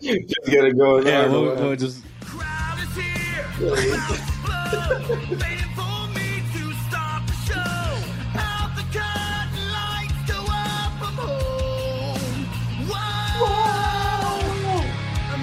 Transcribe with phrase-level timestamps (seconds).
[0.00, 1.06] just get it going.
[1.06, 3.46] Yeah, on, we'll, we'll just crowd is here.
[5.30, 7.80] Waiting for me to start the show.
[8.38, 12.46] Out the curtain lights go up, I'm home.
[12.88, 14.82] Whoa.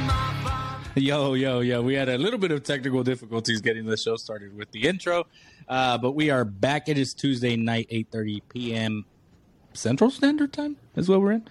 [0.05, 1.81] My father- Yo, yo, yo.
[1.81, 5.25] We had a little bit of technical difficulties getting the show started with the intro.
[5.67, 6.87] Uh, but we are back.
[6.89, 9.05] It is Tuesday night, 8.30 p.m.
[9.75, 11.47] Central Standard Time is what we're in.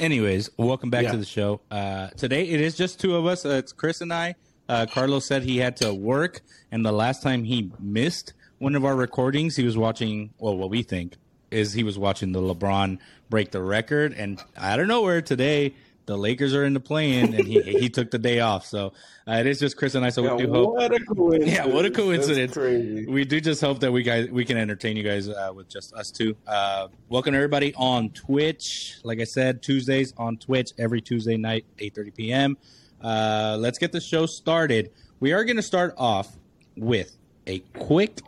[0.00, 1.12] Anyways, welcome back Yeah.
[1.12, 1.60] to the show.
[1.70, 3.44] Uh, today, it is just two of us.
[3.44, 4.34] Uh, it's Chris and I.
[4.68, 6.40] Uh, Carlos said he had to work,
[6.72, 10.70] and the last time he missed one of our recordings, he was watching, well, what
[10.70, 11.16] we think
[11.50, 12.98] is he was watching the LeBron
[13.28, 14.12] break the record.
[14.14, 15.74] And I don't know where today
[16.06, 18.66] the Lakers are in the play-in, and he, he took the day off.
[18.66, 18.92] So
[19.26, 20.10] uh, it is just Chris and I.
[20.10, 20.74] So Yeah, we do hope.
[20.74, 21.50] what a coincidence!
[21.52, 22.56] Yeah, what a coincidence.
[22.56, 25.94] We do just hope that we guys we can entertain you guys uh, with just
[25.94, 26.36] us two.
[26.46, 28.98] Uh, welcome everybody on Twitch.
[29.02, 32.58] Like I said, Tuesdays on Twitch every Tuesday night, eight thirty p.m.
[33.00, 34.90] Uh, let's get the show started.
[35.20, 36.36] We are going to start off
[36.76, 38.20] with a quick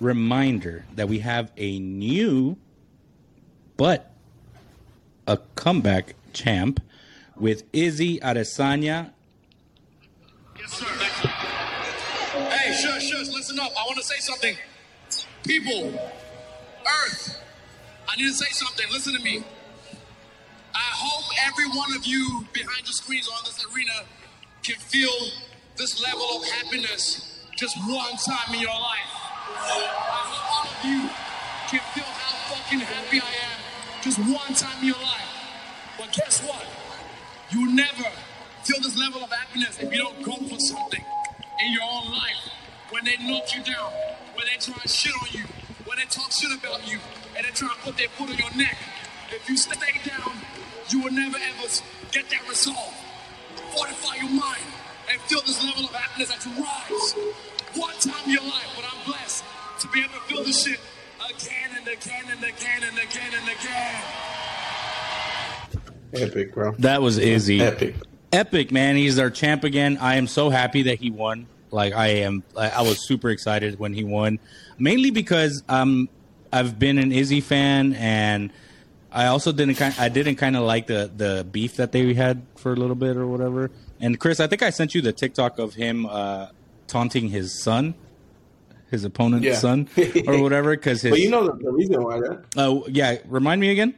[0.00, 2.56] reminder that we have a new
[3.76, 4.12] but
[5.26, 6.80] a comeback champ
[7.40, 9.12] with Izzy Adesanya
[10.58, 10.86] Yes, sir.
[12.50, 13.72] Hey, shush, shush, listen up.
[13.78, 14.56] I want to say something.
[15.44, 15.92] People,
[16.84, 17.40] Earth,
[18.08, 18.86] I need to say something.
[18.92, 19.44] Listen to me.
[20.74, 24.04] I hope every one of you behind the screens on this arena
[24.62, 25.10] can feel
[25.76, 29.12] this level of happiness just one time in your life.
[29.48, 31.08] I hope all of you
[31.68, 35.27] can feel how fucking happy I am just one time in your life.
[37.50, 38.04] You'll never
[38.62, 41.02] feel this level of happiness if you don't go for something
[41.64, 42.52] in your own life.
[42.90, 43.90] When they knock you down,
[44.34, 45.46] when they try and shit on you,
[45.86, 46.98] when they talk shit about you,
[47.36, 48.76] and they try to put their foot on your neck.
[49.30, 50.32] If you stay down,
[50.90, 51.68] you will never ever
[52.12, 52.94] get that resolve.
[53.74, 54.68] Fortify your mind
[55.10, 57.14] and feel this level of happiness as you rise.
[57.76, 59.44] One time in your life, but I'm blessed
[59.80, 60.80] to be able to feel this shit
[61.24, 64.02] again and again and again and again and again.
[66.14, 66.72] Epic, bro.
[66.78, 67.60] That was Izzy.
[67.60, 67.94] Epic.
[68.32, 68.96] Epic, man.
[68.96, 69.98] He's our champ again.
[70.00, 71.46] I am so happy that he won.
[71.70, 74.38] Like I am, I was super excited when he won,
[74.78, 76.08] mainly because um,
[76.50, 78.50] I've been an Izzy fan, and
[79.12, 82.42] I also didn't kind, I didn't kind of like the the beef that they had
[82.56, 83.70] for a little bit or whatever.
[84.00, 86.46] And Chris, I think I sent you the TikTok of him uh,
[86.86, 87.94] taunting his son,
[88.90, 89.56] his opponent's Yeah.
[89.56, 89.88] son,
[90.26, 90.70] or whatever.
[90.74, 93.94] Because his, But you know the, the reason why that oh yeah, remind me again.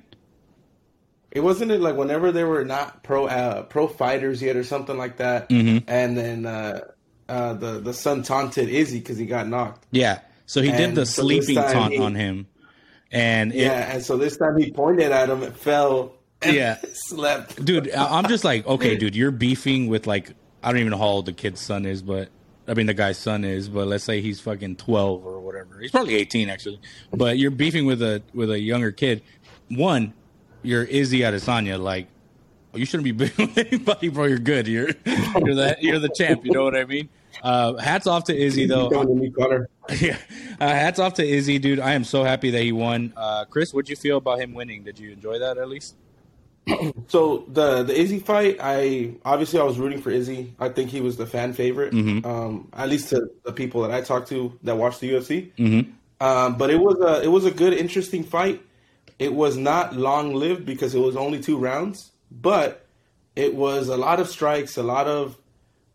[1.31, 4.97] It wasn't it like whenever they were not pro uh, pro fighters yet or something
[4.99, 5.89] like that, Mm-hmm.
[5.89, 6.81] and then uh,
[7.29, 9.87] uh, the the son taunted Izzy because he got knocked.
[9.91, 12.47] Yeah, so he did the so sleeping taunt he- on him,
[13.13, 16.79] and it, Yeah, and so this time he pointed at him, it fell, and Yeah.
[16.93, 17.63] slept.
[17.65, 20.33] dude i'm just like okay dude you're beefing with like
[20.63, 22.31] i don't even know how old the kid's son is but
[22.67, 25.91] i mean the guy's son is but let's say he's fucking 12 or whatever he's
[25.91, 26.81] probably 18 actually
[27.13, 29.23] but you're beefing with a with a younger kid
[29.69, 30.15] one
[30.63, 32.07] you're izzy adesanya like
[32.75, 36.45] you shouldn't be beefing with anybody bro you're good you're you're the you're the champ
[36.45, 37.09] you know what i mean
[37.43, 39.69] uh hats off to izzy though Down the knee cutter.
[40.01, 40.17] yeah
[40.61, 43.73] uh, hats off to izzy dude i am so happy that he won uh chris
[43.73, 45.95] what'd you feel about him winning did you enjoy that at least
[47.09, 50.55] So the the Izzy fight, I obviously I was rooting for Izzy.
[50.61, 52.25] I think he was the fan favorite, Mm-hmm.
[52.31, 55.51] um, at least to the people that I talked to that watch the UFC.
[55.57, 55.91] Mm-hmm.
[56.25, 58.63] Um, but it was a it was a good, interesting fight.
[59.21, 62.87] It was not long lived because it was only two rounds, but
[63.37, 65.37] it was a lot of strikes, a lot of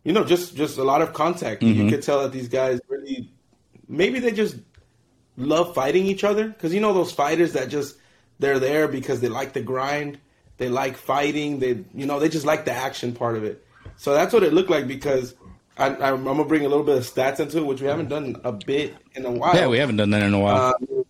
[0.03, 1.63] you know just just a lot of contact.
[1.63, 3.29] You could tell that these guys really
[3.87, 4.55] maybe they just
[5.37, 7.97] love fighting each other because you know those fighters that just
[8.39, 10.19] they're there because they like the grind,
[10.57, 13.65] they like fighting, they you know they just like the action part of it.
[13.97, 15.33] So that's what it looked like because
[15.77, 18.39] I, I'm gonna bring a little bit of stats into it, which we haven't done
[18.43, 19.55] a bit in a while.
[19.55, 21.04] yeah we haven't done that in a while Um,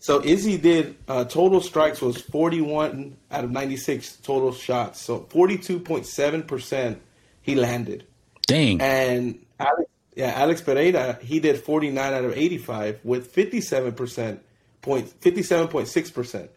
[0.00, 5.00] so Izzy did uh, total strikes was 41 out of 96 total shots.
[5.00, 7.00] So 42.7 percent
[7.42, 8.06] he landed.
[8.46, 14.40] dang And Alex, yeah, Alex Pereira, he did 49 out of 85 with 57%
[14.82, 16.48] point 57.6%.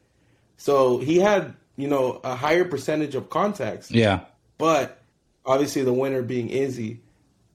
[0.57, 4.21] So he had, you know, a higher percentage of contacts, yeah
[4.57, 5.01] but
[5.45, 7.01] obviously the winner being Izzy.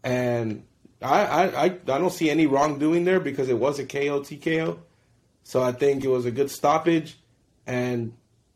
[0.05, 0.65] And
[1.01, 4.79] I, I, I, I don't see any wrongdoing there because it was a KO TKO.
[5.49, 7.17] So I think it was a good stoppage.
[7.67, 8.13] And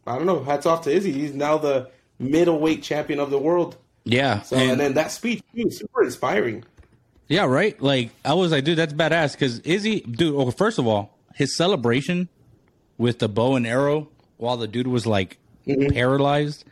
[0.06, 1.10] I don't know, hats off to Izzy.
[1.10, 3.78] He's now the middleweight champion of the world.
[4.04, 6.64] Yeah, So and- and then that speech too, super inspiring.
[7.28, 7.80] yeah, right.
[7.80, 9.32] Like I was like, dude, that's badass.
[9.32, 10.34] Because Izzy, dude.
[10.34, 12.28] Well, first of all, his celebration
[12.98, 15.94] with the bow and arrow while the dude was like mm-hmm.
[15.94, 16.62] paralyzed.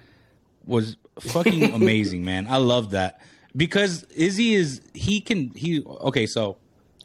[0.67, 2.47] was fucking amazing, man.
[2.47, 3.23] I love that
[3.57, 6.27] because Izzy is he can he okay.
[6.27, 6.59] So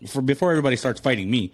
[0.06, 1.54] for before everybody starts fighting me,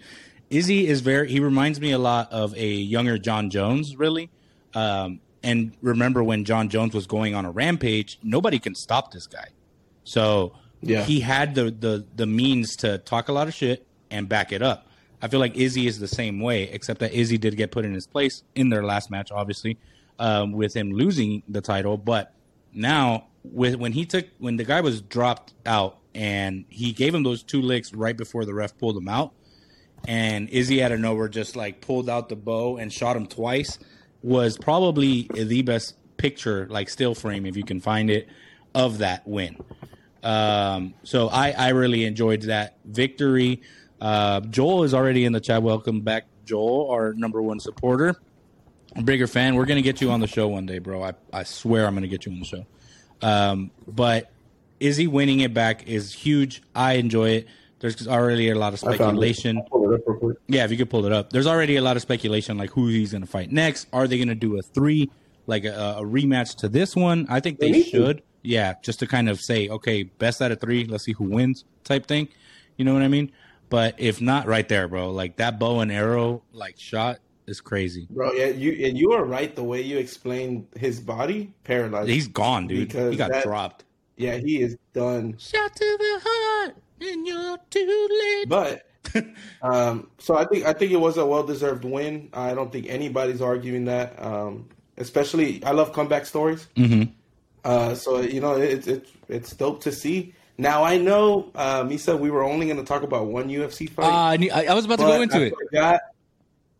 [0.52, 4.30] Izzy is very he reminds me a lot of a younger Jon Jones, really.
[4.74, 9.26] Um, and remember when Jon Jones was going on a rampage, nobody can stop this
[9.26, 9.48] guy.
[10.04, 11.02] So Yeah.
[11.04, 14.62] he had the, the the means to talk a lot of shit and back it
[14.62, 14.86] up.
[15.22, 17.94] I feel like Izzy is the same way, except that Izzy did get put in
[17.94, 19.78] his place in their last match, obviously,
[20.18, 21.96] um, with him losing the title.
[21.96, 22.34] But
[22.74, 27.22] now, with when he took when the guy was dropped out and he gave him
[27.22, 29.32] those two licks right before the ref pulled him out,
[30.06, 33.78] and Izzy out of nowhere just like pulled out the bow and shot him twice
[34.22, 38.28] was probably the best picture, like still frame if you can find it,
[38.74, 39.56] of that win.
[40.22, 43.62] Um, so I, I really enjoyed that victory.
[44.00, 45.62] Uh, Joel is already in the chat.
[45.62, 48.16] Welcome back, Joel, our number one supporter.
[49.04, 49.54] Bigger fan.
[49.54, 51.02] We're gonna get you on the show one day, bro.
[51.02, 52.66] I, I swear I'm gonna get you on the show.
[53.22, 54.30] Um, but
[54.80, 56.62] Izzy winning it back is huge.
[56.74, 57.46] I enjoy it.
[57.82, 59.34] There's already a lot of I found it.
[59.34, 59.58] speculation.
[59.58, 60.36] I'll pull it up real quick.
[60.48, 61.30] Yeah, if you could pull it up.
[61.30, 63.88] There's already a lot of speculation like who he's going to fight next.
[63.92, 65.10] Are they going to do a three,
[65.46, 67.26] like a, a rematch to this one?
[67.28, 67.90] I think they They need to.
[67.90, 68.22] should.
[68.44, 70.84] Yeah, just to kind of say, okay, best out of three.
[70.86, 72.28] Let's see who wins, type thing.
[72.76, 73.30] You know what I mean?
[73.68, 75.10] But if not, right there, bro.
[75.10, 78.06] Like that bow and arrow like shot is crazy.
[78.10, 79.54] Bro, yeah, you and you are right.
[79.56, 82.08] The way you explained his body, paralyzed.
[82.10, 82.88] He's gone, dude.
[82.88, 83.84] Because he got that- dropped.
[84.16, 85.36] yeah, he is done.
[85.38, 88.48] Shot to the heart, and you're too late.
[88.48, 88.86] But
[89.62, 92.28] um, so I think I think it was a well deserved win.
[92.32, 94.14] I don't think anybody's arguing that.
[94.22, 96.66] Um, especially, I love comeback stories.
[96.76, 97.10] Mhm.
[97.64, 100.34] Uh, so you know, it's it's it's dope to see.
[100.58, 104.04] Now I know, uh, Misa, we were only going to talk about one UFC fight.
[104.06, 105.54] Uh, I, I I was about to go into I it.
[105.68, 106.00] Forgot,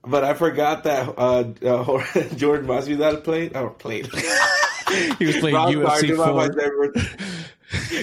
[0.05, 2.05] but I forgot that uh, uh,
[2.37, 3.57] George Masvidal played.
[3.57, 4.09] Oh, played.
[5.19, 6.93] He was playing Ross UFC Wagner, my- my four.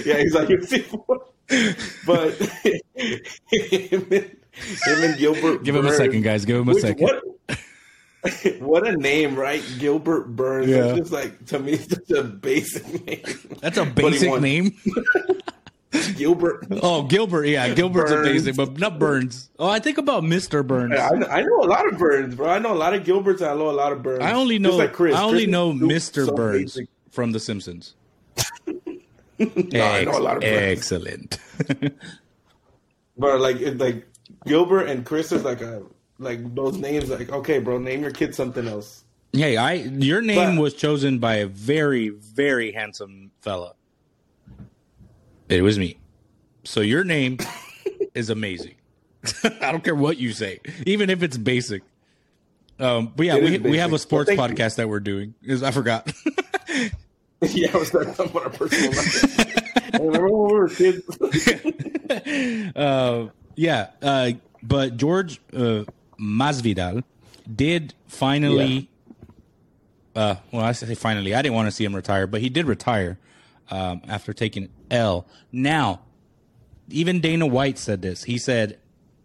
[0.04, 1.24] yeah, he's like UFC four.
[2.06, 2.34] But
[2.94, 5.64] him and, him and Gilbert.
[5.64, 6.44] Give him a second, guys.
[6.44, 7.02] Give him a which- second.
[7.08, 7.22] What,
[8.60, 9.62] what a name, right?
[9.78, 10.68] Gilbert Burns.
[10.68, 10.86] Yeah.
[10.86, 13.58] It's just like to me, it's just a basic name.
[13.60, 14.76] That's a basic name.
[16.16, 16.66] Gilbert.
[16.82, 17.46] Oh, Gilbert.
[17.46, 18.28] Yeah, Gilbert's Burns.
[18.28, 19.50] amazing, but not Burns.
[19.58, 20.64] Oh, I think about Mr.
[20.64, 20.94] Burns.
[20.94, 22.48] I, I know a lot of Burns, bro.
[22.48, 23.42] I know a lot of Gilberts.
[23.42, 24.22] I know a lot of Burns.
[24.22, 25.16] I only know like Chris.
[25.16, 26.36] I only Chris know Mr.
[26.36, 26.88] Burns basic.
[27.10, 27.96] from The Simpsons.
[29.72, 30.78] No, I know a lot of Burns.
[30.78, 31.38] Excellent.
[33.16, 34.06] But like, it, like
[34.46, 35.82] Gilbert and Chris is like a
[36.18, 37.10] like those names.
[37.10, 39.04] Like, okay, bro, name your kid something else.
[39.32, 43.74] hey, I your name But- was chosen by a very very handsome fella.
[45.48, 45.98] It was me.
[46.64, 47.38] So your name
[48.14, 48.76] is amazing.
[49.44, 51.82] I don't care what you say, even if it's basic.
[52.78, 54.64] Um, but yeah, It we we have a sports Well, thank you.
[54.64, 55.34] podcast that we're doing.
[55.42, 56.10] Is I forgot.
[57.52, 58.92] yeah, I was that talking about our personal.
[59.94, 61.02] I remember when we were kids.
[62.76, 64.32] uh, yeah, uh,
[64.62, 65.84] but George uh,
[66.20, 67.02] Masvidal
[67.54, 68.90] did finally.
[70.14, 71.34] Uh, well, I say finally.
[71.34, 73.18] I didn't want to see him retire, but he did retire
[73.70, 75.26] um, after taking L.
[75.50, 76.00] Now,
[76.90, 78.24] even Dana White said this.
[78.24, 78.78] He said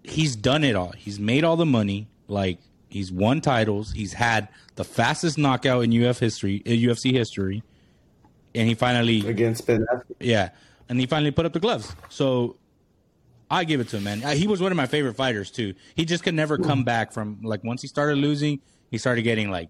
[0.04, 0.92] he's done it all.
[0.92, 2.08] He's made all the money.
[2.30, 3.92] Like he's won titles.
[3.92, 7.64] He's had the fastest knockout in UF history, uh, UFC history,
[8.56, 10.16] and he finally against Ben Affleck.
[10.20, 10.50] yeah,
[10.90, 11.96] and he finally put up the gloves.
[12.10, 12.58] So
[13.52, 14.24] I give it to him, man.
[14.24, 15.74] Uh, He was one of my favorite fighters too.
[15.96, 18.60] He just could never come back from like once he started losing,
[18.92, 19.70] he started getting like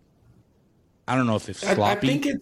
[1.07, 2.07] I don't know if it's I, I sloppy.
[2.07, 2.39] think it's.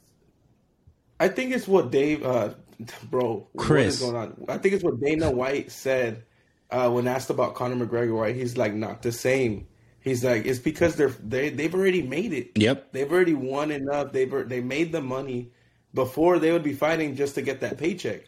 [1.20, 2.54] I think it's what Dave, uh,
[3.10, 3.48] bro.
[3.58, 4.02] Chris.
[4.02, 4.46] what is going on?
[4.50, 6.24] I think it's what Dana White said
[6.72, 8.20] uh, when asked about Conor McGregor.
[8.20, 8.36] Right?
[8.36, 9.68] He's like not the same.
[10.00, 12.52] He's like it's because they're they they've already made it.
[12.56, 12.92] Yep.
[12.92, 14.12] They've already won enough.
[14.12, 15.52] They've they made the money
[15.94, 18.24] before they would be fighting just to get that paycheck.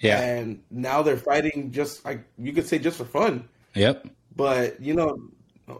[0.00, 0.20] yeah.
[0.20, 3.48] And now they're fighting just like you could say just for fun.
[3.74, 4.08] Yep.
[4.36, 5.18] But you know,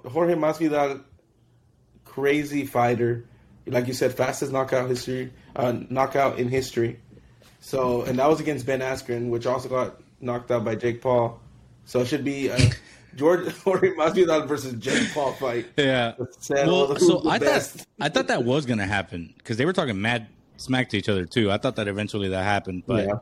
[0.06, 1.02] Jorge Masvidal,
[2.04, 3.24] crazy fighter,
[3.66, 7.00] like you said, fastest knockout history, uh, knockout in history.
[7.60, 11.40] So, and that was against Ben Askren, which also got knocked out by Jake Paul.
[11.86, 12.58] So it should be a
[13.16, 15.66] George Jorge Masvidal versus Jake Paul fight.
[15.76, 16.14] Yeah.
[16.18, 17.72] Well, so I best.
[17.72, 21.08] thought I thought that was gonna happen because they were talking mad smack to each
[21.08, 21.50] other too.
[21.50, 23.14] I thought that eventually that happened, but Yeah.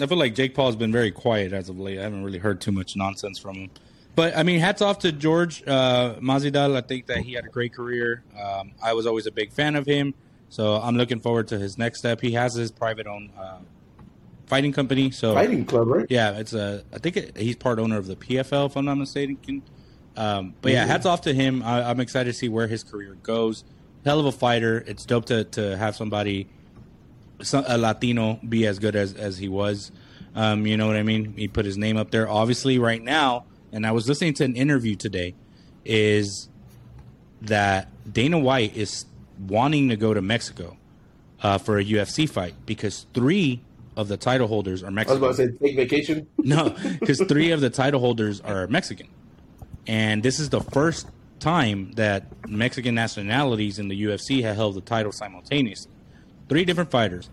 [0.00, 1.98] I feel like Jake Paul's been very quiet as of late.
[1.98, 3.70] I haven't really heard too much nonsense from him.
[4.14, 6.76] But I mean, hats off to George uh, Masvidal.
[6.76, 8.22] I think that he had a great career.
[8.42, 10.14] Um, I was always a big fan of him,
[10.48, 12.20] so I'm looking forward to his next step.
[12.20, 13.58] He has his private owned uh,
[14.46, 16.06] fighting company, so fighting club, right?
[16.10, 16.84] yeah, it's a.
[16.92, 19.62] I think it, he's part owner of the PFL, if I'm not mistaken.
[20.16, 20.88] Um, but yeah, Mhm.
[20.88, 21.62] hats off to him.
[21.62, 23.64] I, I'm excited to see where his career goes.
[24.04, 24.84] Hell of a fighter.
[24.86, 26.48] It's dope to to have somebody so-
[27.52, 29.90] a Latino be as good as as he was.
[30.34, 31.34] Um, you know what I mean?
[31.36, 32.28] He put his name up there.
[32.28, 35.34] Obviously, right now, and I was listening to an interview today,
[35.84, 36.48] is
[37.42, 39.04] that Dana White is
[39.48, 40.76] wanting to go to Mexico
[41.42, 43.60] uh, for a UFC fight because three
[43.96, 45.16] of the title holders are I was Mexican.
[45.22, 46.26] about to say take vacation.
[46.38, 49.08] No, because three of the title holders are Mexican,
[49.86, 51.06] and this is the first
[51.40, 55.91] time that Mexican nationalities in the UFC have held the title simultaneously.
[56.52, 57.30] Three different fighters,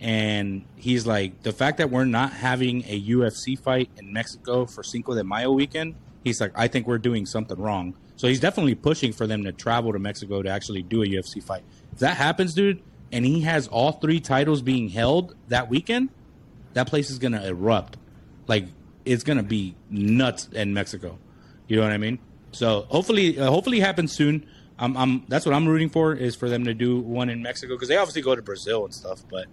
[0.00, 4.82] and he's like the fact that we're not having a UFC fight in Mexico for
[4.82, 5.94] Cinco de Mayo weekend.
[6.24, 7.94] He's like, I think we're doing something wrong.
[8.16, 11.40] So he's definitely pushing for them to travel to Mexico to actually do a UFC
[11.40, 11.62] fight.
[11.92, 12.82] If that happens, dude,
[13.12, 16.08] and he has all three titles being held that weekend,
[16.72, 17.98] that place is gonna erupt.
[18.48, 18.66] Like
[19.04, 21.20] it's gonna be nuts in Mexico.
[21.68, 22.18] You know what I mean?
[22.50, 24.44] So hopefully, uh, hopefully, happens soon.
[24.78, 25.24] I'm, I'm.
[25.28, 27.96] That's what I'm rooting for is for them to do one in Mexico because they
[27.96, 29.22] obviously go to Brazil and stuff.
[29.30, 29.46] But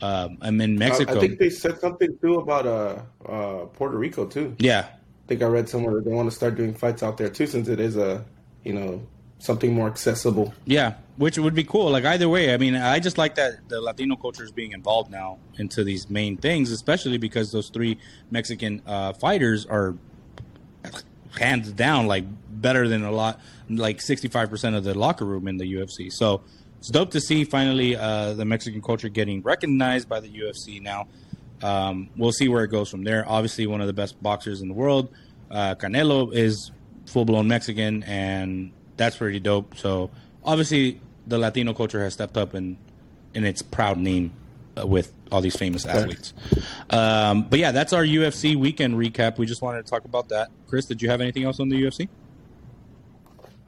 [0.00, 1.16] um, I'm in I- Mexico.
[1.16, 4.54] I think they said something too about uh, uh, Puerto Rico too.
[4.58, 7.30] yeah, I think I read somewhere that they want to start doing fights out there
[7.30, 8.24] too, since it is a
[8.64, 9.06] you know
[9.38, 10.54] something more accessible.
[10.66, 11.90] Yeah, which would be cool.
[11.90, 15.10] Like either way, I mean, I just like that the Latino culture is being involved
[15.10, 17.98] now into these main things, especially because those three
[18.30, 19.96] Mexican uh, fighters are
[21.38, 23.40] hands down like better than a lot,
[23.76, 26.12] like sixty five percent of the locker room in the UFC.
[26.12, 26.42] So
[26.78, 31.08] it's dope to see finally uh, the Mexican culture getting recognized by the UFC now.
[31.62, 33.24] Um, we'll see where it goes from there.
[33.28, 35.12] Obviously, one of the best boxers in the world,
[35.50, 36.70] uh, Canelo, is
[37.06, 39.76] full blown Mexican, and that's pretty dope.
[39.76, 40.10] So
[40.42, 42.78] obviously, the Latino culture has stepped up in
[43.34, 44.32] in its proud name
[44.80, 46.32] uh, with all these famous athletes.
[46.88, 49.38] Um, but yeah, that's our UFC weekend recap.
[49.38, 50.48] We just wanted to talk about that.
[50.66, 52.08] Chris, did you have anything else on the UFC?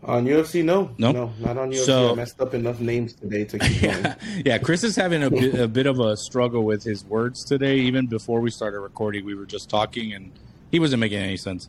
[0.05, 1.13] On UFC, no, No?
[1.13, 1.85] no, not on UFC.
[1.87, 4.03] So- I messed up enough names today to keep going.
[4.05, 4.59] Yeah, yeah.
[4.59, 7.77] Chris is having a bit, a bit of a struggle with his words today.
[7.79, 10.33] Even before we started recording, we were just talking, and
[10.73, 11.69] he wasn't making any sense.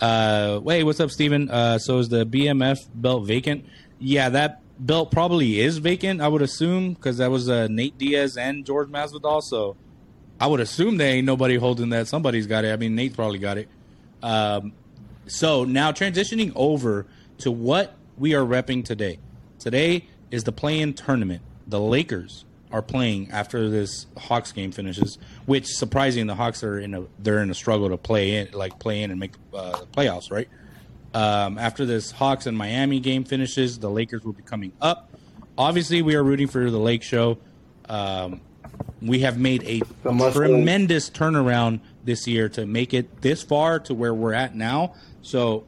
[0.00, 1.50] Uh, wait, what's up, Steven?
[1.50, 3.66] Uh, so is the BMF belt vacant?
[3.98, 6.22] Yeah, that belt probably is vacant.
[6.22, 9.42] I would assume because that was uh, Nate Diaz and George Masvidal.
[9.42, 9.76] So
[10.40, 12.08] I would assume there ain't nobody holding that.
[12.08, 12.72] Somebody's got it.
[12.72, 13.68] I mean, Nate probably got it.
[14.22, 14.72] Um,
[15.26, 17.06] so now transitioning over
[17.38, 19.18] to what we are repping today.
[19.58, 21.42] Today is the play-in tournament.
[21.66, 26.94] The Lakers are playing after this Hawks game finishes, which surprising the Hawks are in
[26.94, 29.86] a they're in a struggle to play in like play in and make uh, the
[29.86, 30.48] playoffs, right?
[31.14, 35.10] Um, after this Hawks and Miami game finishes, the Lakers will be coming up.
[35.56, 37.38] Obviously, we are rooting for the Lake Show.
[37.88, 38.40] Um,
[39.00, 40.50] we have made a The must win.
[40.50, 44.94] tremendous turnaround this year to make it this far to where we're at now.
[45.22, 45.64] So,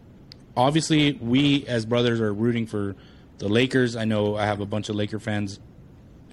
[0.57, 2.97] obviously, we as brothers are rooting for
[3.39, 3.97] the Lakers.
[3.97, 5.61] I know I have a bunch of Laker fans,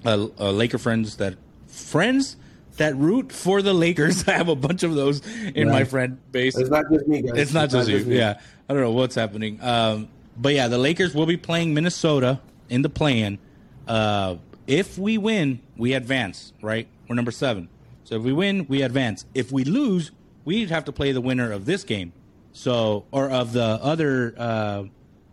[0.04, 2.36] uh, uh, Laker friends that friends
[2.76, 4.26] that root for the Lakers.
[4.28, 6.56] I have a bunch of those in my friend base.
[6.56, 7.36] It's not just me, guys.
[7.36, 8.04] It's not just you.
[8.04, 8.18] me.
[8.18, 8.40] Yeah.
[8.68, 9.60] I don't know what's happening.
[9.62, 13.38] Um, but yeah, the Lakers will be playing Minnesota in the play-in.
[13.86, 16.88] Uh, if we win, we advance, right?
[17.08, 17.68] We're number seven.
[18.04, 19.26] So if we win, we advance.
[19.34, 20.10] If we lose,
[20.44, 22.12] we'd have to play the winner of this game.
[22.54, 24.84] So, or of the other uh,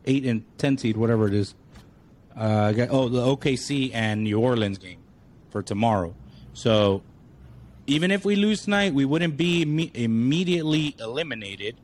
[0.06, 1.54] eight and ten seed, whatever it is.
[2.36, 4.98] Uh, got- oh, the OKC and New Orleans game
[5.52, 6.16] for tomorrow.
[6.54, 7.04] So
[7.88, 11.76] even if we lose tonight, we wouldn't be imme- immediately eliminated.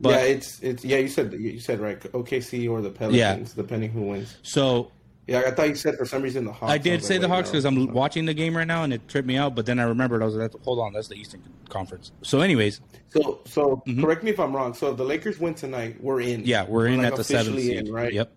[0.00, 0.98] But yeah, it's it's yeah.
[0.98, 2.00] You said you said right.
[2.00, 4.36] OKC or the Pelicans, depending who wins.
[4.42, 4.92] so
[5.30, 6.72] Yeah, I thought you said for some reason the Hawks.
[6.72, 7.52] I did was say like, the Hawks no.
[7.52, 9.54] because I'm watching the game right now and it tripped me out.
[9.54, 12.10] But then I remembered I was like, hold on, that's the Eastern Conference.
[12.22, 14.74] So, anyways, So so correct me if I'm wrong.
[14.74, 16.40] So if the Lakers win tonight, we're in.
[16.40, 16.48] Mm-hmm.
[16.48, 18.12] yeah, we're in like, at the seventh seed, right?
[18.12, 18.32] Yep.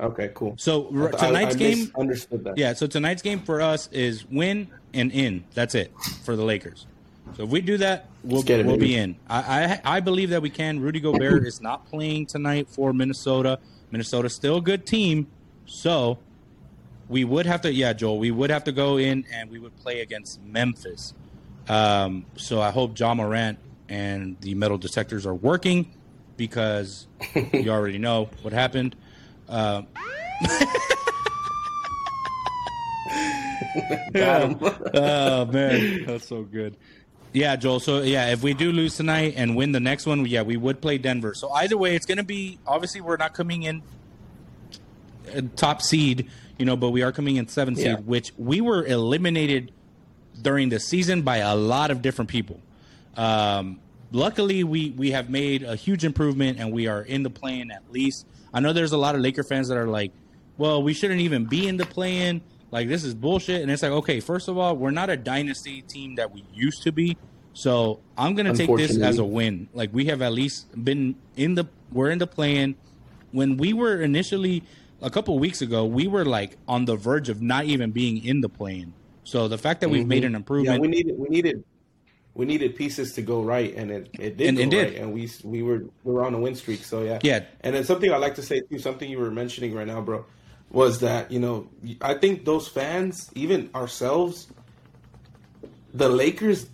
[0.00, 0.56] Okay, cool.
[0.58, 2.58] So I- tonight's I, I game, Understood that.
[2.58, 2.72] yeah.
[2.72, 5.44] So tonight's game for us is win and in.
[5.54, 5.92] That's it
[6.24, 6.88] for the Lakers.
[7.36, 9.14] So if we do that, we'll, get it, we'll be in.
[9.30, 10.80] I, I I believe that we can.
[10.80, 13.60] Rudy Gobert is not playing tonight for Minnesota.
[13.92, 15.28] Minnesota's still a good team,
[15.66, 16.18] so
[17.12, 17.72] we would have to.
[17.72, 21.14] Yeah, Joel, we would have to go in and we would play against Memphis.
[21.68, 25.92] Um, so I hope Ja Morant and the metal detectors are working
[26.36, 27.06] because
[27.52, 28.96] you already know what happened.
[29.48, 29.82] Uh,
[34.12, 34.58] Got him.
[34.94, 36.76] oh man, that's so good.
[37.32, 37.80] Yeah, Joel.
[37.80, 40.80] So yeah, if we do lose tonight and win the next one, yeah, we would
[40.82, 41.34] play Denver.
[41.34, 43.82] So either way, it's going to be obviously we're not coming in
[45.34, 46.30] uh, top seed,
[46.62, 47.96] you know, but we are coming in seventh Yeah.
[47.96, 49.72] seed, which we were eliminated
[50.42, 52.60] during the season by a lot of different people.
[53.16, 53.80] Um,
[54.12, 57.82] luckily, we we have made a huge improvement and we are in the play-in at
[57.90, 58.26] least.
[58.54, 60.12] I know there's a lot of Laker fans that are like,
[60.56, 63.60] "Well, we shouldn't even be in the play-in." Like this is bullshit.
[63.62, 66.84] And it's like, okay, first of all, we're not a dynasty team that we used
[66.84, 67.16] to be.
[67.54, 69.66] So I'm gonna take this as a win.
[69.74, 72.76] Like we have at least been in the we're in the play-in.
[73.32, 74.62] When we were initially
[75.02, 78.40] a couple weeks ago, we were like on the verge of not even being in
[78.40, 78.94] the play-in.
[79.24, 81.64] So the fact that we've made an Yeah, improvement, we needed we needed
[82.34, 84.94] we needed pieces to go right, and it, it did And go did.
[84.94, 86.84] right, and we we were we were on a win streak.
[86.84, 87.44] So yeah, Yeah.
[87.60, 90.24] And then something I like to say too, something you were mentioning right now, bro,
[90.70, 91.68] was that you know
[92.00, 94.48] I think those fans, even ourselves,
[95.92, 96.68] the Lakers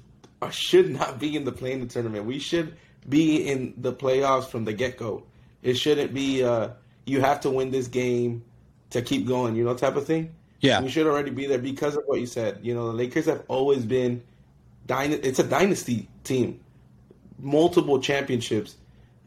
[0.51, 2.25] should not be in the play-in the tournament.
[2.25, 2.77] We should
[3.09, 5.25] be in the playoffs from the get go.
[5.63, 6.71] It shouldn't be uh,
[7.09, 8.45] you have to win this game
[8.91, 10.35] to keep going, you know, type of thing.
[10.61, 10.81] Yeah.
[10.83, 12.61] we should already be there because of what you said.
[12.63, 14.23] You know, the Lakers have always been,
[14.87, 16.61] dyna- it's a dynasty team,
[17.39, 18.77] multiple championships,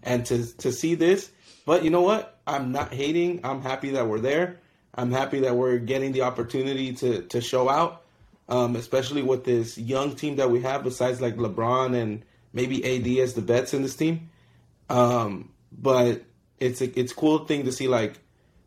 [0.03, 1.31] and to to see this.
[1.65, 2.39] But you know what?
[2.45, 3.41] I'm not hating.
[3.43, 4.59] I'm happy that we're there.
[4.93, 8.03] I'm happy that we're getting the opportunity to to show out,
[8.49, 10.83] um, especially with this young team that we have.
[10.83, 14.29] Besides like LeBron and maybe AD as the bets in this team,
[14.89, 16.23] um, but
[16.61, 18.19] it's a it's cool thing to see like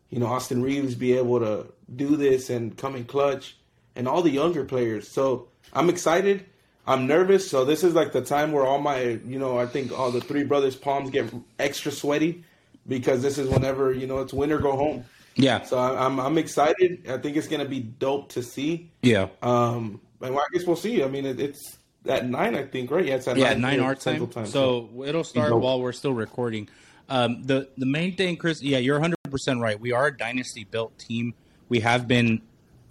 [0.09, 3.57] you know Austin Reaves be able to do this and come in clutch,
[3.95, 5.07] and all the younger players.
[5.07, 6.45] So I'm excited.
[6.87, 7.49] I'm nervous.
[7.49, 10.21] So this is like the time where all my you know I think all the
[10.21, 12.43] three brothers' palms get extra sweaty
[12.87, 15.05] because this is whenever you know it's win or go home.
[15.35, 17.09] yeah, So I- I'm I'm excited.
[17.09, 18.91] I think it's gonna be dope to see.
[19.01, 19.29] yeah.
[19.41, 21.03] Um, and well, I guess we'll see.
[21.03, 23.03] I mean, it, it's at nine, I think, right?
[23.05, 24.17] Yeah, it's at yeah, nine, nine our time.
[24.19, 25.61] Central So it'll start dope.
[25.61, 26.69] while we're still recording.
[27.09, 29.79] Um, the the main thing, Chris, yeah, you're 100 percent right.
[29.79, 31.33] We are a dynasty built team.
[31.69, 32.41] We have been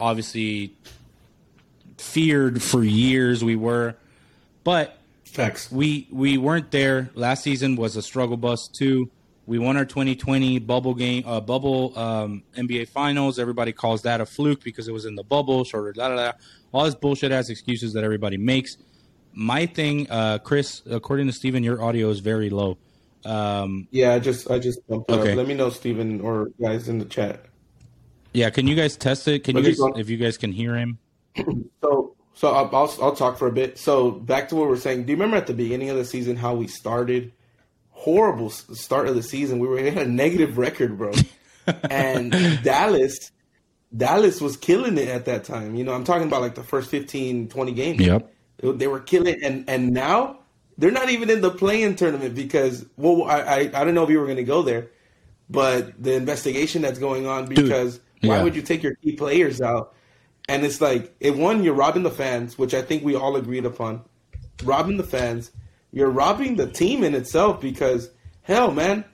[0.00, 0.76] obviously
[1.98, 3.42] feared for years.
[3.42, 3.96] We were,
[4.62, 5.70] but facts.
[5.70, 7.10] we we weren't there.
[7.14, 9.10] Last season was a struggle bus too.
[9.46, 13.38] We won our 2020 bubble game, uh, bubble um, NBA Finals.
[13.38, 15.64] Everybody calls that a fluke because it was in the bubble.
[15.64, 16.32] Shorter, la la la.
[16.72, 18.78] All this bullshit ass excuses that everybody makes.
[19.32, 22.78] My thing, uh, Chris, according to Steven, your audio is very low.
[23.24, 25.32] Um, Yeah, I just I just bumped Okay.
[25.32, 25.36] up.
[25.36, 27.44] Let me know, Steven, or guys in the chat.
[28.32, 29.44] yeah, can you guys test it?
[29.44, 30.98] Can you guys, if you guys can hear him?
[31.82, 33.78] So, so I'll, I'll I'll talk for a bit.
[33.78, 35.04] So back to what we're saying.
[35.04, 37.32] Do you remember at the beginning of the season how we started?
[37.90, 39.58] Horrible start of the season.
[39.60, 41.12] We were in a negative record, bro.
[41.90, 42.32] and
[42.64, 43.30] Dallas,
[43.96, 45.74] Dallas was killing it at that time.
[45.76, 48.00] You know, I'm talking about like the first 15, 20 games.
[48.00, 48.32] Yep.
[48.58, 50.38] They, they were killing, and and now
[50.78, 54.10] they're not even in the play-in tournament because well, I I, I don't know if
[54.10, 54.90] you were going to go there,
[55.48, 58.42] but the investigation that's going on because why yeah.
[58.42, 59.94] would you take your key players out?
[60.48, 63.64] And it's like, it one, you're robbing the fans, which I think we all agreed
[63.64, 64.02] upon.
[64.62, 65.50] Robbing the fans.
[65.90, 68.10] You're robbing the team in itself because,
[68.42, 69.04] hell, man,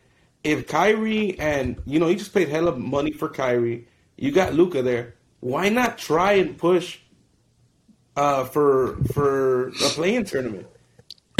[0.43, 4.83] if Kyrie and, you know, you just paid hella money for Kyrie, you got Luka
[4.83, 5.15] there.
[5.41, 6.99] Why not try and push
[8.17, 10.67] uh, for for a play-in tournament?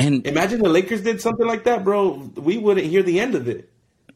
[0.01, 2.31] And Imagine the Lakers did something like that, bro.
[2.37, 3.69] We wouldn't hear the end of it.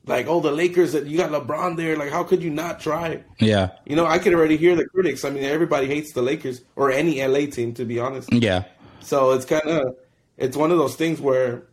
[0.07, 1.97] Like, oh, the Lakers, you got LeBron there.
[1.97, 3.23] Like, how could you not try?
[3.39, 5.25] yeah, You know, I could already hear the critics.
[5.25, 8.31] I mean, everybody hates the Lakers or any LA team, to be honest.
[8.33, 8.65] yeah.
[9.01, 9.97] So it's kind of,
[10.37, 11.65] it's one of those things where,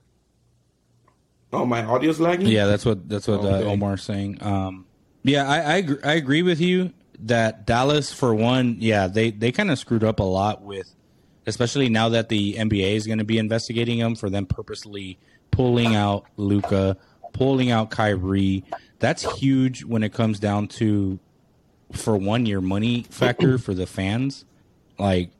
[1.53, 2.47] oh, my audio's lagging.
[2.47, 3.65] Yeah, that's what that's what Okay.
[3.65, 4.37] uh, Omar's saying.
[4.41, 4.85] Um,
[5.23, 9.71] yeah, I I I agree with you that Dallas, for one, yeah, they they kind
[9.71, 10.93] of screwed up a lot with,
[11.45, 15.17] especially now that the NBA is going to be investigating them for them purposely
[15.51, 16.97] pulling out Luka,
[17.33, 18.63] pulling out Kyrie.
[18.99, 21.19] That's huge when it comes down to,
[21.91, 24.45] for one, your money factor for the fans.
[24.97, 25.31] Like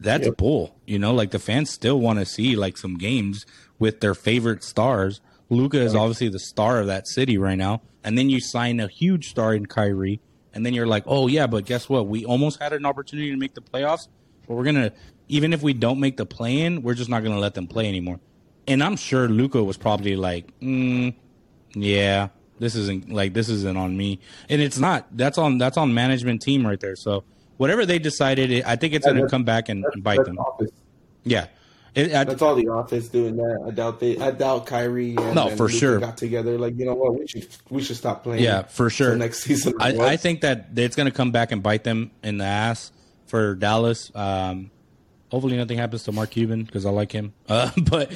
[0.00, 0.36] that's Yep.
[0.36, 0.74] bull.
[0.86, 3.46] You know, like the fans still want to see like some games
[3.78, 5.20] with their favorite stars.
[5.48, 8.86] Luka is obviously the star of that city right now, and then you sign a
[8.88, 10.20] huge star in Kyrie,
[10.54, 12.06] and then you're like, oh yeah, but guess what?
[12.06, 14.06] We almost had an opportunity to make the playoffs,
[14.46, 14.92] but we're gonna
[15.30, 17.88] even if we don't make the play in, we're just not gonna let them play
[17.88, 18.20] anymore.
[18.66, 21.14] And I'm sure Luka was probably like, mm,
[21.74, 25.06] yeah, this isn't like this isn't on me, and it's not.
[25.16, 26.96] That's on that's on management team right there.
[26.96, 27.24] So
[27.56, 30.38] whatever they decided, I think it's Yeah, gonna come back and, That's, bite that's them.
[30.38, 30.70] office.
[31.24, 31.46] Yeah,
[31.94, 33.64] it, I, That's all the office doing that.
[33.66, 34.18] I doubt they.
[34.18, 35.16] I doubt Kyrie.
[35.16, 35.98] And, No, and for Luka sure.
[36.00, 36.58] Got together.
[36.58, 37.18] Like you know what?
[37.18, 38.42] We should we should stop playing.
[38.42, 39.16] Yeah, for sure.
[39.16, 39.74] next season.
[39.80, 42.92] I, I think that it's going to come back and bite them in the ass
[43.26, 44.10] for Dallas.
[44.14, 44.70] Um,
[45.30, 47.32] hopefully, nothing happens to Mark Cuban because I like him.
[47.48, 48.12] Uh, but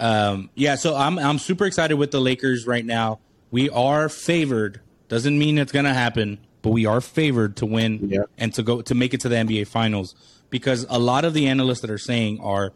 [0.00, 3.20] um, yeah, so I'm I'm super excited with the Lakers right now.
[3.50, 4.80] We are favored.
[5.08, 8.20] Doesn't mean it's going to happen, but we are favored to win Yeah.
[8.36, 10.14] and to go to make it to the NBA Finals
[10.50, 12.72] because a lot of the analysts that are saying are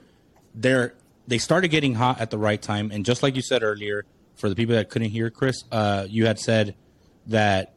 [0.54, 0.94] they're
[1.28, 4.48] they started getting hot at the right time, and just like you said earlier, for
[4.48, 6.74] the people that couldn't hear Chris, uh, you had said
[7.26, 7.74] that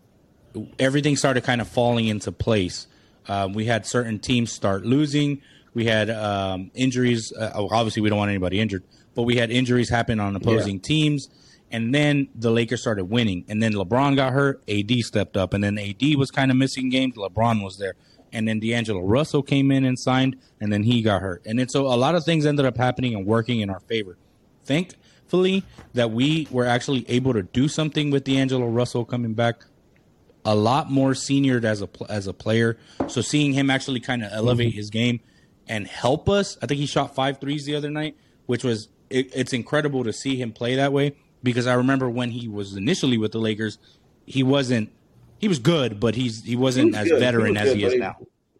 [0.80, 2.88] everything started kind of falling into place
[3.28, 5.42] Um, we had certain teams start losing.
[5.76, 7.32] We had um, injuries.
[7.32, 8.84] Uh, obviously, we don't want anybody injured,
[9.14, 11.30] but we had injuries happen on opposing teams.
[11.70, 13.44] And then the Lakers started winning.
[13.50, 14.64] And then LeBron got hurt.
[14.70, 15.54] AD stepped up.
[15.54, 17.16] And then AD was kind of missing games.
[17.16, 17.96] LeBron was there.
[18.32, 20.38] And then D'Angelo Russell came in and signed.
[20.62, 21.42] And then he got hurt.
[21.46, 24.18] And then so a lot of things ended up happening and working in our favor.
[24.64, 29.66] Thankfully, that we were actually able to do something with D'Angelo Russell coming back
[30.46, 32.78] a lot more seniored as a as a player.
[33.08, 35.20] So seeing him actually kind of elevate his game
[35.68, 36.58] and help us.
[36.62, 40.14] I think he shot five threes the other night, which was it, it's incredible to
[40.14, 43.78] see him play that way because I remember when he was initially with the Lakers,
[44.26, 44.92] he wasn't
[45.40, 47.14] he was good, but he's he wasn't was as good.
[47.16, 48.16] He veteran was as good, he is he- now.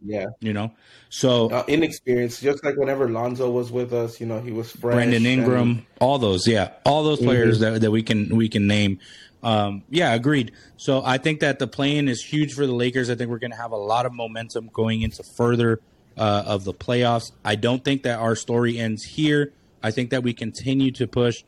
[0.08, 0.28] Yeah.
[0.40, 0.72] You know,
[1.10, 4.94] so Uh, inexperienced, just like whenever Lonzo was with us, you know, he was fresh.
[4.94, 8.68] Brandon Ingram, and- all those, yeah, all those players that, that we can we can
[8.68, 9.00] name.
[9.42, 10.52] Um, yeah, agreed.
[10.78, 13.10] So I think that the play-in is huge for the Lakers.
[13.10, 15.80] I think we're going to have a lot of momentum going into further
[16.18, 17.32] uh, of the playoffs.
[17.44, 19.54] I don't think that our story ends here.
[19.84, 21.44] I think that we continue to push,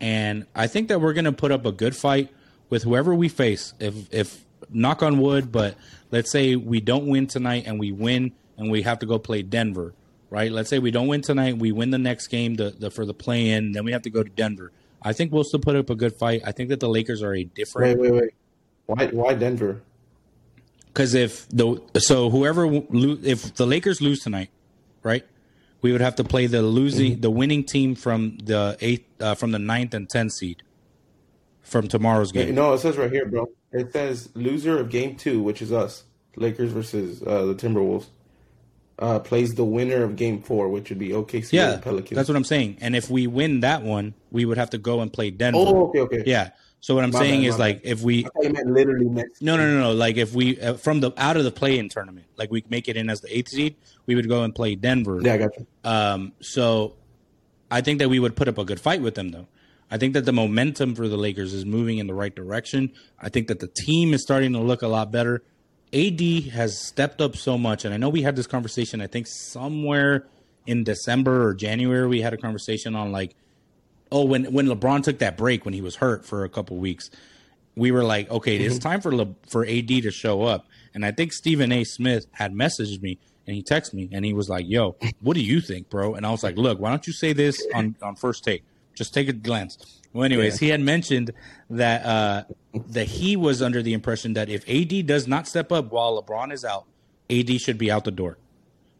[0.00, 2.28] and I think that we're going to put up a good fight
[2.68, 3.72] with whoever we face.
[3.78, 5.76] If if knock on wood, but
[6.10, 9.42] let's say we don't win tonight and we win and we have to go play
[9.42, 9.94] Denver,
[10.30, 10.50] right?
[10.50, 13.14] Let's say we don't win tonight, we win the next game the, the for the
[13.14, 14.72] play in, then we have to go to Denver.
[15.00, 16.42] I think we'll still put up a good fight.
[16.44, 18.30] I think that the Lakers are a Wait, different wait, wait.
[18.86, 19.80] Why, why Denver?
[20.98, 22.66] Because if the so whoever
[23.22, 24.50] if the Lakers lose tonight,
[25.04, 25.24] right?
[25.80, 29.52] We would have to play the losing the winning team from the eighth uh, from
[29.52, 30.64] the ninth and tenth seed
[31.62, 32.52] from tomorrow's game.
[32.52, 33.48] No, it says right here, bro.
[33.70, 36.02] It says loser of game two, which is us,
[36.34, 38.06] Lakers versus uh, the Timberwolves,
[38.98, 42.16] uh, plays the winner of game four, which would be OKC Yeah, and Pelicans.
[42.16, 42.78] that's what I'm saying.
[42.80, 45.58] And if we win that one, we would have to go and play Denver.
[45.60, 46.22] Oh, okay, okay.
[46.26, 46.50] Yeah.
[46.80, 49.42] So what I'm My saying bad, is like if we I you meant literally next.
[49.42, 52.26] no no no no like if we uh, from the out of the play-in tournament
[52.36, 53.74] like we make it in as the eighth seed,
[54.06, 55.20] we would go and play Denver.
[55.22, 55.66] Yeah, I got you.
[55.84, 56.94] Um, so
[57.70, 59.48] I think that we would put up a good fight with them, though.
[59.90, 62.92] I think that the momentum for the Lakers is moving in the right direction.
[63.20, 65.42] I think that the team is starting to look a lot better.
[65.92, 66.20] AD
[66.52, 69.00] has stepped up so much, and I know we had this conversation.
[69.00, 70.26] I think somewhere
[70.66, 73.34] in December or January we had a conversation on like,
[74.10, 77.10] oh, when when LeBron took that break when he was hurt for a couple weeks,
[77.76, 80.66] we were like, okay, it's time for Le- for AD to show up.
[80.94, 81.84] And I think Stephen A.
[81.84, 85.40] Smith had messaged me and he texted me and he was like, "Yo, what do
[85.40, 88.14] you think, bro?" And I was like, "Look, why don't you say this on on
[88.14, 88.62] first take?
[88.94, 89.78] Just take a glance."
[90.12, 91.32] Well, anyways, he had mentioned
[91.70, 92.44] that uh,
[92.88, 96.52] that he was under the impression that if AD does not step up while LeBron
[96.52, 96.84] is out,
[97.30, 98.38] AD should be out the door,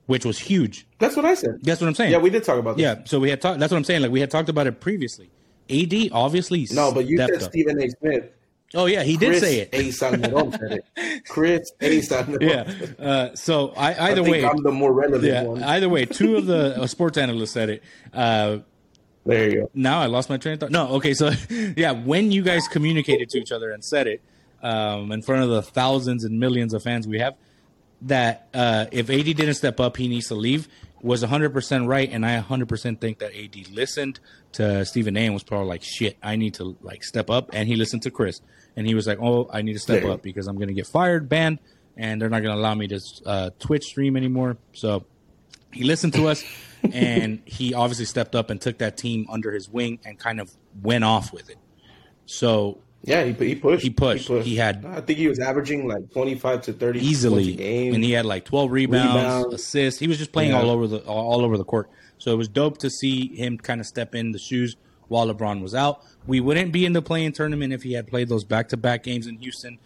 [0.08, 0.86] which was huge.
[0.98, 1.60] That's what I said.
[1.62, 2.10] That's what I'm saying.
[2.10, 2.82] Yeah, we did talk about this.
[2.82, 3.60] Yeah, so we had talked.
[3.60, 4.00] That's what I'm saying.
[4.02, 5.30] Like we had talked about it previously.
[5.70, 7.42] AD obviously No, but you said.
[7.42, 7.90] Stephen A.
[7.90, 8.30] Smith.
[8.74, 9.68] Oh yeah, he did say it.
[9.74, 9.88] A.
[9.88, 11.24] Salmeron said it.
[11.28, 12.00] Chris A.
[12.00, 12.40] Salmeron.
[12.40, 13.04] yeah.
[13.06, 15.42] Uh, so I, I either think way, I'm the more relevant yeah.
[15.42, 15.62] one.
[15.62, 17.82] Either way, two of the uh, sports analysts said it.
[18.12, 18.58] Uh,
[19.26, 19.70] there you go.
[19.74, 20.70] now I lost my train of thought.
[20.70, 21.32] No, okay, so
[21.76, 24.22] yeah, when you guys communicated to each other and said it
[24.62, 27.34] um, in front of the thousands and millions of fans we have,
[28.02, 30.68] that uh, if AD didn't step up, he needs to leave
[31.00, 34.18] was 100% right and I 100% think that AD listened
[34.52, 37.68] to Stephen A and was probably like shit I need to like step up and
[37.68, 38.40] he listened to Chris
[38.74, 40.10] and he was like oh I need to step Yeah.
[40.14, 41.60] up because I'm going to get fired banned
[41.96, 45.04] and they're not going to allow me to uh, Twitch stream anymore so
[45.72, 46.42] he listened to us
[46.92, 50.50] and he obviously stepped up and took that team under his wing and kind of
[50.82, 51.58] went off with it
[52.26, 53.82] so Yeah, he, he pushed.
[53.82, 54.28] He pushed.
[54.28, 57.94] He had- I think he was averaging like 25 to 30 easily, game.
[57.94, 59.54] and he had like twelve rebounds, Rebounds.
[59.54, 59.98] assists.
[60.00, 60.60] He was just playing Yeah.
[60.60, 61.88] all over the all, all over the court.
[62.18, 64.76] So it was dope to see him kind of step in the shoes
[65.08, 66.02] while LeBron was out.
[66.26, 69.02] We wouldn't be in the play-in tournament if he had played those back to back
[69.04, 69.78] games in Houston.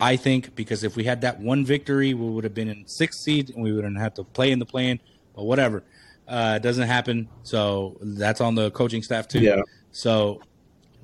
[0.00, 3.20] I think because if we had that one victory, we would have been in sixth
[3.20, 5.00] seed and we wouldn't have to play in the play-in.
[5.34, 5.82] But whatever,
[6.28, 7.28] uh, it doesn't happen.
[7.42, 9.40] So that's on the coaching staff too.
[9.40, 9.60] Yeah.
[9.92, 10.40] So,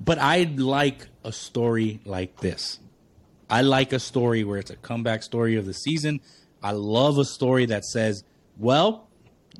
[0.03, 2.79] but I like a story like this.
[3.49, 6.21] I like a story where it's a comeback story of the season.
[6.61, 8.23] I love a story that says,
[8.57, 9.07] "Well,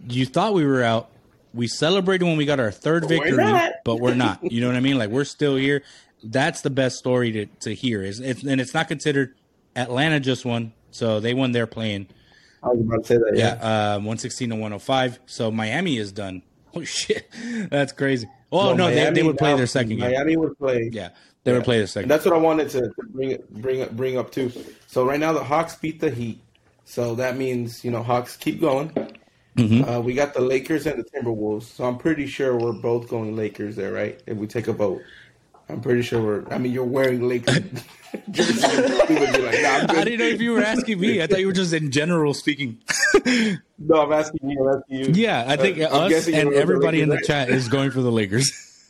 [0.08, 1.10] you thought we were out.
[1.54, 4.52] We celebrated when we got our third But we're victory, but we're not.
[4.52, 4.98] You know what I mean?
[4.98, 5.84] Like we're still here.
[6.24, 8.02] That's the best story to, to hear.
[8.02, 9.36] Is it's, and it's not considered.
[9.76, 12.08] Atlanta just won, so they won their play-in.
[12.64, 13.34] I was about to say that.
[13.36, 13.96] Yeah, Yeah.
[13.96, 15.20] uh, one sixteen to one hundred five.
[15.26, 16.42] So Miami is done.
[16.76, 17.30] Oh shit,
[17.70, 18.28] that's crazy.
[18.54, 20.00] Oh Well, no, they, they would play their second game.
[20.00, 20.90] Miami would play.
[20.92, 21.10] Yeah,
[21.44, 21.64] they would Yeah.
[21.66, 22.10] play their And second.
[22.10, 24.52] that's what I wanted to, to bring bring bring up too.
[24.88, 26.40] So right now the Hawks beat the Heat.
[26.86, 28.92] So that means you know Hawks keep going.
[29.58, 29.88] Mm-hmm.
[29.88, 31.64] Uh, we got the Lakers and the Timberwolves.
[31.64, 34.22] So I'm pretty sure we're both going Lakers there, right?
[34.28, 35.02] If we take a vote.
[35.70, 36.46] I'm pretty sure we're.
[36.54, 37.60] I mean, you're wearing Lakers
[38.32, 38.68] jersey.
[39.10, 41.22] We would be like, nah, I didn't know if you were asking me.
[41.22, 42.80] I thought you were just in general speaking.
[43.86, 44.66] No, I'm asking you.
[44.70, 45.24] I'm asking you.
[45.24, 48.52] Yeah, I think Uh, us and everybody in the chat is going for the Lakers.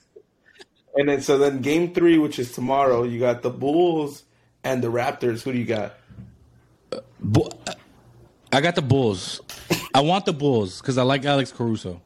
[0.95, 4.23] And then so then game three, which is tomorrow, you got the Bulls
[4.63, 5.41] and the Raptors.
[5.41, 5.93] Who do you got?
[7.19, 7.49] Bu-
[8.51, 9.41] I got the Bulls.
[9.95, 11.99] I want the Bulls because I like Alex Caruso.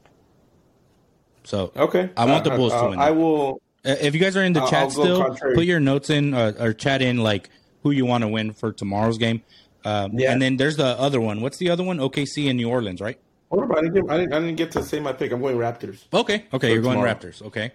[1.43, 2.99] So Okay, I want the Uh, Bulls to uh, win.
[2.99, 3.61] I will.
[3.87, 5.55] Uh, If you guys are in the I'll- chat I'll still, contrary.
[5.55, 7.49] put your notes in uh, or chat in like
[7.83, 9.41] who you want to win for tomorrow's game.
[9.85, 10.31] Um, Yeah.
[10.33, 11.41] And then there's the other one.
[11.41, 11.97] What's the other one?
[11.99, 13.17] OKC and New Orleans, right?
[13.49, 15.31] Hold on, I didn't, get, I, didn't, I didn't get to say my pick.
[15.31, 15.99] I'm going Raptors.
[16.13, 16.99] Okay, okay, you're going.
[16.99, 17.41] Raptors.
[17.41, 17.71] Okay,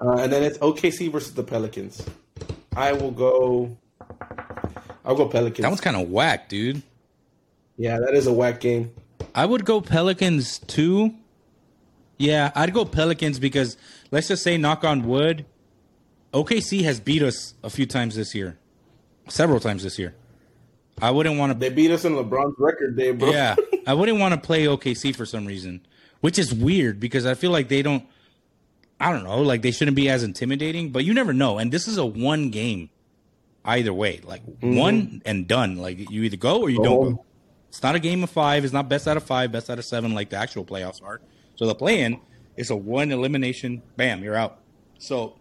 [0.00, 2.04] Uh, and then it's OKC versus the Pelicans.
[2.76, 3.76] I will go.
[5.04, 5.62] I'll go Pelicans.
[5.62, 6.82] that one's kind of whack, dude.
[7.76, 8.92] yeah, that is a whack game.
[9.34, 11.14] I would go Pelicans too.
[12.18, 13.76] Yeah, I'd go Pelicans because
[14.10, 15.46] let's just say, knock on wood,
[16.32, 18.58] OKC has beat us a few times this year,
[19.28, 20.14] several times this year.
[21.00, 21.58] I wouldn't want to.
[21.58, 23.30] They beat us in LeBron's record day, bro.
[23.30, 25.84] Yeah, I wouldn't want to play OKC for some reason,
[26.20, 28.04] which is weird because I feel like they don't.
[29.00, 31.58] I don't know, like they shouldn't be as intimidating, but you never know.
[31.58, 32.90] And this is a one game,
[33.64, 34.76] either way, like mm-hmm.
[34.76, 35.76] one and done.
[35.76, 37.10] Like you either go or you don't oh.
[37.10, 37.24] go.
[37.68, 38.64] It's not a game of five.
[38.64, 41.20] It's not best out of five, best out of seven, like the actual playoffs are.
[41.56, 42.20] So the play-in
[42.56, 43.82] is a one elimination.
[43.96, 44.58] Bam, you're out.
[44.98, 45.36] So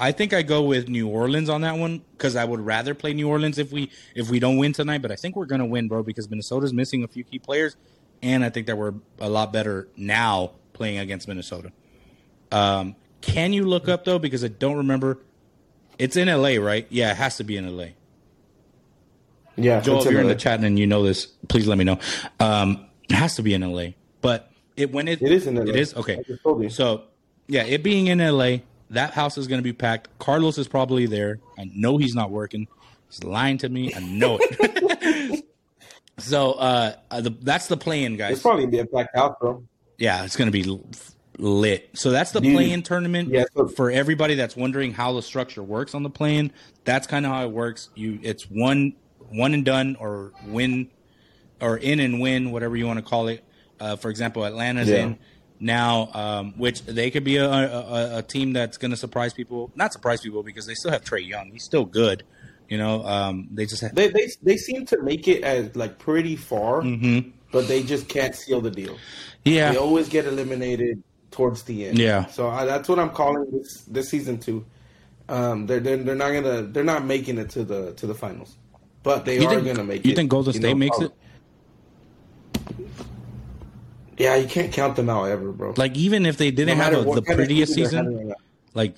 [0.00, 3.12] I think I go with New Orleans on that one because I would rather play
[3.14, 5.02] New Orleans if we if we don't win tonight.
[5.02, 7.76] But I think we're gonna win, bro, because Minnesota's missing a few key players,
[8.22, 11.72] and I think that we're a lot better now playing against Minnesota.
[12.52, 14.18] Um, can you look up though?
[14.18, 15.18] Because I don't remember.
[15.98, 16.86] It's in LA, right?
[16.90, 17.86] Yeah, it has to be in LA.
[19.56, 19.80] yeah.
[19.80, 21.98] Joel, if you're in the chat and you know this, please let me know.
[22.38, 23.88] Um, it has to be in LA,
[24.20, 25.62] but it when it It is in LA.
[25.64, 26.18] It is okay.
[26.18, 26.70] I just told you.
[26.70, 27.04] So
[27.46, 28.58] yeah, it being in LA,
[28.90, 30.08] that house is going to be packed.
[30.18, 31.40] Carlos is probably there.
[31.58, 32.68] I know he's not working.
[33.10, 33.94] He's lying to me.
[33.94, 35.44] I know it.
[36.18, 38.42] so uh, the, that's the It's guys.
[38.42, 39.62] probably gonna be a packed house, bro.
[39.96, 40.80] Yeah, it's going to be
[41.38, 41.90] lit.
[41.94, 43.30] So that's the play-in tournament.
[43.30, 46.52] Yeah, so- for everybody that's wondering how the structure works on the play-in,
[46.84, 47.88] that's kind of how it works.
[47.94, 48.94] You, it's one
[49.30, 50.88] one and done, or win,
[51.60, 53.44] or in and win, whatever you want to call it.
[53.80, 54.96] Uh, for example, Atlanta's Yeah.
[55.04, 55.18] in
[55.60, 59.70] now, um, which they could be a, a, a- team that's going to surprise people.
[59.74, 61.50] Not surprise people because they still have Trae Young.
[61.52, 62.22] He's still good.
[62.68, 63.94] You know, um, they just have.
[63.94, 66.82] They they they seem to make it as like pretty far,
[67.50, 68.92] but they just can't seal the deal.
[68.94, 69.50] Mm-hmm.
[69.50, 71.98] yeah, They always get eliminated towards the end.
[71.98, 72.26] Yeah.
[72.26, 74.64] So I, that's what I'm calling this this season two.
[75.30, 78.56] Um, they're, they're they're not gonna they're not making it to the to the finals,
[79.02, 80.08] but they You are think- gonna make it.
[80.08, 81.12] you think Golden you State know, makes it?
[84.18, 85.74] Yeah, you can't count them out ever, bro.
[85.76, 88.34] Like even if they didn't have a, the prettiest season, having right now.
[88.74, 88.94] like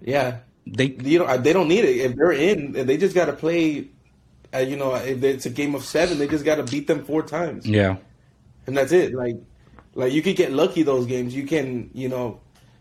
[0.00, 2.72] Yeah, they you know they don't need it if they're in.
[2.72, 3.88] They just got to play.
[4.52, 7.04] Uh, you know, if it's a game of seven, they just got to beat them
[7.04, 7.66] four times.
[7.66, 7.96] yeah.
[8.66, 9.12] and that's it.
[9.12, 9.36] Like,
[9.94, 11.34] like you could get lucky those games.
[11.34, 12.40] You can, you know,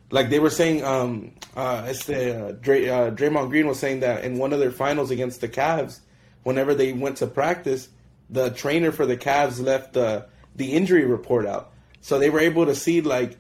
[0.10, 0.84] like they were saying.
[0.84, 4.72] Um, uh, it's uh, Dray, uh, Draymond Green was saying that in one of their
[4.72, 6.00] finals against the Cavs,
[6.44, 7.90] whenever they went to practice,
[8.30, 12.66] the trainer for the Cavs left the the injury report out, so they were able
[12.66, 13.38] to see like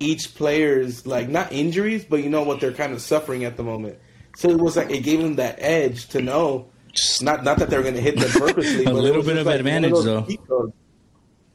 [0.00, 3.62] each player's like not injuries, but you know what they're kind of suffering at the
[3.62, 3.98] moment.
[4.36, 6.68] So it was like it gave them that edge to know.
[7.20, 9.56] Not not that they're going to hit them purposely, A but little bit of like
[9.58, 10.26] advantage, though.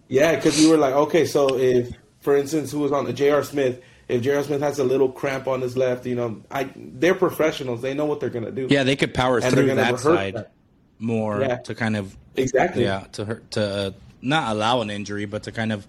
[0.08, 3.44] Yeah, because we were like, okay, so if, for instance, who was on the J.R.
[3.44, 4.42] Smith, if J.R.
[4.44, 7.82] Smith has a little cramp on his left, you know, I they're professionals.
[7.82, 8.68] They know what they're gonna do.
[8.70, 10.52] Yeah, they could power And through that side that.
[10.98, 11.58] more Yeah.
[11.58, 12.84] to kind of exactly.
[12.84, 15.88] yeah to hurt to uh, not allow an injury, but to kind of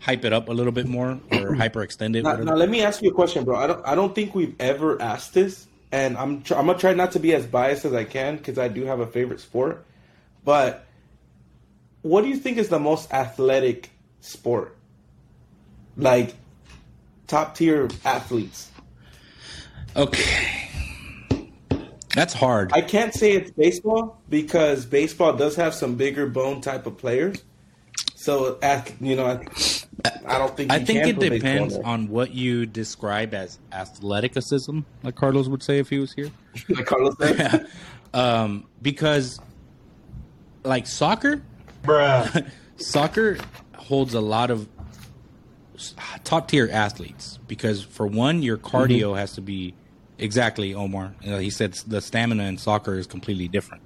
[0.00, 2.22] hype it up a little bit more or hyperextend it.
[2.22, 3.56] Now, now, let me ask you a question, bro.
[3.56, 6.94] I don't I don't think we've ever asked this, and I'm tr- I'm gonna try
[6.94, 9.84] not to be as biased as I can because I do have a favorite sport.
[10.44, 10.86] But
[12.02, 14.76] what do you think is the most athletic sport?
[15.96, 16.34] Like
[17.26, 18.70] top tier athletes.
[19.96, 20.68] Okay,
[22.14, 22.72] that's hard.
[22.72, 27.42] I can't say it's baseball because baseball does have some bigger bone type of players.
[28.28, 28.58] So,
[29.00, 29.40] you know, I,
[30.26, 31.86] I don't think I think it depends there.
[31.86, 36.30] on what you describe as athleticism, like Carlos would say if he was here.
[36.68, 37.66] like Carlos said.
[38.12, 39.40] um, because
[40.62, 41.40] like soccer,
[41.82, 43.38] bruh, soccer
[43.78, 44.68] holds a lot of
[46.22, 49.18] top tier athletes because for one, your cardio Mm-hmm.
[49.20, 49.72] has to be
[50.18, 51.14] exactly Omar.
[51.22, 53.82] You know, he said the stamina in soccer is completely different.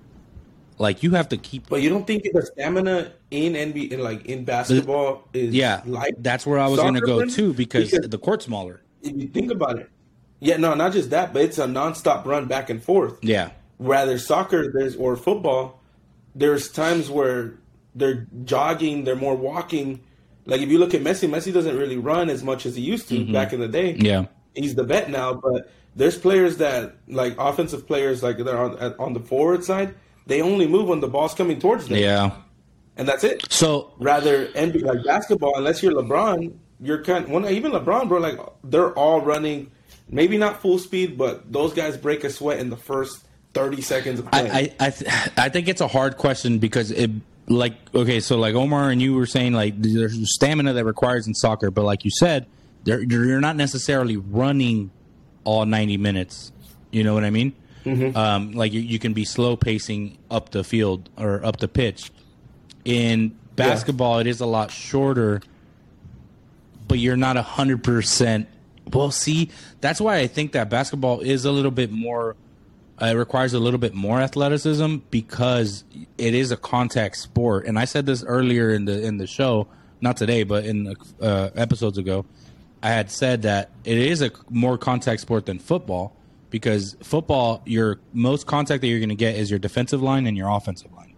[0.83, 1.69] Like you have to keep.
[1.69, 6.17] But you don't think the stamina in NBA, in, like in basketball, is Yeah, like
[6.19, 8.83] that's where I was going to go too because, the court's smaller.
[9.01, 9.89] if you think about it,
[10.41, 13.23] Yeah, no, not just that, but it's a nonstop run back and forth.
[13.23, 13.51] Yeah.
[13.79, 15.81] Rather soccer, there's or football,
[16.35, 17.55] there's times where
[17.95, 20.01] they're jogging, they're more walking.
[20.47, 23.09] Like if you look at Messi, Messi doesn't really run as much as he used
[23.11, 23.95] to back in the day.
[23.95, 24.05] Mm-hmm.
[24.05, 24.25] Yeah.
[24.57, 29.13] he's the vet now, but there's players that like offensive players like they're on on
[29.13, 29.95] the forward side.
[30.27, 32.31] They only move when the ball's coming towards them, Yeah.
[32.97, 33.51] and that's it.
[33.53, 37.29] So Rather, and like basketball, unless you're LeBron, you're kind.
[37.29, 39.71] When even LeBron, bro, like they're all running,
[40.09, 44.21] maybe not full speed, but those guys break a sweat in the first thirty seconds
[44.21, 44.51] of play.
[44.51, 47.11] I I I, th- I think it's a hard question because it
[47.49, 51.35] like okay so like Omar and you were saying like there's stamina that requires in
[51.35, 52.47] soccer but like you said
[52.85, 54.91] you're not necessarily running
[55.43, 56.53] all 90 minutes
[56.93, 57.53] you know what I mean
[57.87, 62.11] um, like you, you can be slow pacing up the field or up the pitch
[62.85, 65.41] in basketball it is a lot shorter
[66.93, 68.49] but you're not a hundred percent.
[68.93, 69.49] Well, see,
[69.81, 72.37] that's why I think that basketball is a little bit more.
[73.01, 75.85] Uh, it requires a little bit more athleticism because
[76.19, 77.67] it is a contact sport.
[77.67, 79.69] And I said this earlier in the in the show,
[80.03, 82.27] not today, but in uh, episodes ago.
[82.83, 86.15] I had said that it is a more contact sport than football
[86.53, 90.37] because football, your most contact that you're going to get is your defensive line and
[90.37, 91.17] your offensive line.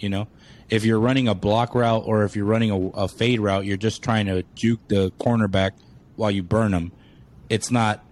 [0.00, 0.26] You know,
[0.70, 3.76] if you're running a block route or if you're running a, a fade route, you're
[3.76, 5.72] just trying to juke the cornerback
[6.16, 6.92] while you burn them.
[7.50, 8.02] It's not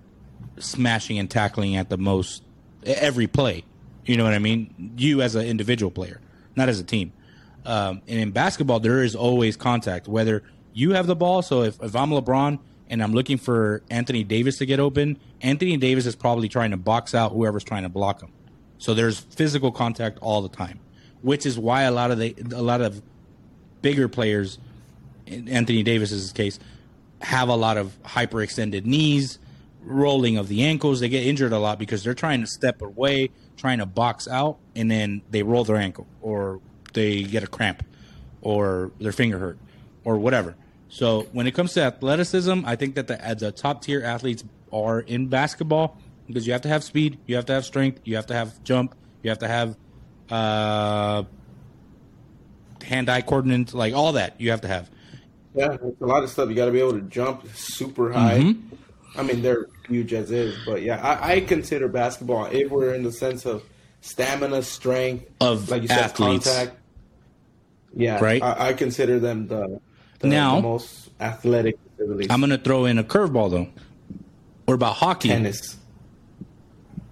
[0.59, 2.43] smashing and tackling at the most
[2.85, 3.65] every play.
[4.05, 4.93] You know what I mean?
[4.99, 6.21] You as an individual player,
[6.55, 7.15] not as a team.
[7.65, 10.43] Um, and in basketball, there is always contact, whether
[10.75, 11.41] you have the ball.
[11.41, 12.59] So if, if I'm LeBron
[12.91, 16.77] and I'm looking for Anthony Davis to get open, Anthony Davis is probably trying to
[16.77, 18.33] box out whoever's trying to block him.
[18.79, 20.81] So there's physical contact all the time,
[21.23, 23.03] which is why a lot of the a lot of
[23.83, 24.59] bigger players,
[25.27, 26.59] in Anthony Davis's case,
[27.21, 29.39] have a lot of hyperextended knees,
[29.83, 31.01] rolling of the ankles.
[31.01, 34.59] They get injured a lot because they're trying to step away, trying to box out,
[34.77, 36.61] and then they roll their ankle or
[36.95, 37.85] they get a cramp
[38.41, 39.59] or their finger hurt
[40.05, 40.55] or whatever.
[40.89, 45.01] So when it comes to athleticism, I think that the, the top tier athletes are
[45.01, 48.27] in basketball because you have to have speed, you have to have strength, you have
[48.27, 49.77] to have jump, you have to have
[50.31, 51.25] uh,
[52.85, 54.91] hand-eye coordinates, like all that you have to have.
[55.55, 56.49] yeah, it's a lot of stuff.
[56.49, 58.39] You got to be able to jump super high.
[58.39, 58.75] Mm-hmm.
[59.19, 63.03] I mean, they're huge as is, but yeah, I, I consider basketball if we're in
[63.03, 63.63] the sense of
[64.01, 66.47] stamina, strength, Of like you said, athletes.
[66.47, 66.77] contact.
[67.95, 68.43] Yeah, Right.
[68.43, 69.81] I, I consider them the,
[70.21, 71.79] the, Now- the most athletic.
[72.31, 73.69] I'm going to throw in a curveball though.
[74.67, 75.29] What about hockey?
[75.31, 75.77] tennis.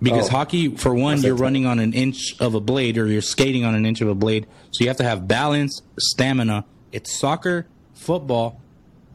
[0.00, 0.32] Because Oh.
[0.32, 3.74] hockey, for one, you're running on an inch of a blade or you're skating on
[3.74, 4.46] an inch of a blade.
[4.70, 6.64] So you have to have balance, stamina.
[6.92, 8.60] It's soccer, football,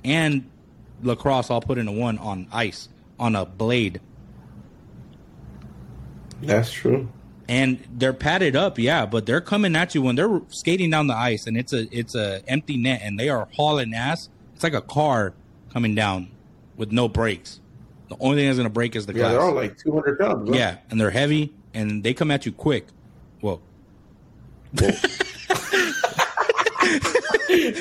[0.03, 0.49] and
[1.03, 4.01] lacrosse all put into one on ice, on a blade.
[6.41, 7.07] That's true.
[7.51, 11.15] And they're padded up, yeah, but they're coming at you when they're skating down the
[11.17, 14.29] ice and it's a it's a empty net and they are hauling ass.
[14.55, 15.33] It's like a car
[15.73, 16.29] coming down
[16.77, 17.59] with no brakes.
[18.07, 19.31] The only thing that's gonna break is the Yeah, glass.
[19.33, 20.47] they're all like 200 pounds.
[20.49, 20.57] bro.
[20.57, 22.87] Yeah, and they're heavy and they come at you quick.
[23.41, 23.61] Well,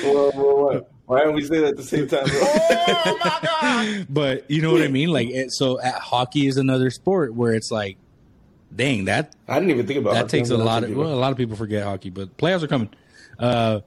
[0.03, 0.87] Whoa, whoa, whoa.
[1.05, 2.39] Why don't we say that at the same time, bro?
[2.43, 5.09] Oh but you know what I mean.
[5.09, 7.97] Like, it, so at hockey is another sport where it's like,
[8.75, 10.37] dang, that I didn't even think about that hockey.
[10.37, 12.89] takes a lot of well, a lot of people forget hockey, but playoffs are coming.
[13.39, 13.81] Uh,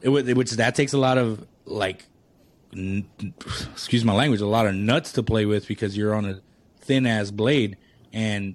[0.00, 2.06] it, which that takes a lot of like,
[2.72, 3.08] n-
[3.72, 6.40] excuse my language, a lot of nuts to play with because you're on a
[6.80, 7.76] thin ass blade
[8.12, 8.54] and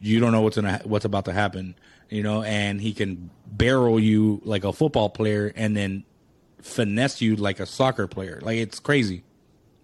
[0.00, 1.74] you don't know what's gonna what's about to happen,
[2.08, 2.42] you know.
[2.42, 6.04] And he can barrel you like a football player and then
[6.62, 8.40] finesse you like a soccer player.
[8.42, 9.24] Like it's crazy,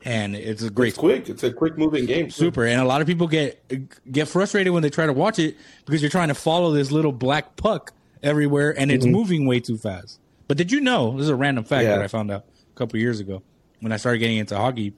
[0.05, 1.29] and it's a great It's quick.
[1.29, 2.31] It's a quick moving game.
[2.31, 3.63] super and a lot of people get
[4.11, 7.13] get frustrated when they try to watch it because you're trying to follow this little
[7.13, 7.93] black puck
[8.23, 9.15] everywhere and it's mm-hmm.
[9.15, 11.97] moving way too fast but did you know this is a random fact Yeah.
[11.97, 12.45] that i found out
[12.75, 13.43] a couple years ago
[13.81, 14.95] when i started getting into hockey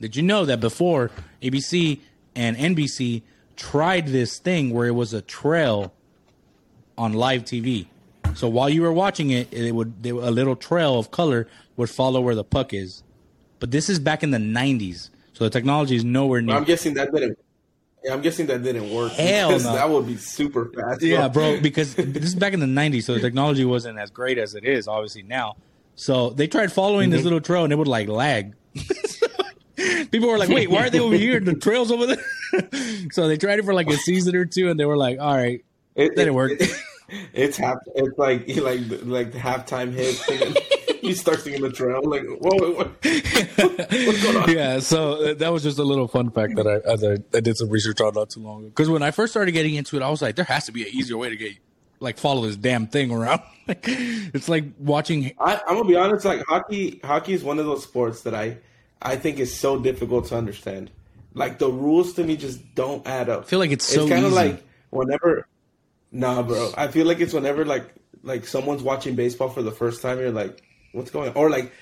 [0.00, 1.10] did you know that before
[1.42, 1.98] abc
[2.36, 3.22] and nbc
[3.56, 5.92] tried this thing where it was a trail
[6.96, 7.86] on live tv
[8.34, 11.90] so while you were watching it it would there, a little trail of color would
[11.90, 13.02] follow where the puck is
[13.58, 16.94] but this is back in the 90s so the technology is nowhere near I'm guessing
[16.94, 17.38] that didn't.
[18.02, 19.12] Yeah, I'm guessing that didn't work.
[19.12, 19.58] Hell no.
[19.58, 21.02] That would be super fast.
[21.02, 24.38] Yeah, bro, because this is back in the 90s, so the technology wasn't as great
[24.38, 25.56] as it is, obviously, now.
[25.94, 27.24] So they tried following this mm-hmm.
[27.24, 28.54] little trail and it would like lag.
[30.10, 31.38] People were like, wait, why are they over here?
[31.38, 32.24] The trail's over there.
[33.12, 35.36] so they tried it for like a season or two and they were like, all
[35.36, 36.52] right, It didn't work.
[37.32, 37.78] it's half.
[37.94, 40.16] It's like like like the halftime hit.
[41.02, 41.08] thing.
[41.08, 42.00] you start singing the trail.
[42.02, 42.84] Like, whoa, whoa.
[44.06, 44.50] what's going on?
[44.50, 47.56] yeah, so uh, that was just a little fun fact that I that I did
[47.56, 48.68] some research on not too long ago.
[48.68, 50.82] Because when I first started getting into it, I was like, there has to be
[50.82, 51.52] an easier way to get
[52.00, 53.42] like follow this damn thing around.
[53.68, 55.34] Like, it's like watching.
[55.38, 56.24] I, I'm gonna be honest.
[56.24, 58.56] Like hockey, hockey is one of those sports that I,
[59.02, 60.90] I think is so difficult to understand.
[61.34, 63.42] Like the rules to me just don't add up.
[63.42, 65.46] I feel like it's so it's kind of like whenever.
[66.10, 66.72] Nah, bro.
[66.78, 67.92] I feel like it's whenever like
[68.22, 70.18] like someone's watching baseball for the first time.
[70.18, 70.62] You're like,
[70.92, 71.36] what's going on?
[71.36, 71.72] Or like,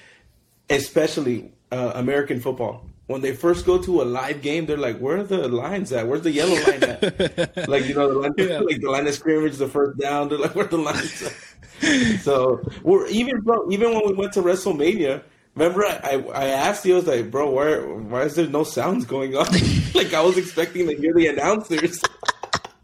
[0.71, 2.87] especially uh, American football.
[3.07, 6.09] When they first go to a live game, they're like, "Where are the lines at?
[6.09, 8.59] Where's the yellow line at?" like you know, the line, Yeah.
[8.69, 10.29] like the line of scrimmage, the first down.
[10.29, 12.21] They're like, "Where the lines?" At?
[12.23, 13.71] so we're even, bro.
[13.71, 15.23] Even when we went to WrestleMania,
[15.55, 18.65] remember I, I, I asked you, I was like, "Bro, why why is there no
[18.65, 19.47] sounds going on?"
[19.95, 22.03] like I was expecting to hear the announcers.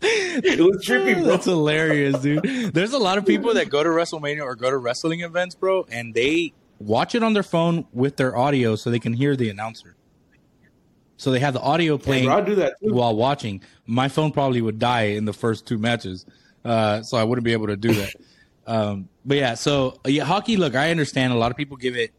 [0.03, 1.25] It was trippy, bro.
[1.25, 2.43] That's hilarious, dude.
[2.75, 5.87] There's a lot of people that go to WrestleMania or go to wrestling events, bro,
[5.91, 9.49] and they watch it on their phone with their audio so they can hear the
[9.49, 9.97] announcer.
[11.17, 13.63] So they have the audio playing bro, do that while watching.
[13.87, 16.27] My phone probably would die in the first two matches,
[16.65, 18.13] uh, so I wouldn't be able to do that.
[18.67, 20.57] um, but yeah, so yeah, hockey.
[20.57, 22.13] Look, I understand a lot of people give it.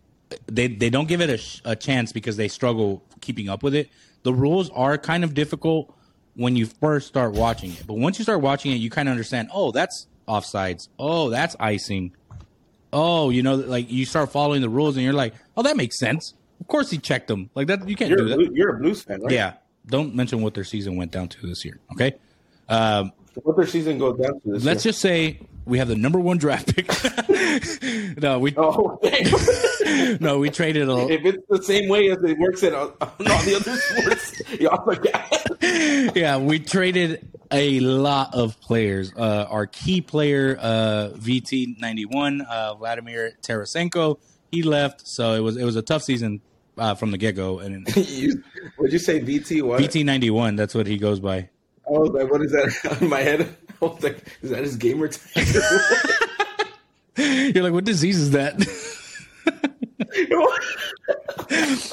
[0.46, 3.76] They they don't give it a, sh- a chance because they struggle keeping up with
[3.76, 3.90] it.
[4.24, 5.94] The rules are kind of difficult
[6.36, 9.12] when you first start watching it, but once you start watching it, you kind of
[9.12, 9.50] understand.
[9.54, 10.88] Oh, that's offsides.
[10.98, 12.14] Oh, that's icing.
[12.92, 15.98] Oh, you know, like you start following the rules, and you're like, oh, that makes
[16.00, 16.34] sense.
[16.60, 17.50] Of course, he checked them.
[17.56, 18.36] Like that, you can't You're do a, that.
[18.38, 19.32] Blue, you're a Blues fan, right?
[19.34, 19.54] Yeah.
[19.88, 21.78] Don't mention what their season went down to this year.
[21.94, 22.14] Okay.
[22.70, 23.12] Um,
[23.42, 24.72] What their season goes down to this year.
[24.74, 24.92] let's year?
[24.92, 26.88] just say we have the number one draft pick.
[28.22, 29.00] no, we Oh,
[30.20, 33.10] no, we traded a if it's the same way as it works at all, on
[33.28, 36.16] all the other sports, y'all forget.
[36.16, 39.14] yeah, we traded a lot of players.
[39.16, 44.20] Uh, our key player, uh, VT ninety one, uh, Vladimir Tarasenko,
[44.52, 46.42] he left, so it was it was a tough season
[46.78, 47.60] uh, from the get go.
[47.60, 48.44] And you,
[48.78, 49.62] would you say VT?
[49.64, 49.80] What?
[49.82, 51.50] VT ninety one, that's what he goes by.
[51.88, 53.56] I was like, what is that in my head?
[53.82, 55.48] I was like, is that his gamer tag?
[57.56, 58.56] You're like, what disease is that?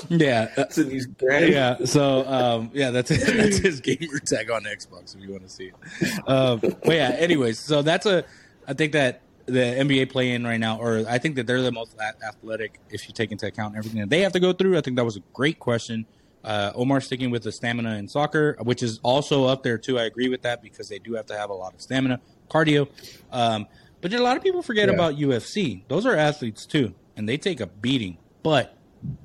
[0.09, 1.85] yeah, uh, It's in these yeah.
[1.85, 5.73] So um, yeah, that's that's his gamer tag on Xbox if you want to see
[5.73, 6.29] it.
[6.29, 8.25] Um, but yeah, anyways, so that's a.
[8.67, 11.73] I think that the NBA play in right now, or I think that they're the
[11.73, 14.79] most athletic if you take into account everything that they have to go through.
[14.79, 16.07] I think that was a great question.
[16.43, 19.99] Uh, Omar sticking with the stamina in soccer, which is also up there too.
[19.99, 22.21] I agree with that because they do have to have a lot of stamina,
[22.51, 22.89] cardio.
[23.31, 23.67] Um,
[24.01, 24.95] but a lot of people forget Yeah.
[24.95, 25.85] about UFC.
[25.89, 28.17] Those are athletes too, and they take a beating.
[28.43, 28.75] But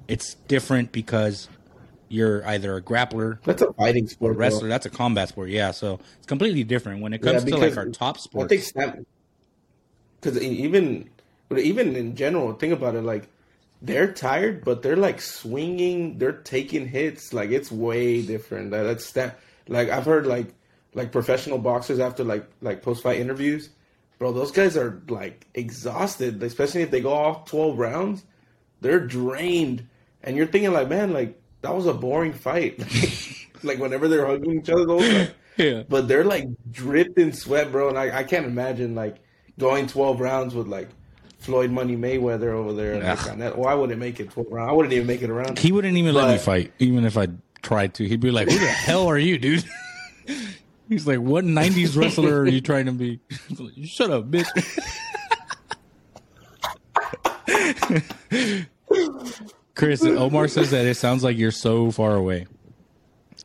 [0.08, 1.48] it's different because
[2.10, 4.62] you're either a grappler, That's a fighting sport, wrestler.
[4.62, 4.70] bro.
[4.70, 5.72] That's a combat sport, yeah.
[5.72, 8.72] So it's completely different when it Yeah, comes to like our top I sports.
[10.22, 11.10] Because even,
[11.50, 13.02] but even in general, think about it.
[13.02, 13.28] Like
[13.82, 16.18] they're tired, but they're like swinging.
[16.18, 17.34] They're taking hits.
[17.34, 18.72] Like it's way different.
[18.72, 19.40] That, that's that.
[19.68, 20.48] Like I've heard like
[20.94, 23.70] like professional boxers after like like post fight interviews,
[24.18, 24.32] bro.
[24.32, 28.24] Those guys are like exhausted, especially if they go off twelve rounds.
[28.82, 29.88] They're drained,
[30.24, 32.80] and you're thinking like, man, like that was a boring fight.
[33.64, 35.14] like whenever they're hugging each other, those.
[35.14, 37.90] Like, yeah, but they're like dripped in sweat, bro.
[37.90, 39.18] And I, I can't imagine like
[39.58, 40.90] going 12 rounds with like
[41.46, 42.94] Floyd Money Mayweather over there.
[42.94, 43.58] And, like, that.
[43.58, 44.70] Well, I wouldn't make it 12 rounds.
[44.70, 45.58] I wouldn't even make it around.
[45.60, 47.28] he wouldn't even let me fight, even if I
[47.62, 48.08] tried to.
[48.08, 49.64] He'd be like, "Who the hell are you, dude?"
[50.90, 53.20] He's like, "What '90s wrestler are you trying to be?"
[53.76, 54.48] you shut up, bitch.
[59.76, 62.48] Chris Omar says that it sounds like you're so far away.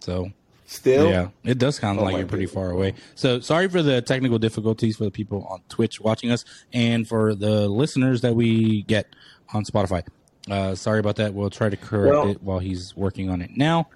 [0.01, 0.31] So
[0.73, 2.55] Still, Yeah, it does sound Oh like you're pretty goodness.
[2.55, 2.95] far away.
[3.17, 7.35] So sorry for the technical difficulties for the people on Twitch watching us, and for
[7.35, 9.09] the listeners that we get
[9.53, 10.07] on Spotify.
[10.49, 11.35] Uh, sorry about that.
[11.35, 13.89] We'll try to correct Well- it while he's working on it now.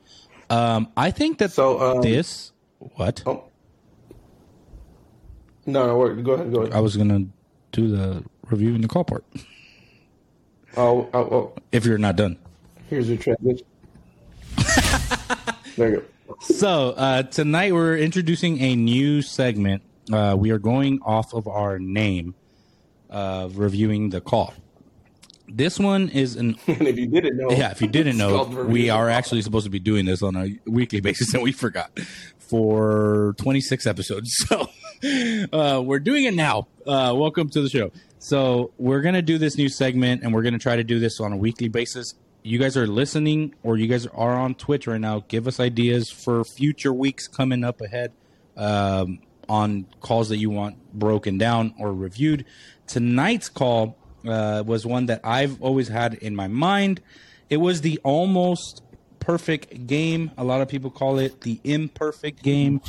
[0.50, 3.44] Um, I think that So, um, this what Oh.
[5.66, 6.74] No, no, go ahead, go ahead.
[6.74, 7.26] I was gonna
[7.70, 9.24] do the review in the call part.
[10.76, 12.36] Oh, oh, oh, If you're not done.
[12.90, 13.64] here's your transition.
[15.76, 16.02] there you go.
[16.40, 19.82] So uh, tonight we're introducing a new segment.
[20.12, 22.34] Uh, we are going off of our name,
[23.10, 24.54] uh, reviewing the call.
[25.46, 27.70] This one is an And if you didn't know, yeah.
[27.70, 31.00] If you didn't know, we are actually supposed to be doing this on a weekly
[31.00, 31.98] basis, and we forgot
[32.38, 34.30] for 26 episodes.
[34.48, 34.68] So
[35.52, 36.68] uh, we're doing it now.
[36.86, 37.92] Uh, welcome to the show.
[38.18, 41.34] So we're gonna do this new segment, and we're gonna try to do this on
[41.34, 42.14] a weekly basis.
[42.46, 45.24] You guys are listening, or you guys are on Twitch right now.
[45.28, 48.12] Give us ideas for future weeks coming up ahead
[48.54, 52.44] um, on calls that you want broken down or reviewed.
[52.86, 53.96] Tonight's call
[54.28, 57.00] uh, was one that I've always had in my mind.
[57.48, 58.82] It was the almost
[59.20, 60.30] perfect game.
[60.36, 62.82] A lot of people call it the imperfect game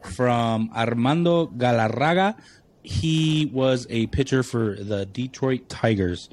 [0.00, 2.36] from Armando Galarraga.
[2.82, 6.30] He was a pitcher for the Detroit Tigers.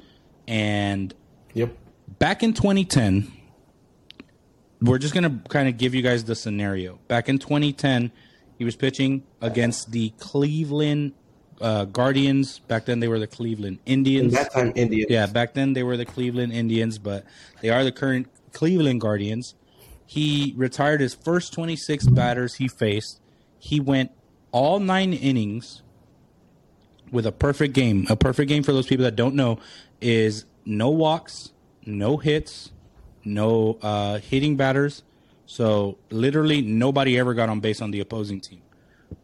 [0.48, 1.14] And
[1.54, 1.76] Yep.
[2.18, 3.30] Back in 2010,
[4.80, 6.98] we're just going to kind of give you guys the scenario.
[7.08, 8.10] Back in 2010,
[8.58, 11.12] he was pitching against the Cleveland
[11.60, 12.58] uh, Guardians.
[12.60, 14.32] Back then, they were the Cleveland In Indians.
[14.34, 15.06] that time, Indian.
[15.08, 17.24] Yeah, back then they were the Cleveland Indians, but
[17.60, 19.54] they are the current Cleveland Guardians.
[20.04, 23.20] He retired his first 26 batters he faced.
[23.58, 24.10] He went
[24.50, 25.82] all nine innings
[27.10, 28.06] with a perfect game.
[28.10, 29.58] A perfect game for those people that don't know
[30.00, 31.51] is no walks,
[31.84, 32.70] no hits,
[33.24, 35.02] no uh, hitting batters.
[35.46, 38.62] So literally nobody ever got on base on the opposing team,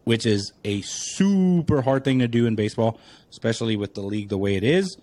[0.03, 2.99] which is a super hard thing to do in baseball,
[3.31, 4.97] especially with the league the way it is.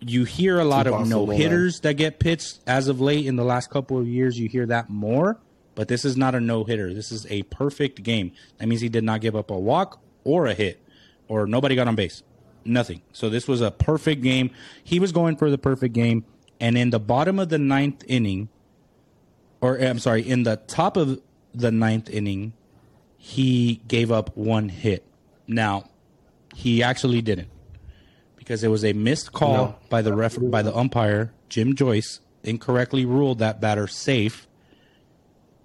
[0.00, 3.44] You hear a lot of no hitters that get pitched as of late in the
[3.44, 4.38] last couple of years.
[4.38, 5.38] You hear that more,
[5.74, 6.94] but this is not a no hitter.
[6.94, 8.32] This is a perfect game.
[8.58, 10.82] That means he did not give up a walk or a hit,
[11.28, 12.22] or nobody got on base.
[12.64, 13.02] Nothing.
[13.12, 14.50] So this was a perfect game.
[14.84, 16.24] He was going for the perfect game.
[16.60, 18.48] And in the bottom of the ninth inning,
[19.60, 21.20] or eh, I'm sorry, in the top of
[21.54, 22.52] the ninth inning,
[23.16, 25.04] he gave up one hit.
[25.48, 25.88] Now,
[26.54, 27.48] he actually didn't
[28.36, 29.74] because it was a missed call No.
[29.88, 34.46] by the ref by the umpire Jim Joyce incorrectly ruled that batter safe.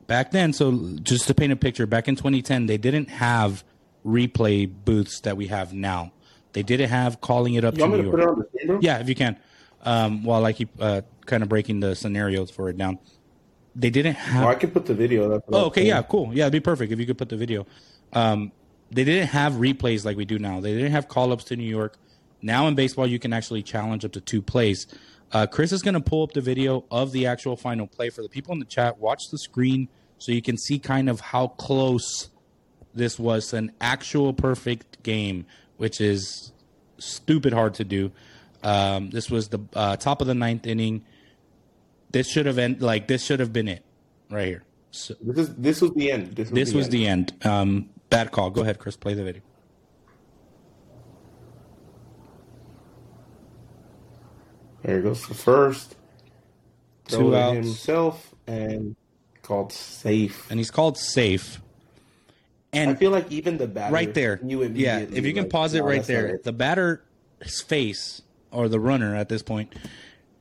[0.08, 3.64] Back then, so just to paint a picture, back in 2010, they didn't have
[4.06, 6.12] replay booths that we have now.
[6.54, 8.12] They didn't have calling it up You to New York.
[8.12, 8.80] put it on the?
[8.82, 9.38] Yeah, if you can.
[9.86, 13.00] Um, while I keep uh, kind of breaking the scenarios for it down,
[13.76, 14.44] they didn't have.
[14.44, 15.30] Oh, I can put the video.
[15.30, 16.32] That's Oh, okay, yeah, cool.
[16.34, 17.68] Yeah, it'd be perfect if you could put the video.
[18.14, 18.52] Um,
[18.92, 20.60] they didn't have replays like we do now.
[20.60, 21.98] They didn't have call ups to New York.
[22.42, 24.88] Now in baseball, you can actually challenge up to two plays.
[25.32, 28.22] Uh, Chris is going to pull up the video of the actual final play for
[28.22, 29.00] the people in the chat.
[29.00, 32.30] Watch the screen so you can see kind of how close
[32.94, 35.46] this was an actual perfect game,
[35.78, 36.54] which is
[36.98, 38.12] stupid hard to do.
[38.66, 41.06] Um, this was the uh, top of the ninth inning.
[42.10, 43.86] This should have end like this should have been it
[44.32, 44.64] right here.
[44.90, 46.36] So, This is this was the end.
[46.36, 46.94] This was, this the, was end.
[46.94, 47.46] the end.
[47.46, 48.50] Um, bad call.
[48.50, 48.98] Go ahead, Chris.
[48.98, 49.44] Play the video.
[54.82, 55.96] There he goes the first.
[57.08, 57.56] Two outs.
[57.56, 58.96] himself and
[59.44, 60.50] called safe.
[60.50, 61.62] And he's called safe.
[62.74, 65.00] And I feel like even the batter right there, knew yeah.
[65.00, 67.00] If you can like, pause it right there, it." the batter's
[67.68, 68.22] face
[68.56, 69.74] or the runner at this point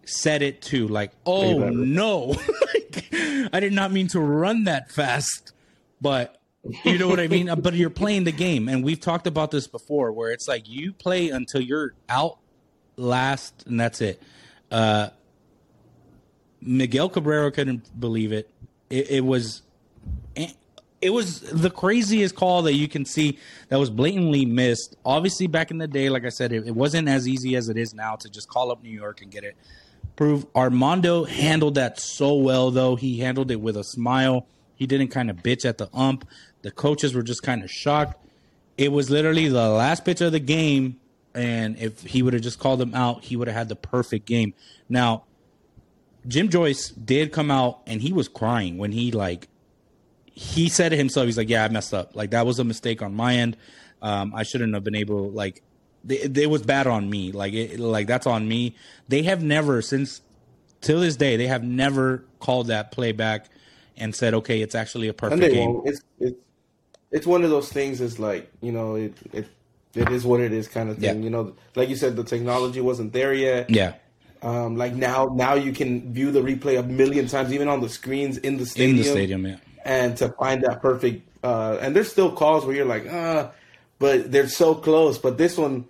[0.05, 0.89] said it too.
[0.89, 2.35] Like, oh no,
[2.75, 3.05] Like,
[3.53, 5.53] I did not mean to run that fast,
[6.01, 6.41] but
[6.85, 7.51] you know what I mean.
[7.62, 10.93] But you're playing the game, and we've talked about this before, where it's like you
[10.93, 12.39] play until you're out
[12.97, 14.23] last, and that's it.
[14.71, 15.09] Uh,
[16.61, 18.51] Miguel Cabrera couldn't believe it.
[18.91, 19.62] It, it was
[21.05, 23.39] it was the craziest call that you can see
[23.69, 24.97] that was blatantly missed.
[25.05, 27.77] Obviously, back in the day, like I said, it, it wasn't as easy as it
[27.77, 29.55] is now to just call up New York and get it
[30.17, 30.47] prove.
[30.57, 32.97] Armando handled that so well, though.
[32.97, 34.47] He handled it with a smile.
[34.77, 36.27] He didn't kind of bitch at the ump.
[36.63, 38.19] The coaches were just kind of shocked.
[38.79, 40.99] It was literally the last pitch of the game,
[41.35, 44.27] and if he would have just called him out, he would have had the perfect
[44.27, 44.55] game.
[44.89, 45.25] Now,
[46.27, 49.49] Jim Joyce did come out and he was crying when he like
[50.35, 51.26] he said it himself.
[51.26, 52.14] He's like, "Yeah, I messed up.
[52.14, 53.57] Like that was a mistake on my end.
[54.03, 55.30] Um, I shouldn't have been able.
[55.30, 55.62] Like,
[56.09, 57.32] it, it was bad on me.
[57.32, 58.74] Like, it, like that's on me.
[59.09, 60.20] They have never since
[60.80, 63.47] till this day they have never called that play back
[63.97, 66.37] and said, "Okay, it's actually a perfect game." It's it's
[67.11, 68.01] it's one of those things.
[68.01, 69.47] It's like you know it it
[69.95, 71.18] it is what it is kind of thing.
[71.18, 71.24] Yeah.
[71.24, 73.70] You know, like you said, the technology wasn't there yet.
[73.70, 73.95] Yeah,
[74.43, 77.89] Um, like now now you can view the replay a million times, even on the
[77.89, 78.91] screens in the stadium.
[78.91, 79.47] in the stadium.
[79.47, 83.51] Yeah, and to find that perfect uh and there's still calls where you're like uh
[83.99, 85.85] but they're so close but this one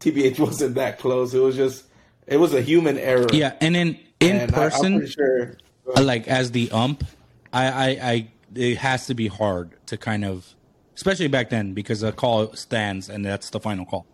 [0.00, 1.84] tbh wasn't that close it was just
[2.26, 3.54] it was a human error yeah.
[3.60, 5.56] And in in and person, i'm pretty
[6.00, 7.04] like as the ump,
[7.52, 10.54] I, I, I, it has to be hard to kind of,
[10.94, 14.06] especially back then because a call stands and that's the final call.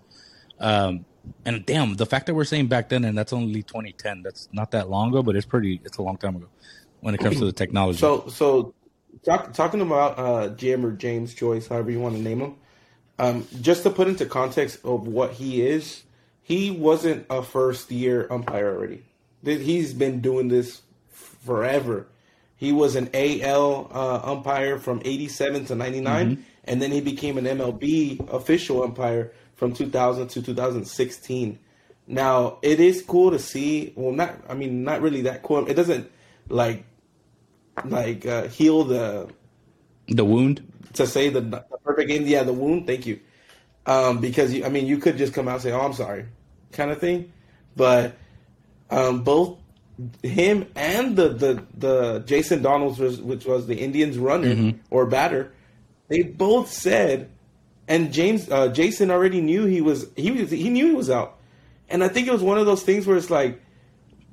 [0.58, 1.04] Um,
[1.44, 4.70] and damn, the fact that we're saying back then and that's only 2010, that's not
[4.70, 6.48] that long ago, but it's pretty, it's a long time ago
[7.00, 7.98] when it comes to the technology.
[7.98, 8.74] so so
[9.24, 12.54] talk, talking about uh jim or james joyce however you want to name him
[13.18, 16.02] um just to put into context of what he is
[16.42, 19.02] he wasn't a first year umpire already
[19.44, 22.06] he's been doing this forever
[22.56, 27.44] he was an al uh, umpire from 87 to 99 and then he became an
[27.44, 31.58] mlb official umpire from 2000 to 2016
[32.08, 33.92] Now it is cool to see.
[33.94, 35.68] Well, not I mean not really that cool.
[35.68, 36.10] It doesn't
[36.48, 36.84] like
[37.84, 39.28] like uh, heal the
[40.08, 40.62] The wound.
[40.94, 42.26] to say the, the perfect game.
[42.26, 42.86] Yeah, the wound.
[42.86, 43.20] Thank you.
[43.86, 46.26] Um, because you, I mean, you could just come out and say, "Oh, I'm sorry,"
[46.72, 47.32] kind of thing.
[47.76, 48.16] But
[48.90, 49.58] um, both
[50.22, 55.52] him and the the the Jason Donalds, was, which was the Indians' runner or batter,
[56.08, 57.30] they both said,
[57.86, 61.38] and James uh, Jason already knew he was he was he knew he was out,
[61.88, 63.60] and I think it was one of those things where it's like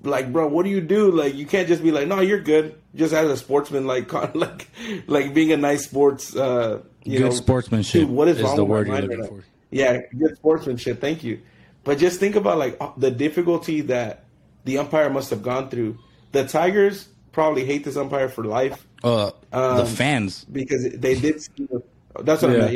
[0.05, 2.75] like bro what do you do like you can't just be like no you're good
[2.95, 4.67] just as a sportsman like like
[5.07, 8.55] like being a nice sports uh you Good know sportsmanship dude, what is, is wrong
[8.55, 9.37] the word you're looking right now?
[9.37, 9.43] for.
[9.71, 11.39] yeah good sportsmanship thank you
[11.83, 14.23] but just think about like uh, the difficulty that
[14.63, 15.97] the umpire must have gone through
[16.31, 20.45] the tigers probably hate this umpire for life Uh, the Um, fans.
[20.51, 21.41] because they did.
[21.41, 21.83] See the,
[22.23, 22.57] that's what Yeah.
[22.57, 22.73] I meant.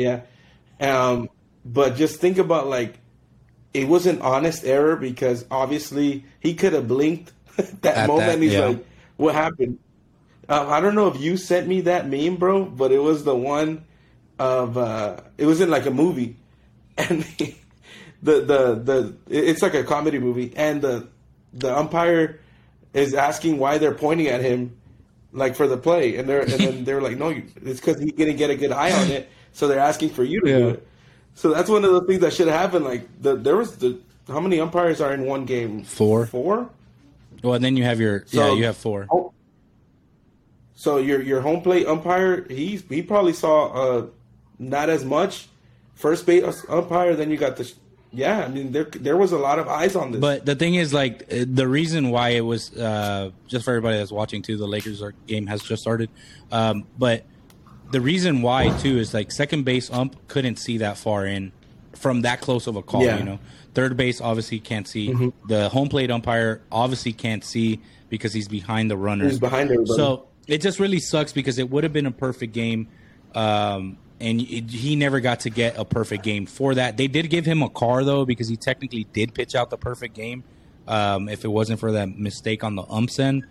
[0.78, 1.08] Yeah.
[1.10, 1.28] Um,
[1.64, 2.99] but just think about like
[3.72, 7.32] it was an honest error because obviously he could have blinked
[7.82, 8.26] that At moment.
[8.26, 8.66] that, and he's yeah.
[8.66, 9.78] like, "What happened?"
[10.48, 13.36] Um, I don't know if you sent me that meme, bro, but it was the
[13.36, 13.84] one
[14.38, 16.36] of uh, it was in like a movie,
[16.98, 17.22] and
[18.22, 21.08] the the the it's like a comedy movie, and the
[21.52, 22.40] the umpire
[22.92, 24.76] is asking why they're pointing at him
[25.32, 28.36] like for the play, and they're and then they're like, no, it's because he didn't
[28.36, 30.86] get a good eye on it, so they're asking for you to do it.
[31.40, 32.84] So that's one of the things that should happen.
[32.84, 35.84] Like the there was the how many umpires are in one game?
[35.84, 36.26] Four.
[36.26, 36.68] Four.
[37.42, 39.06] Well, and then you have your So- yeah, you have four.
[39.10, 39.32] Oh,
[40.74, 44.06] so your your home plate umpire, he he probably saw uh
[44.58, 45.48] not as much
[45.94, 47.16] first base umpire.
[47.16, 47.72] Then you got the
[48.12, 48.44] yeah.
[48.44, 50.20] I mean there there was a lot of eyes on this.
[50.20, 53.96] But the thing is, like, uh, the reason why it was uh, just for everybody
[53.96, 56.10] that's watching too, the Lakers are, game has just started.
[56.52, 57.24] Um, but
[57.90, 61.52] the reason why too is like second base ump couldn't see that far in
[61.94, 63.04] from that close of a call.
[63.04, 63.18] Yeah.
[63.18, 63.38] You know,
[63.74, 65.32] third base obviously can't see.
[65.48, 69.28] The home plate umpire obviously can't see because he's behind the runner.
[69.28, 69.96] He's behind everybody.
[69.96, 72.88] So it just really sucks because it would have been a perfect game.
[73.34, 76.96] Um, and it, he never got to get a perfect game for that.
[76.96, 80.14] They did give him a car though because he technically did pitch out the perfect
[80.14, 80.44] game.
[80.86, 83.46] Um, if it wasn't for that mistake on the ump's end,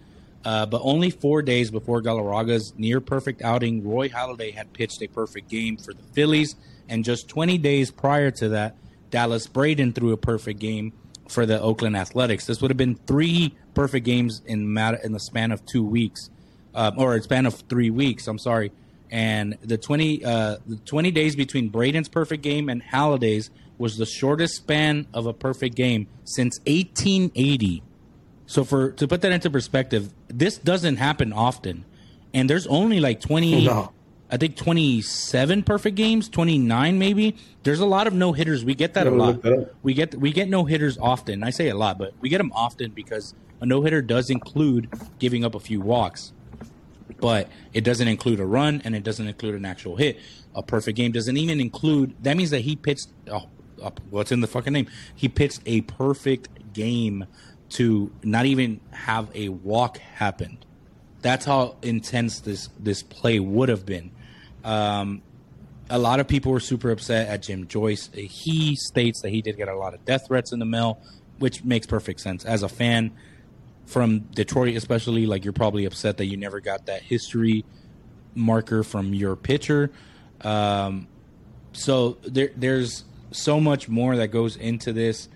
[0.45, 5.07] uh, but only four days before Galarraga's near perfect outing, Roy Halladay had pitched a
[5.07, 6.55] perfect game for the Phillies,
[6.87, 8.75] and just 20 days prior to that,
[9.11, 10.93] Dallas Braden threw a perfect game
[11.27, 12.45] for the Oakland Athletics.
[12.45, 16.29] This would have been three perfect games in matter in the span of two weeks,
[16.73, 18.27] um, or a span of three weeks.
[18.27, 18.71] I'm sorry.
[19.11, 24.05] And the 20, uh, the 20 days between Braden's perfect game and Halladay's was the
[24.05, 27.81] shortest span of a perfect game since 1880.
[28.49, 31.85] So for to put that into perspective, this doesn't happen often,
[32.33, 33.91] and there's only like 20, No.
[34.31, 37.35] I think 27 perfect games, 29 maybe.
[37.61, 38.65] There's a lot of no hitters.
[38.65, 39.43] We get that a lot.
[39.43, 39.73] that.
[39.83, 41.43] We get we get no hitters often.
[41.43, 44.89] I say a lot, but we get them often because a no hitter does include
[45.19, 46.33] giving up a few walks,
[47.19, 50.17] but it doesn't include a run and it doesn't include an actual hit.
[50.55, 52.15] A perfect game doesn't even include.
[52.23, 53.09] That means that he pitched.
[53.31, 53.47] Oh,
[54.09, 54.87] what's in the fucking name?
[55.13, 57.27] He pitched a perfect game
[57.69, 60.57] to not even have a walk happen.
[61.21, 64.11] That's how intense this this play would have been.
[64.63, 65.21] Um,
[65.89, 68.09] a lot of people were super upset at Jim Joyce.
[68.13, 70.99] He states that he did get a lot of death threats in the mail,
[71.39, 72.45] which makes perfect sense.
[72.45, 73.11] As a fan
[73.85, 77.65] from Detroit, especially, like you're probably upset that you never got that history
[78.35, 79.91] marker from your pitcher.
[80.41, 81.07] Um,
[81.73, 85.27] so there, there's so much more that goes into this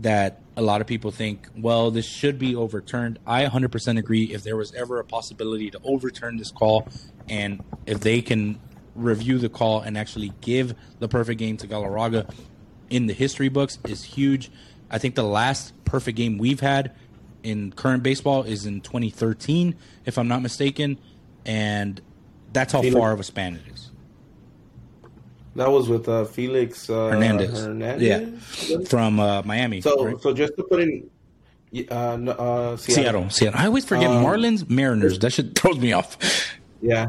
[0.00, 3.18] that a lot of people think, well, this should be overturned.
[3.26, 4.24] I 100% agree.
[4.24, 6.88] If there was ever a possibility to overturn this call,
[7.28, 8.60] and if they can
[8.94, 12.32] review the call and actually give the perfect game to Galarraga
[12.88, 14.50] in the history books, is huge.
[14.90, 16.92] I think the last perfect game we've had
[17.42, 20.98] in current baseball is in 2013, if I'm not mistaken,
[21.44, 22.00] and
[22.52, 23.89] that's how far of a span it is.
[25.56, 28.70] That was with uh, Felix uh, Hernandez, Hernandez.
[28.70, 29.80] yeah, from uh, Miami.
[29.80, 30.20] So right?
[30.20, 31.10] so just to put in
[31.90, 32.78] uh, uh, Seattle.
[32.78, 33.60] Seattle, Seattle.
[33.60, 35.18] I always forget Um, Marlins, Mariners.
[35.20, 36.16] That shit throws me off.
[36.82, 37.06] Yeah.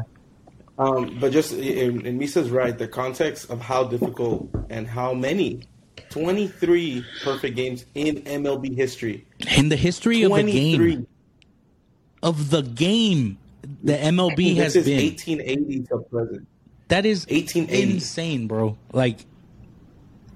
[0.78, 2.76] Um, but just and, and Misa's right.
[2.76, 5.62] The context of how difficult and how many,
[6.10, 9.26] twenty three perfect games in MLB history.
[9.56, 11.06] In the history of the game,
[12.22, 13.38] of the game,
[13.82, 14.98] the MLB This has been.
[14.98, 16.48] eighteen eighty to present.
[16.92, 17.94] That is 1880.
[17.94, 18.76] insane, bro.
[18.92, 19.24] Like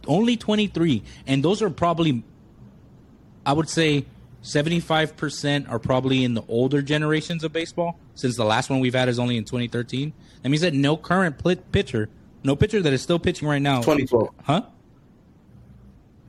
[0.07, 2.25] only 23 and those are probably
[3.45, 4.07] I would say
[4.43, 9.11] 75% are probably in the older generations of baseball since the last one we've had
[9.11, 10.15] is only in 2013.
[10.43, 12.09] That means that no current pl- pitcher,
[12.43, 13.83] no pitcher that is still pitching right now.
[13.83, 14.31] Twenty twelve.
[14.43, 14.63] Huh?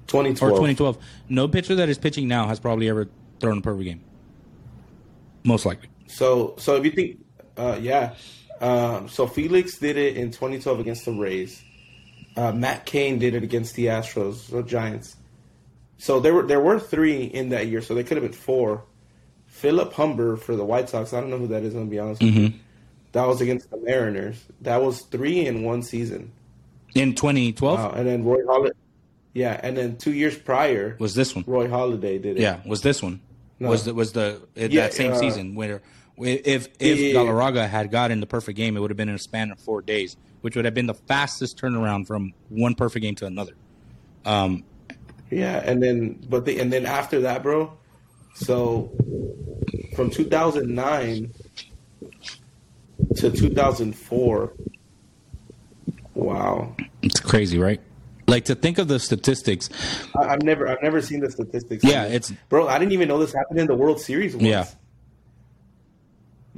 [0.07, 0.51] 2012.
[0.51, 0.97] or 2012.
[1.29, 3.07] No pitcher that is pitching now has probably ever
[3.39, 4.01] thrown a perfect game.
[5.45, 5.87] Most likely.
[6.07, 7.19] So, so if you think,
[7.55, 8.13] uh, yeah,
[8.61, 11.61] um, so Felix did it in 2012 against the Rays.
[12.35, 15.15] Uh, Matt Cain did it against the Astros, the Giants.
[15.97, 18.83] So there were there were three in that year, so they could have been four.
[19.47, 21.13] Philip Humber for the White Sox.
[21.13, 21.73] I don't know who that is.
[21.73, 22.53] I'm gonna be honest with you.
[23.13, 24.43] That was against the Mariners.
[24.61, 26.31] That was three in one season.
[26.93, 27.89] In 2012 Wow.
[27.91, 28.71] And then Roy Halladay.
[29.33, 31.43] Yeah, and then two years prior, was this one.
[31.47, 32.39] Roy Halladay did it.
[32.39, 33.21] Yeah, was this one.
[33.59, 33.69] No.
[33.69, 35.81] Was the, was the it- Yeah, that same uh, season where
[36.19, 37.13] if if yeah.
[37.13, 39.81] Galarraga had gotten the perfect game, it would have been in a span of four
[39.81, 43.53] days, which would have been the fastest turnaround from one perfect game to another.
[44.25, 44.63] Um,
[45.29, 47.73] Yeah, and then but the and then after that, bro.
[48.35, 48.91] So
[49.95, 51.33] from 2009
[53.15, 54.53] to 2004.
[56.13, 57.79] Wow, it's crazy, right?
[58.27, 59.69] Like to think of the statistics.
[60.15, 61.83] I, I've never I've never seen the statistics.
[61.83, 62.67] Yeah, it's bro.
[62.67, 64.33] I didn't even know this happened in the World Series.
[64.35, 64.45] Once.
[64.45, 64.65] Yeah.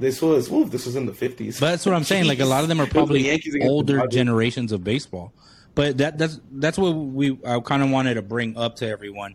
[0.00, 1.60] This was ooh, this was in the 50s.
[1.60, 2.26] But that's what I'm saying.
[2.26, 5.34] Like a lot of them are It was the probably older generations of baseball.
[5.74, 9.34] But that that's that's what we I kind of wanted to bring up to everyone.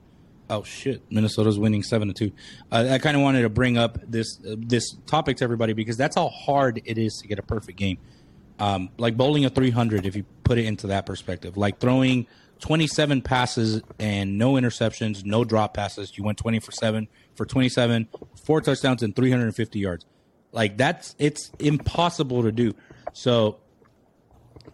[0.49, 2.31] Oh shit, Minnesota's winning seven to two.
[2.71, 5.97] Uh, I kind of wanted to bring up this uh, this topic to everybody because
[5.97, 7.99] that's how hard it is to get a perfect game.
[8.57, 12.25] Um, like bowling a 300, if you put it into that perspective, like throwing
[12.59, 16.17] 27 passes and no interceptions, no drop passes.
[16.17, 18.07] You went 20 for seven for 27,
[18.43, 20.05] four touchdowns and 350 yards.
[20.55, 22.73] Like that's it's impossible to do.
[23.11, 23.59] So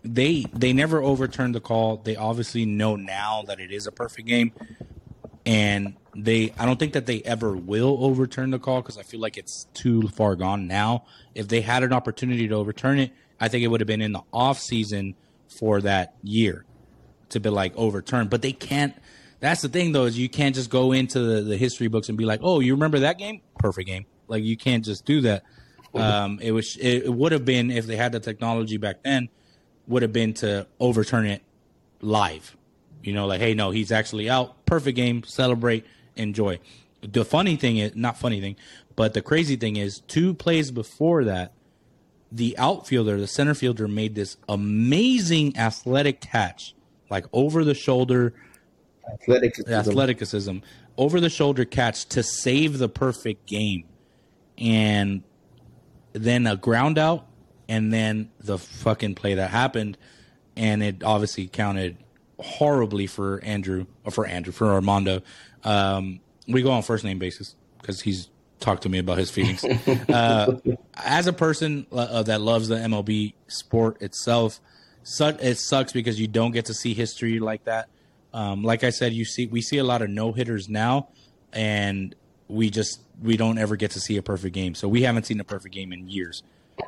[0.03, 1.97] they they never overturned the call.
[1.97, 4.53] They obviously know now that it is a perfect game,
[5.43, 9.19] and they I don't think that they ever will overturn the call because I feel
[9.19, 11.05] like it's too far gone now.
[11.33, 14.11] If they had an opportunity to overturn it, I think it would have been in
[14.11, 15.15] the off season
[15.47, 16.63] for that year
[17.29, 18.29] to be like overturned.
[18.29, 18.95] But they can't.
[19.39, 22.19] That's the thing though is you can't just go into the, the history books and
[22.19, 23.41] be like, oh, you remember that game?
[23.57, 24.05] Perfect game.
[24.27, 25.43] Like you can't just do that.
[25.93, 29.29] Um, it was it, it would have been if they had the technology back then
[29.87, 31.41] would have been to overturn it
[32.01, 32.55] live.
[33.03, 34.65] You know, like, hey, no, he's actually out.
[34.65, 35.23] Perfect game.
[35.23, 35.85] Celebrate.
[36.15, 36.59] Enjoy.
[37.01, 38.55] The funny thing is, not funny thing,
[38.95, 41.51] but the crazy thing is, two plays before that,
[42.31, 46.75] the outfielder, the center fielder, made this amazing athletic catch,
[47.09, 48.33] like over the shoulder,
[49.11, 49.67] athletic.
[49.67, 50.57] athleticism,
[50.97, 53.85] over the shoulder catch to save the perfect game.
[54.57, 55.23] And
[56.13, 57.27] then a ground out,
[57.67, 59.97] and then the fucking play that happened,
[60.55, 61.97] and it obviously counted
[62.39, 65.21] horribly for Andrew or for Andrew for Armando.
[65.63, 69.63] Um, we go on first name basis because he's talked to me about his feelings.
[70.09, 70.57] uh,
[70.95, 74.59] as a person uh, that loves the MLB sport itself,
[75.03, 77.89] su- it sucks because you don't get to see history like that.
[78.33, 81.09] Um, like I said, you see we see a lot of no hitters now,
[81.51, 82.15] and
[82.51, 84.75] we just we don't ever get to see a perfect game.
[84.75, 86.43] So we haven't seen a perfect game in years.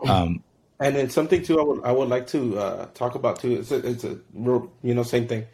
[0.08, 0.44] Um,
[0.80, 3.60] And then something too, I would I would like to uh, talk about too.
[3.60, 5.46] It's a, it's a real- you know same thing.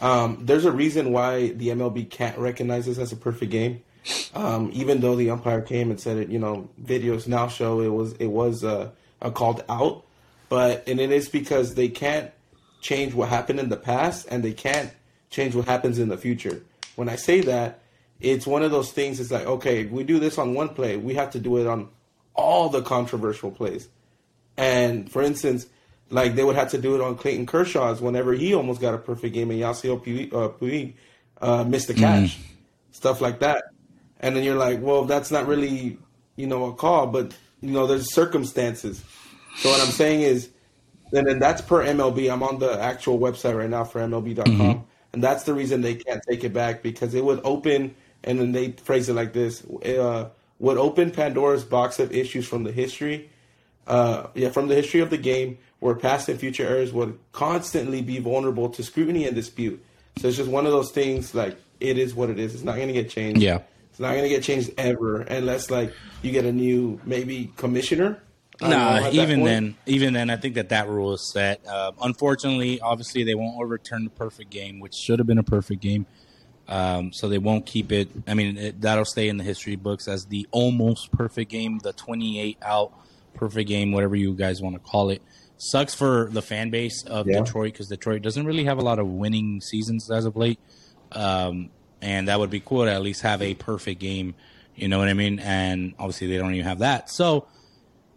[0.00, 3.82] Um, there's a reason why the MLB can't recognize this as a perfect game,
[4.34, 6.28] um, even though the umpire came and said it.
[6.28, 8.90] You know, videos now show it was it was uh,
[9.20, 10.04] a called out,
[10.48, 12.32] but and it is because they can't
[12.80, 14.90] change what happened in the past and they can't
[15.30, 16.62] change what happens in the future.
[16.96, 17.81] When I say that,
[18.22, 19.20] it's one of those things.
[19.20, 21.88] It's like okay, we do this on one play, we have to do it on
[22.34, 23.88] all the controversial plays.
[24.56, 25.66] And for instance,
[26.10, 28.98] like they would have to do it on Clayton Kershaw's whenever he almost got a
[28.98, 30.94] perfect game and Yasiel Puig, uh, Puig
[31.40, 32.38] uh, missed the catch,
[32.92, 33.64] stuff like that.
[34.20, 35.98] And then you're like, well, that's not really,
[36.36, 39.02] you know, a call, but you know, there's circumstances.
[39.56, 40.50] So what I'm saying is,
[41.12, 42.32] and then that's per MLB.
[42.32, 46.22] I'm on the actual website right now for MLB.com, and that's the reason they can't
[46.28, 47.94] take it back because it would open,
[48.24, 52.64] and then they phrase it like this: uh, would open Pandora's box of issues from
[52.64, 53.30] the history
[53.86, 58.02] uh, yeah, from the history of the game, where past and future errors would constantly
[58.02, 59.84] be vulnerable to scrutiny and dispute.
[60.18, 61.34] So it's just one of those things.
[61.34, 62.54] Like it is what it is.
[62.54, 63.40] It's not going to get changed.
[63.40, 63.60] Yeah.
[63.90, 65.92] it's not going to get changed ever unless like
[66.22, 68.22] you get a new maybe commissioner.
[68.60, 71.66] Nah, even then, even then, I think that that rule is set.
[71.66, 75.82] Uh, unfortunately, obviously, they won't overturn the perfect game, which should have been a perfect
[75.82, 76.06] game.
[76.68, 78.08] Um, so they won't keep it.
[78.26, 81.92] I mean, it, that'll stay in the history books as the almost perfect game, the
[81.92, 82.92] 28 out
[83.34, 85.20] perfect game, whatever you guys want to call it.
[85.58, 87.40] Sucks for the fan base of Yeah.
[87.40, 90.58] Detroit because Detroit doesn't really have a lot of winning seasons as of late.
[91.12, 94.34] Um, and that would be cool to at least have a perfect game.
[94.74, 95.38] You know what I mean?
[95.38, 97.10] And obviously, they don't even have that.
[97.10, 97.46] So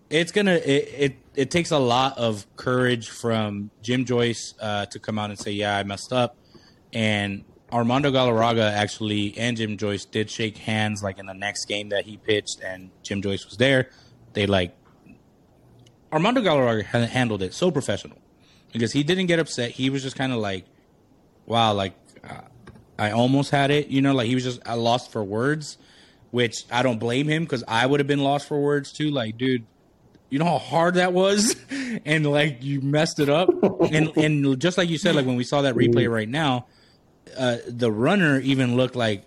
[0.09, 4.99] it's gonna it, it it takes a lot of courage from Jim Joyce uh, to
[4.99, 6.37] come out and say, "Yeah, I messed up,"
[6.93, 7.43] and
[7.75, 12.05] Armando Galarraga actually and Jim Joyce did shake hands like in the next game that
[12.05, 13.89] he pitched, and Jim Joyce was there.
[14.31, 14.73] They like
[16.13, 18.17] Armando Galarraga handled it so professional
[18.71, 19.71] because he didn't get upset.
[19.71, 20.65] He was just kind of like,
[21.45, 22.43] "Wow, like uh,
[22.97, 25.77] I almost had it," you know, like he was just I lost for words,
[26.31, 29.11] which I don't blame him because I would have been lost for words too.
[29.11, 29.65] Like, dude,
[30.29, 31.57] you know how hard that was,
[32.05, 33.49] and like you messed it up,
[33.81, 36.67] and and just like you said, like when we saw that replay right now,
[37.37, 39.25] uh, the runner even looked like,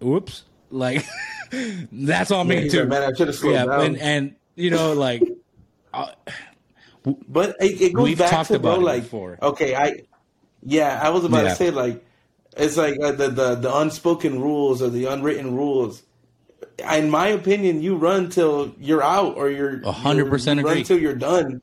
[0.00, 1.04] "Whoops!" Like
[1.92, 2.86] that's on me he's too.
[2.86, 5.22] "Man, I should've slowed yeah, down." and and you know like.
[7.28, 9.38] But it, it goes We've back talked to bro, like before.
[9.42, 10.00] okay, I
[10.62, 11.50] yeah, I was about Yeah.
[11.50, 12.02] to say like
[12.56, 16.02] it's like uh, the, the the unspoken rules or the unwritten rules.
[16.90, 20.72] In my opinion, you run till you're out or you're A hundred percent you run
[20.78, 20.84] agree.
[20.84, 21.60] till you're done.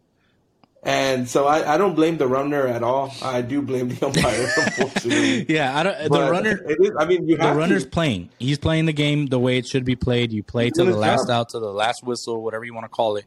[0.83, 3.13] And so I, I don't blame the runner at all.
[3.21, 5.45] I do blame the umpire.
[5.47, 6.09] Yeah, I don't.
[6.09, 7.89] But the runner, it is, I mean, you the runner's to.
[7.89, 8.29] playing.
[8.39, 10.31] He's playing the game the way it should be played.
[10.31, 11.41] You play to the last job.
[11.41, 13.25] out, to the last whistle, whatever you want to call it,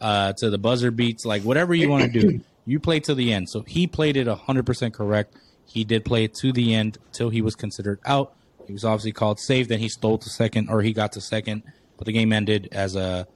[0.00, 2.40] uh, to the buzzer beats, like whatever you want to do.
[2.68, 3.48] You play to the end.
[3.48, 5.36] So he played it hundred percent correct.
[5.66, 8.34] He did play it to the end till he was considered out.
[8.66, 9.68] He was obviously called safe.
[9.68, 11.62] Then he stole to second, or he got to second.
[11.96, 13.28] But the game ended as a,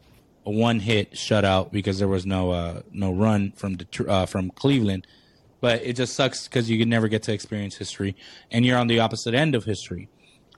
[0.46, 3.78] a one hit shutout because there was no uh, no run from
[4.08, 5.06] uh, from Cleveland.
[5.60, 8.16] But it just sucks because you can never get to experience history,
[8.50, 10.08] and you're on the opposite end of history.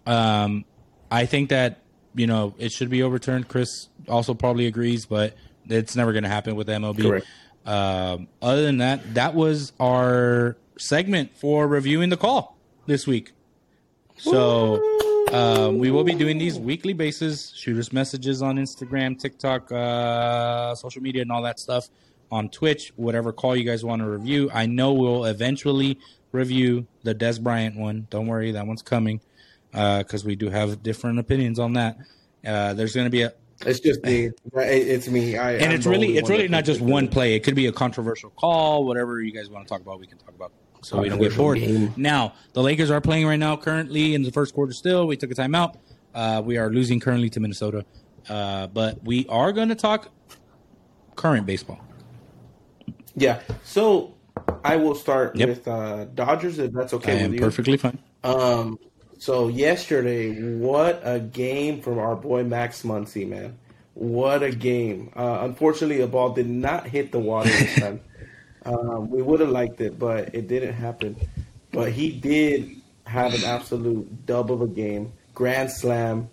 [0.07, 0.65] Um,
[1.11, 1.81] I think that
[2.15, 3.49] you know it should be overturned.
[3.49, 5.35] Chris also probably agrees, but
[5.69, 7.23] it's never going to happen with MLB.
[7.65, 12.57] Um, other than that, that was our segment for reviewing the call
[12.87, 13.33] this week.
[14.17, 14.81] So
[15.33, 17.53] um, we will be doing these weekly basis.
[17.55, 21.89] Shoot us messages on Instagram, TikTok, uh, social media, and all that stuff.
[22.31, 24.51] On Twitch, whatever call you guys want to review.
[24.53, 25.99] I know we'll eventually
[26.33, 28.07] review the Dez Bryant one.
[28.09, 29.21] Don't worry, that one's coming
[29.71, 31.97] because we do have different opinions on that.
[32.47, 33.33] Uh, there's going to be a,
[33.67, 34.31] It's just me.
[34.55, 35.37] It's me.
[35.37, 37.35] I, and I'm it's really it's really not just one play.
[37.35, 40.19] It could be a controversial call, whatever you guys want to talk about, we can
[40.19, 40.53] talk about.
[40.83, 41.59] So we don't get bored.
[41.59, 41.93] game.
[41.97, 44.73] Now the Lakers are playing right now, currently in the first quarter.
[44.73, 45.77] Still, we took a timeout.
[46.15, 47.85] Uh, we are losing currently to Minnesota,
[48.29, 50.09] uh, but we are going to talk
[51.17, 51.81] current baseball.
[53.15, 53.41] Yeah.
[53.65, 54.15] So
[54.65, 55.49] I will start Yep.
[55.49, 57.47] with uh, Dodgers if that's I okay am with you.
[57.47, 57.99] perfectly fine.
[58.25, 58.79] Um.
[59.19, 63.57] So yesterday, what a game from our boy Max Muncy, man!
[63.95, 65.13] What a game!
[65.15, 68.01] Uh, unfortunately, a ball did not hit the water this time.
[68.65, 71.17] Um, we would have liked it, but it didn't happen.
[71.73, 72.71] But he did
[73.05, 76.29] have an absolute dub of a game, grand slam,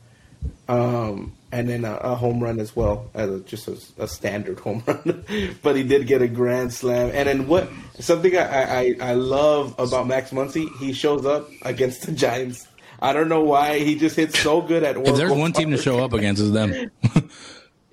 [0.68, 4.60] um, and then a, a home run as well, as a, just a, a standard
[4.62, 5.26] home run.
[5.62, 7.70] but he did get a grand slam, and then what?
[8.00, 12.68] Something I, I, I love about Max Muncy, he shows up against the Giants.
[13.02, 14.98] I don't know why he just hits so good at.
[14.98, 16.92] If there's Oracle one team to show up against, is them.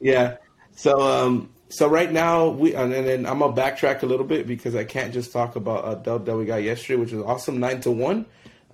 [0.00, 0.36] Yeah.
[0.74, 4.74] So um so right now we and then I'm gonna backtrack a little bit because
[4.74, 7.80] I can't just talk about a dub that we got yesterday, which was awesome, nine
[7.82, 8.26] to one.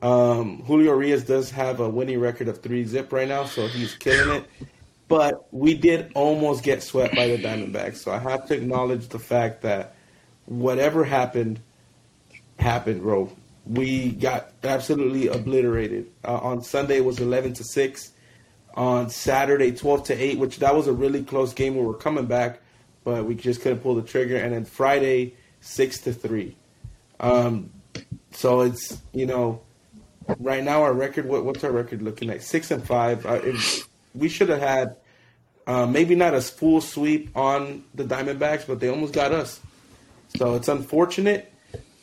[0.03, 3.95] Um, Julio Urías does have a winning record of three zip right now, so he's
[3.95, 4.68] killing it.
[5.07, 9.18] But we did almost get swept by the Diamondbacks, so I have to acknowledge the
[9.18, 9.95] fact that
[10.47, 11.61] whatever happened
[12.59, 13.30] happened, bro.
[13.66, 16.09] We got absolutely obliterated.
[16.24, 18.12] Uh, on Sunday it was eleven to six
[18.74, 22.26] on Saturday, twelve to eight, which that was a really close game where we're coming
[22.26, 22.61] back,
[23.05, 24.36] but we just couldn't pull the trigger.
[24.36, 26.57] And then Friday, six to three.
[27.20, 27.70] Um,
[28.32, 29.61] so it's you know,
[30.38, 31.26] right now our record.
[31.26, 32.42] What, what's our record looking like?
[32.42, 33.26] Six and five.
[33.26, 34.96] Uh, if, we should have had
[35.66, 39.61] uh, maybe not a full sweep on the Diamondbacks, but they almost got us.
[40.36, 41.53] So it's unfortunate.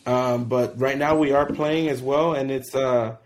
[0.05, 3.17] Um, but right now we are playing as well, and it's uh,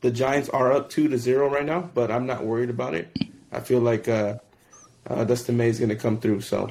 [0.00, 1.90] the Giants are up two to zero right now.
[1.92, 3.14] But I'm not worried about it.
[3.52, 4.38] I feel like uh,
[5.08, 6.42] uh, Dustin May is going to come through.
[6.42, 6.70] So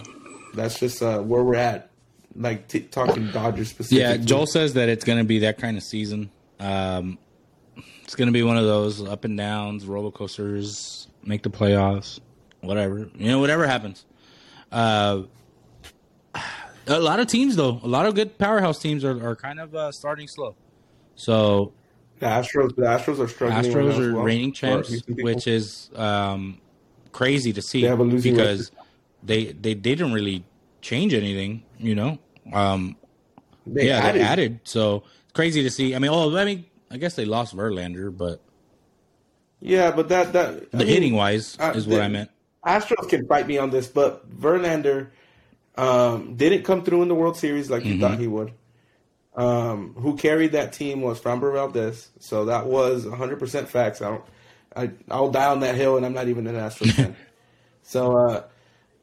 [0.53, 1.89] that's just uh, where we're at.
[2.35, 4.01] Like t- talking Dodgers specifically.
[4.01, 6.29] Yeah, Joel says that it's going to be that kind of season.
[6.59, 7.17] Um,
[8.03, 12.19] it's going to be one of those up and downs, roller coasters, make the playoffs,
[12.61, 13.09] whatever.
[13.15, 14.05] You know, whatever happens.
[14.71, 15.23] Uh,
[16.87, 19.75] a lot of teams, though, a lot of good powerhouse teams are, are kind of
[19.75, 20.55] uh, starting slow.
[21.15, 21.73] So
[22.19, 23.71] The Astros, the Astros are struggling.
[23.71, 24.23] Astros are well.
[24.23, 26.59] reigning champs, which is um,
[27.11, 28.71] crazy to see They have a losing because
[29.23, 30.43] they, they they didn't really
[30.81, 31.63] change anything.
[31.77, 32.19] You know,
[32.53, 32.95] um,
[33.65, 34.21] they yeah, added.
[34.21, 34.59] they added.
[34.63, 35.95] So it's crazy to see.
[35.95, 38.41] I mean, oh, I mean, I guess they lost Verlander, but
[39.61, 42.31] Yeah, but that that the hitting wise uh, is what the- I meant.
[42.65, 45.07] Astros can fight me on this, but Verlander
[45.77, 47.93] um, didn't come through in the World Series like Mm-hmm.
[47.93, 48.51] you thought he would.
[49.33, 54.01] Um, who carried that team was Framber Valdez, so that was 100% facts.
[54.01, 54.23] I don't,
[54.75, 57.15] I, I'll die on that hill, and I'm not even an Astros fan.
[57.83, 58.43] So, uh,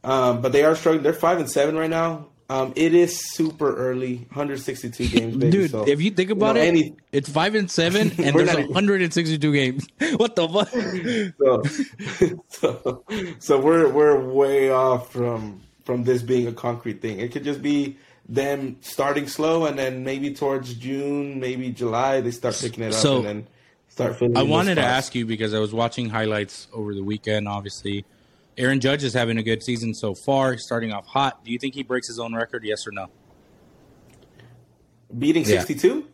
[0.06, 1.02] um, but they are struggling.
[1.02, 2.28] They're five and seven right now.
[2.48, 5.50] Um, it is super early, 162 games, baby.
[5.50, 8.46] Dude, so, if you think about know, it, any- it's five and seven, and there's
[8.46, 9.86] not even- 162 games.
[10.16, 10.68] What the fuck?
[11.40, 13.04] so, so,
[13.40, 17.18] so we're we're way off from from this being a concrete thing.
[17.18, 17.96] It could just be
[18.28, 23.00] them starting slow, and then maybe towards June, maybe July, they start picking it up,
[23.00, 23.46] So, and then
[23.88, 24.36] start filling.
[24.36, 27.48] I wanted to ask you because I was watching highlights over the weekend.
[27.48, 28.04] Obviously,
[28.58, 31.44] Aaron Judge is having a good season so far, starting off hot.
[31.44, 32.64] Do you think he breaks his own record?
[32.64, 33.06] Yes or no?
[35.16, 35.60] beating Yeah.
[35.60, 36.06] 62.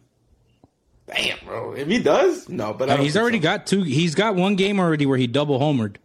[1.06, 1.72] Damn, bro.
[1.72, 3.42] If he does, no, but I don't he's already so.
[3.42, 3.82] got two.
[3.82, 5.96] He's got one game already where he double homered,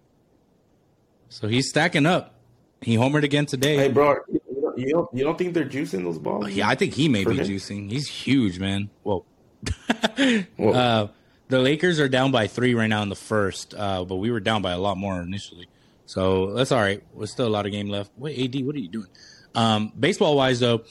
[1.30, 2.34] so he's stacking up.
[2.82, 3.76] He homered again today.
[3.78, 6.50] Hey, bro, you don't, you don't you don't think they're juicing those balls?
[6.50, 7.46] Yeah, I think he may For be him?
[7.48, 7.92] juicing.
[7.92, 8.90] He's huge, man.
[9.04, 9.24] Whoa.
[10.58, 10.72] Whoa.
[10.72, 11.08] Uh,
[11.50, 14.40] the Lakers are down by three right now in the first, uh, but we were
[14.40, 15.68] down by a lot more initially.
[16.08, 17.04] So that's all right.
[17.18, 18.12] There's still a lot of game left.
[18.18, 19.08] Wait, AD, what are you doing?
[19.54, 20.84] Um, baseball wise, though,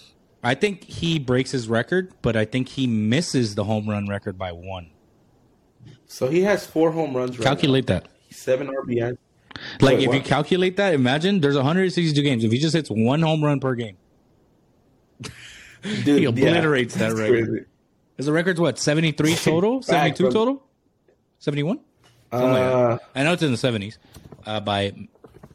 [0.45, 4.37] I think he breaks his record, but I think he misses the home run record
[4.39, 4.91] by one.
[6.07, 7.39] so he has four home runs.
[7.39, 8.09] Right Calculate that.
[8.31, 9.17] seven RBI.
[9.81, 12.45] Like, Wait, if you calculate that, imagine there's 162 games.
[12.45, 13.97] If he just hits one home run per game,
[15.23, 15.31] Dude,
[16.19, 17.47] He obliterates that record.
[17.49, 17.65] crazy.
[18.19, 20.31] is the record's what 73 total, 72 bro.
[20.31, 20.63] total,
[21.39, 21.81] 71.
[22.31, 22.61] Something like.
[22.63, 23.97] Uh, I know it's in the 70s
[24.47, 24.95] uh, by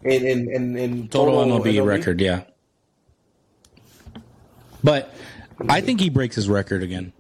[0.04, 2.44] in in in, in total, MLB, record, yeah.
[4.84, 5.14] But
[5.70, 7.14] I think he breaks his record again.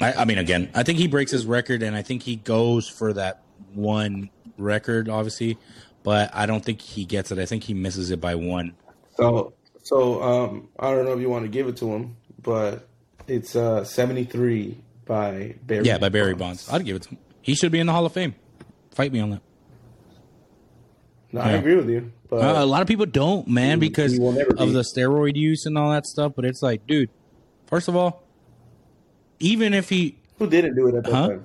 [0.00, 2.88] I, I mean, again, I think he breaks his record, and I think he goes
[2.88, 3.42] for that
[3.74, 5.58] one record, obviously.
[6.02, 7.38] But I don't think he gets it.
[7.38, 8.74] I think he misses it by one.
[9.16, 12.88] So so um, I don't know if you want to give it to him, but
[13.26, 15.84] it's uh 73 by Barry.
[15.84, 16.68] Yeah, by Barry Bonds.
[16.70, 17.18] I'd give it to him.
[17.42, 18.34] He should be in the Hall of Fame.
[18.90, 19.42] Fight me on that.
[21.36, 24.12] No, I agree with you, but Uh, a lot of people don't, man, He- because
[24.14, 24.72] of be.
[24.72, 26.32] the steroid use and all that stuff.
[26.36, 27.10] But it's like, dude,
[27.66, 28.22] first of all,
[29.38, 31.28] even if he who didn't do it at that Huh?
[31.28, 31.44] time?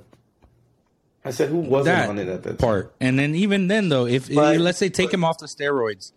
[1.24, 2.58] I said who wasn't that on it at that time?
[2.58, 6.12] part, and then even then, though, if But- let's say take him off the steroids,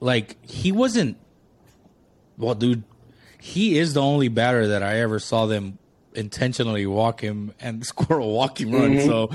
[0.00, 1.16] like he wasn't.
[2.36, 2.82] Well, dude,
[3.40, 5.78] he is the only batter that I ever saw them
[6.14, 8.94] intentionally walk him and squirrel walk him run.
[8.94, 9.06] Mm-hmm.
[9.08, 9.30] So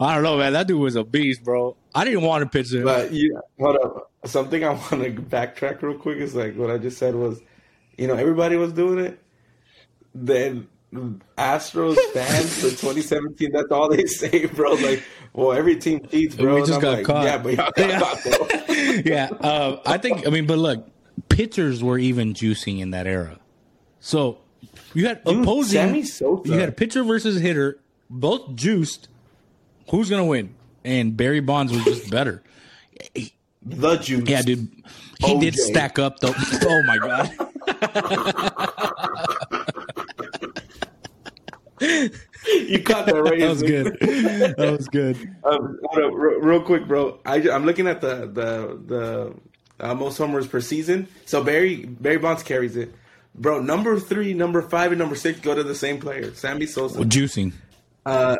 [0.00, 0.52] I don't know, man.
[0.54, 1.76] That dude was a beast, bro.
[1.94, 2.84] I didn't want to pitch him.
[2.84, 4.10] But you hold up.
[4.24, 7.40] Something I want to backtrack real quick is like what I just said was,
[7.96, 9.18] you know, everybody was doing it.
[10.14, 10.68] Then
[11.36, 13.52] Astros fans for 2017.
[13.52, 14.72] That's all they say, bro.
[14.74, 16.56] Like, well, every team cheats, bro.
[16.56, 17.24] We just got like, caught.
[17.24, 17.98] Yeah, but y'all got Yeah.
[18.00, 19.02] caught though.
[19.04, 20.26] yeah, uh, I think.
[20.26, 20.88] I mean, but look,
[21.28, 23.38] pitchers were even juicing in that era.
[24.00, 24.38] So
[24.94, 25.94] you had Dude, opposing.
[26.44, 27.78] You had a pitcher versus hitter,
[28.08, 29.08] both juiced.
[29.90, 30.54] Who's gonna win?
[30.84, 32.42] And Barry Bonds was just better.
[33.62, 34.28] The juice.
[34.28, 34.68] Yeah, dude.
[35.20, 36.34] He did stack up though.
[36.36, 37.30] Oh my god.
[41.80, 43.40] You caught that right.
[43.40, 43.96] That was good.
[44.58, 45.16] That was good.
[45.44, 47.18] Um, real, real quick, bro.
[47.24, 49.34] I, am looking at the the the
[49.80, 51.08] uh, most homers per season.
[51.24, 52.94] So Barry Barry Bonds carries it,
[53.34, 53.60] bro.
[53.60, 57.00] Number three, number five, and number six go to the same player, Sammy Sosa.
[57.00, 57.52] Juicing.
[58.04, 58.36] Uh,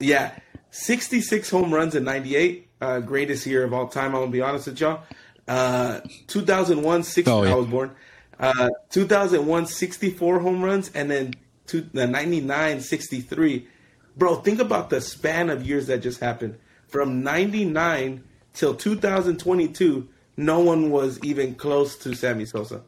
[0.00, 0.32] Yeah,
[0.72, 2.68] 66 home runs in 98.
[2.80, 4.06] Uh, greatest year of all time.
[4.14, 5.02] I'm gonna be honest with y'all.
[5.46, 7.52] Uh, 2001, six, Oh, yeah.
[7.52, 7.92] I was born.
[8.40, 11.34] Uh, 2001, 64 home runs, and then
[11.66, 13.68] two, the 99, 63.
[14.16, 16.58] Bro, think about the span of years that just happened.
[16.88, 20.08] From 99 till 2022,
[20.38, 22.82] no one was even close to Sammy Sosa.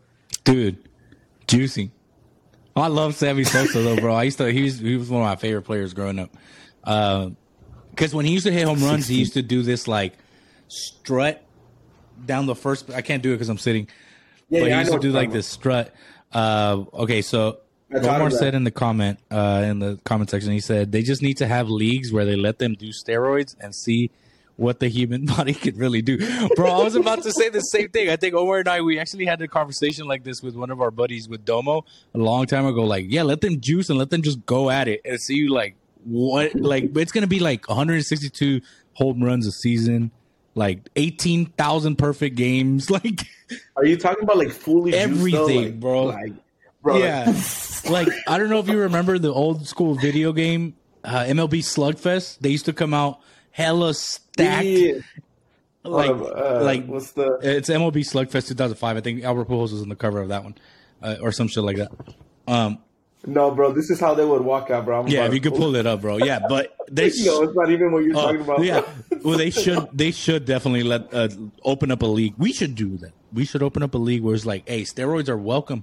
[0.44, 0.78] Dude,
[1.46, 1.90] juicing.
[2.74, 4.14] I love Sammy Sosa though, bro.
[4.14, 4.50] I used to.
[4.50, 6.30] He was he was one of my favorite players growing up.
[7.94, 10.14] Because when he used to hit home runs, he used to do this like
[10.68, 11.44] strut
[12.24, 12.90] down the first.
[12.90, 13.88] I can't do it because I'm sitting.
[14.48, 15.94] Yeah, but yeah, he used to do like this strut.
[16.32, 17.58] Uh, okay, so
[17.92, 21.38] Omar said in the comment uh, in the comment section, he said they just need
[21.38, 24.10] to have leagues where they let them do steroids and see
[24.56, 26.18] what the human body could really do.
[26.56, 28.08] Bro, I was about to say the same thing.
[28.10, 30.80] I think Omar and I we actually had a conversation like this with one of
[30.80, 31.84] our buddies with Domo
[32.14, 32.84] a long time ago.
[32.84, 35.76] Like, yeah, let them juice and let them just go at it and see like
[36.04, 38.60] what like it's gonna be like 162
[38.94, 40.10] home runs a season.
[40.56, 43.22] Like eighteen thousand perfect games, like
[43.76, 44.94] Are you talking about like fully?
[44.94, 46.04] Everything, Like- bro.
[46.04, 46.32] Like,
[46.80, 47.24] bro, yeah,
[47.90, 52.38] like I don't know if you remember the old school video game uh, MLB Slugfest.
[52.38, 53.18] They used to come out
[53.50, 55.00] hella stacked, Yeah.
[55.82, 58.96] like uh, like what's the it's MLB Slugfest 2005.
[58.96, 60.54] I think Albert Pujols was on the cover of that one,
[61.02, 61.90] uh, or some shit like that.
[62.46, 62.78] Um,
[63.26, 65.00] No, bro, this is how they would walk out, bro.
[65.00, 66.18] I'm Yeah, if you could pull it up, bro.
[66.18, 68.62] Yeah, but they sh- No, it's not even what you're oh, talking about.
[68.62, 68.82] yeah.
[69.24, 71.28] Well, they should they should definitely let uh,
[71.62, 72.34] open up a league.
[72.36, 73.12] We should do that.
[73.32, 75.82] We should open up a league where it's like, hey, steroids are welcome.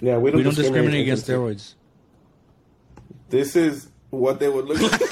[0.00, 1.74] yeah, we don't, We don't discriminate against steroids.
[3.30, 5.00] This is what they would look like.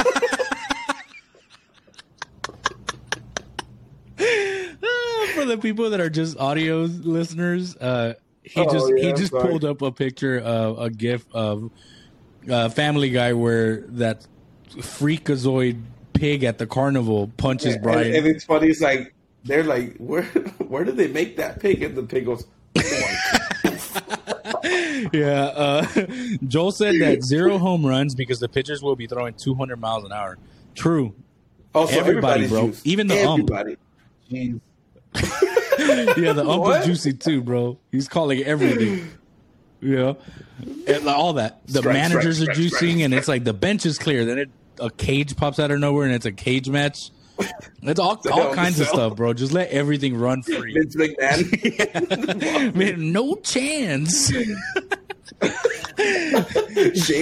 [5.34, 9.30] For the people that are just audio listeners, uh, he Oh, just he yeah, just
[9.32, 9.48] sorry.
[9.48, 11.70] pulled up a picture of a gif of
[12.50, 14.26] uh, Family Guy where that
[14.76, 15.80] freakazoid
[16.12, 18.14] pig at the carnival punches and, Brian.
[18.14, 18.68] and it's funny.
[18.68, 19.14] It's like
[19.44, 20.22] they're like, where
[20.68, 21.82] where did they make that pig?
[21.82, 22.44] And the pig goes.
[25.12, 25.86] Yeah, uh,
[26.46, 30.12] Joel said that zero home runs because the pitchers will be throwing 200 miles an
[30.12, 30.38] hour.
[30.76, 31.14] True.
[31.74, 32.66] Also, Everybody, bro.
[32.68, 32.86] juiced.
[32.86, 33.50] Even the ump.
[33.50, 34.60] everybody.
[36.16, 37.78] Yeah, the ump is juicy too, bro.
[37.90, 39.08] He's calling everything.
[39.80, 40.14] Yeah,
[40.86, 41.66] And, like, all that.
[41.66, 44.24] The Strike, managers strike, are strike, juicing, and it's like the bench is clear.
[44.24, 47.10] Then it, a cage pops out of nowhere, and it's a cage match.
[47.82, 49.32] It's all all kinds of stuff, bro.
[49.34, 50.72] Just let everything run free.
[50.74, 54.30] Vince McMahon, Man, no chance.
[54.30, 54.56] Shane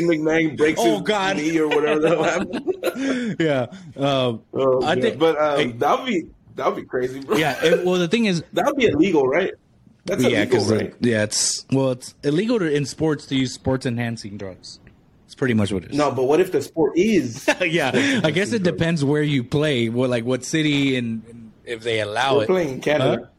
[0.07, 1.37] McMahon breaks Oh, his God.
[1.37, 3.37] knee or whatever the hell happened.
[3.41, 5.73] yeah, uh, Oh, I think- but um, hey.
[5.73, 6.27] that'd be
[6.61, 7.37] that'd be crazy, bro.
[7.37, 7.63] yeah.
[7.65, 9.53] it- well, the thing is, that'd be illegal, right?
[10.05, 10.95] That's yeah, because right?
[11.01, 14.81] yeah, it's well, it's illegal to, in sports to use sports enhancing drugs.
[15.27, 15.97] It's pretty much what it is.
[15.97, 17.49] No, but what if the sport is?
[17.61, 21.83] yeah, I guess it depends where you play, what like what city and, and if
[21.83, 22.37] they allow it.
[22.37, 22.47] We're it.
[22.47, 23.17] playing in Canada.
[23.25, 23.31] Huh?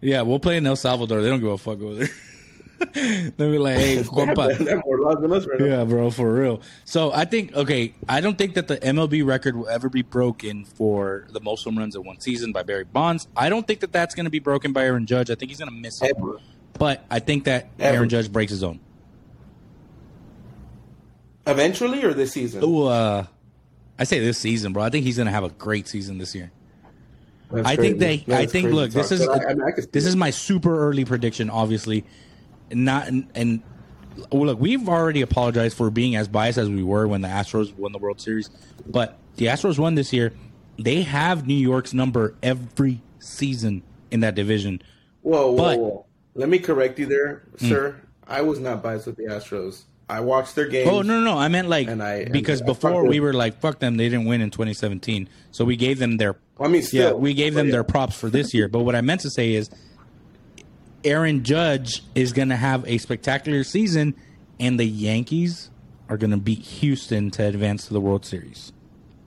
[0.00, 1.22] Yeah, we'll play in El Salvador.
[1.22, 2.08] They don't give a fuck over there.
[2.94, 5.66] They'll be like, "Hey, compa." they have more laws than us right now.
[5.66, 6.60] Yeah, bro, for real.
[6.84, 10.64] So I think okay, I don't think that the MLB record will ever be broken
[10.64, 13.26] for the most home runs in one season by Barry Bonds.
[13.36, 15.30] I don't think that that's going to be broken by Aaron Judge.
[15.30, 16.14] I think he's going to miss it.
[16.16, 16.38] Ever.
[16.78, 17.96] But I think that Ever.
[17.96, 18.78] Aaron Judge breaks his own.
[21.46, 22.62] Eventually, or this season?
[22.62, 23.24] Ooh, uh,
[23.98, 24.82] I say this season, bro.
[24.82, 26.52] I think he's going to have a great season this year.
[27.50, 28.24] That's I think crazy.
[28.26, 28.36] they.
[28.36, 28.70] I think.
[28.70, 31.48] Look, this is I- I mean, I this is my super early prediction.
[31.48, 32.04] Obviously,
[32.72, 33.62] not and, and
[34.32, 37.74] well, look, we've already apologized for being as biased as we were when the Astros
[37.76, 38.50] won the World Series,
[38.86, 40.32] but the Astros won this year.
[40.78, 44.82] They have New York's number every season in that division.
[45.22, 46.04] Whoa, whoa, But- whoa.
[46.34, 47.68] Let me correct you there, hmm.
[47.68, 47.96] sir.
[48.24, 49.82] I was not biased with the Astros.
[50.08, 50.88] I watched their games.
[50.88, 53.60] Oh no, no, I meant like And I- because I before fucked we were like
[53.60, 57.08] fuck them, they didn't win in 2017, so we gave them their I mean, still,
[57.08, 57.72] yeah, we gave them yeah.
[57.72, 58.68] their props for this year.
[58.68, 59.70] But what I meant to say is,
[61.04, 64.14] Aaron Judge is going to have a spectacular season,
[64.58, 65.70] and the Yankees
[66.08, 68.72] are going to beat Houston to advance to the World Series.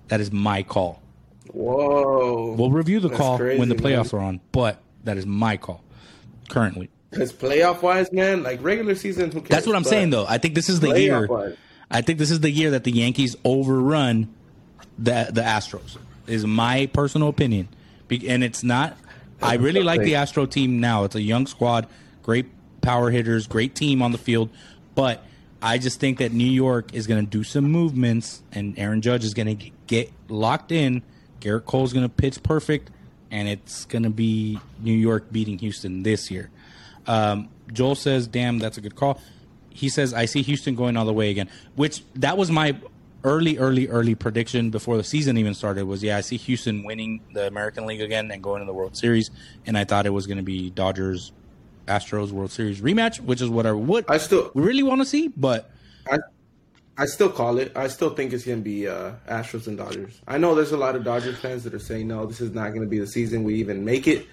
[0.08, 1.02] That is my call.
[1.52, 2.54] Whoa.
[2.58, 4.04] We'll review the That's call when the crazy, man.
[4.06, 5.84] playoffs are on, but that is my call
[6.50, 6.90] currently.
[7.10, 9.50] Because playoff wise, man, like regular season, who cares?
[9.50, 10.26] That's what I'm But saying, though.
[10.28, 11.28] I think this is the year.
[11.28, 11.58] playoff-wise,
[11.90, 14.34] I think this is the year that the Yankees overrun
[14.98, 15.98] the the Astros.
[16.28, 17.68] Is my personal opinion,
[18.10, 18.98] and it's not.
[19.42, 21.04] I really like the Astro team now.
[21.04, 21.88] It's a young squad,
[22.24, 22.48] great
[22.82, 24.50] power hitters, great team on the field,
[24.96, 25.24] but
[25.62, 29.24] I just think that New York is going to do some movements, and Aaron Judge
[29.24, 31.04] is going to get locked in.
[31.40, 32.90] Gerrit Cole's going to pitch perfect,
[33.30, 36.50] and it's going to be New York beating Houston this year.
[37.08, 39.22] Um, Joel says, "Damn, that's a good call."
[39.70, 42.76] He says, "I see Houston going all the way again," which that was my
[43.24, 45.86] early, early, early prediction before the season even started.
[45.86, 48.98] Was yeah, I see Houston winning the American League again and going to the World
[48.98, 49.32] Series,
[49.66, 51.32] and I thought it was going to be Dodgers,
[51.88, 55.06] Astros World Series rematch, which is what I would I still, we really want to
[55.06, 55.28] see.
[55.30, 55.72] But
[56.10, 56.18] I,
[56.98, 57.76] I still call it.
[57.76, 60.22] I still think it's gonna be uh, Astros and Dodgers.
[60.28, 62.74] I know there's a lot of Dodgers fans that are saying no, this is not
[62.74, 64.28] gonna be the season we even make it.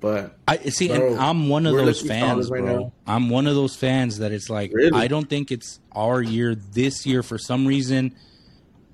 [0.00, 2.76] But I see, Bro, and I'm one of those fans, right bro.
[2.76, 2.92] now.
[3.06, 5.00] I'm one of those fans that it's like Really?
[5.00, 8.16] I don't think it's our year this year for some reason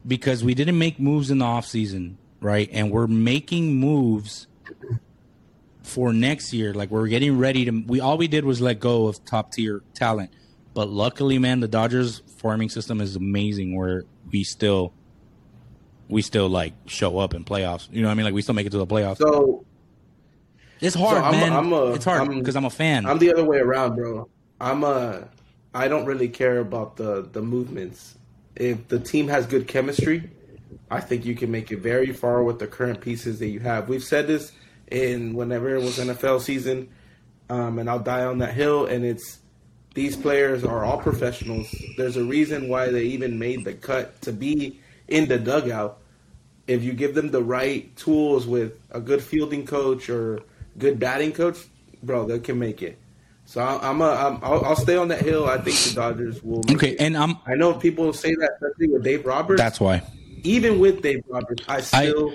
[0.07, 2.69] because we didn't make moves in the off season, right?
[2.73, 4.47] And we're making moves
[5.83, 6.75] for next year.
[6.75, 7.71] Like we're getting ready to.
[7.87, 10.31] We all we did was let go of top tier talent,
[10.75, 13.77] but luckily, man, the Dodgers farming system is amazing.
[13.77, 14.93] Where we still,
[16.09, 17.89] we still like show up in playoffs.
[17.91, 18.25] You know what I mean?
[18.25, 19.19] Like we still make it to the playoffs.
[19.19, 19.65] so
[20.81, 21.53] it's hard, I'm man.
[21.53, 23.05] I'm a- it's hard I'm- because I'm a fan.
[23.07, 24.29] I'm the other way around, bro.
[24.61, 25.29] I'm a.
[25.75, 28.17] I don't really care about the the movements.
[28.59, 30.31] If the team has good chemistry,
[30.91, 33.89] I think you can make it very far with the current pieces that you have.
[33.89, 34.51] We've said this
[34.91, 36.89] in whenever it was NFL season,
[37.49, 38.87] um, and I'll die on that hill.
[38.87, 39.39] And it's
[39.95, 41.73] these players are all professionals.
[41.97, 46.01] There's a reason why they even made the cut to be in the dugout.
[46.67, 50.43] If you give them the right tools with a good fielding coach or
[50.77, 51.59] good batting coach,
[52.03, 52.99] bro, they can make it.
[53.49, 55.49] So I, I'm a, I'm, I'll, I'll stay on that hill.
[55.49, 56.59] I think the Dodgers will.
[56.71, 57.01] Okay, it.
[57.01, 59.59] and I'm I know people say that, especially with Dave Roberts.
[59.59, 60.03] that's why.
[60.45, 62.35] even with Dave Roberts, I still,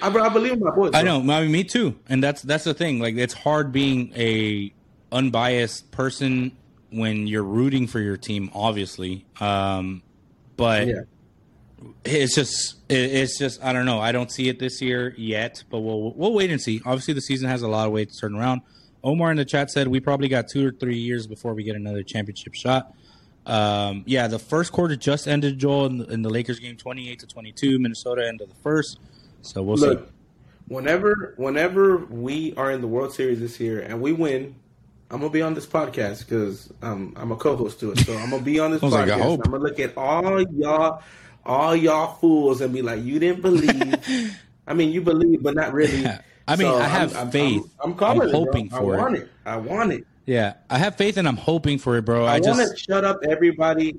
[0.00, 0.92] I, I, believe in my boys.
[0.94, 1.20] I bro.
[1.20, 2.98] know, I mean, me too, and that's that's the thing.
[2.98, 4.72] Like, it's hard being a
[5.12, 6.56] unbiased person
[6.92, 9.26] when you're rooting for your team, obviously.
[9.40, 10.02] Um,
[10.56, 10.94] but Yeah.
[12.06, 14.00] it's just, it, it's just, I don't know.
[14.00, 16.80] I don't see it this year yet, but we'll we'll wait and see.
[16.86, 18.62] Obviously, the season has a lot of ways to turn around.
[19.04, 21.76] Omar in the chat said we probably got two or three years before we get
[21.76, 22.94] another championship shot.
[23.46, 27.20] Um, yeah, the first quarter just ended, Joel, in the, in the Lakers game, twenty-eight
[27.20, 27.78] to twenty-two.
[27.78, 28.98] Minnesota end of the first,
[29.42, 29.96] so we'll see.
[30.66, 34.54] Whenever whenever we are in the World Series this year and we win,
[35.10, 37.98] I'm gonna be on this podcast because um, I'm a co-host to it.
[38.00, 39.22] So I'm gonna be on this I was like, I podcast.
[39.22, 39.40] hope.
[39.46, 41.02] I'm gonna look at all y'all,
[41.46, 45.72] all y'all fools, and be like, "You didn't believe." I mean, you believe, but not
[45.72, 46.06] really.
[46.48, 47.62] I mean, I have I'm, faith.
[47.82, 48.30] I'm, I'm, I'm it, bro.
[48.44, 48.98] hoping I for it.
[48.98, 49.28] want it.
[49.46, 50.04] I want it.
[50.26, 52.24] Yeah, I have faith and I'm hoping for it, bro.
[52.24, 53.96] I, I, want just to shut up everybody.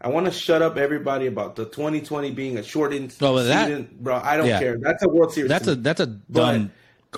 [0.00, 3.88] I want to shut up everybody about the 2020 being a shortened Oh, that- season,
[4.00, 4.16] bro.
[4.22, 4.58] I don't yeah.
[4.58, 4.78] care.
[4.78, 5.48] That's a World Series.
[5.48, 6.70] that's a that's a dumb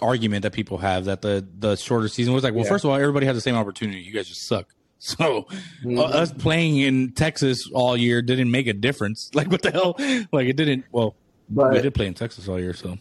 [0.03, 2.55] argument that people have that the the shorter season was like.
[2.55, 2.71] Well, Yeah.
[2.71, 4.01] first of all, everybody had the same opportunity.
[4.01, 4.67] You guys just suck.
[5.03, 5.47] So
[5.83, 5.99] Mm-hmm.
[5.99, 9.31] uh, us playing in Texas all year didn't make a difference.
[9.35, 9.95] Like what the hell?
[10.33, 10.85] Like it didn't.
[10.93, 11.15] Well,
[11.49, 12.99] But- we did play in Texas all year, so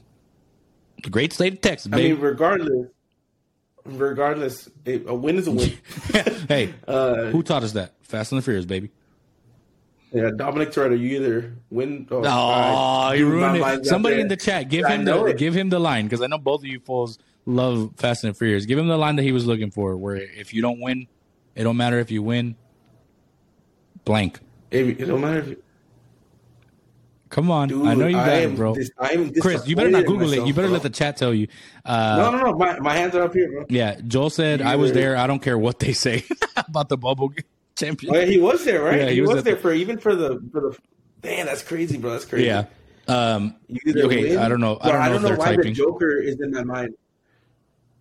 [1.03, 2.13] the great state of Texas, I baby.
[2.13, 2.87] mean, regardless,
[3.85, 5.71] regardless, it, a win is a win.
[6.47, 7.93] hey, uh, who taught us that?
[8.03, 8.91] Fast and the Furious, baby.
[10.11, 12.07] yeah, Dominic Toretto, you either win.
[12.11, 13.85] or Oh, you ruined it.
[13.85, 15.37] Somebody in the chat, give I him the it.
[15.37, 18.37] give him the line because I know both of you fools love Fast and the
[18.37, 18.65] Furious.
[18.65, 21.07] Give him the line that he was looking for, where if you don't win,
[21.55, 22.55] it don't matter if you win.
[24.05, 24.39] Blank.
[24.71, 25.39] If- It don't matter.
[25.39, 25.63] If you,
[27.29, 28.75] Come on, dude, I know you got am it, bro.
[28.97, 30.47] I Chris, you better not Google it.
[30.47, 30.73] You better bro.
[30.73, 31.47] let the chat tell you.
[31.85, 32.57] Uh, No, no, no.
[32.57, 33.65] My, my hands are up here, bro.
[33.69, 35.15] Yeah, Joel said I was there.
[35.15, 36.23] I don't care what they say
[36.57, 37.31] about the bubble
[37.75, 38.15] champion.
[38.15, 38.97] Oh, yeah, he was there, right?
[38.99, 40.77] Yeah, he, he was was, there the- for even for the for the.
[41.23, 42.11] Man, that's crazy, bro.
[42.11, 42.47] That's crazy.
[42.47, 42.65] Yeah.
[43.07, 43.55] Um,
[43.87, 44.77] okay, win- I don't know.
[44.81, 45.65] I Bro, don't know they're why typing.
[45.65, 46.93] the Joker is in my mind.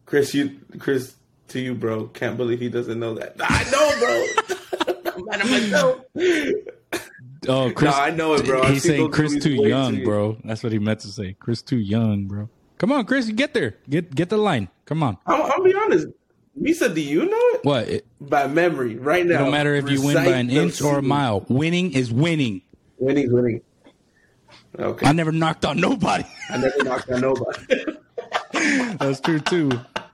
[0.06, 1.14] Chris, you, Chris,
[1.48, 2.06] to you, bro.
[2.08, 3.34] Can't believe he doesn't know that.
[3.40, 5.12] I know, bro.
[5.16, 6.00] I'm mad at myself.
[7.46, 8.64] Oh, Chris, I know it, bro.
[8.64, 10.36] He's saying Chris too young, too- bro.
[10.44, 11.34] That's what he meant to say.
[11.38, 12.48] Chris too young, bro.
[12.78, 13.76] Come on, Chris, you get there.
[13.88, 14.68] Get get the line.
[14.86, 15.18] Come on.
[15.26, 16.08] I'm, I'll be honest.
[16.60, 17.88] Misa, do you know it What?
[17.88, 19.44] It, by memory right now?
[19.44, 21.44] No matter if you win by an inch or a mile.
[21.48, 22.62] Winning is winning.
[22.98, 23.60] Winning, is winning.
[24.78, 26.24] Okay, I never knocked on nobody.
[26.50, 27.58] I never knocked on nobody.
[28.98, 29.70] That's true too.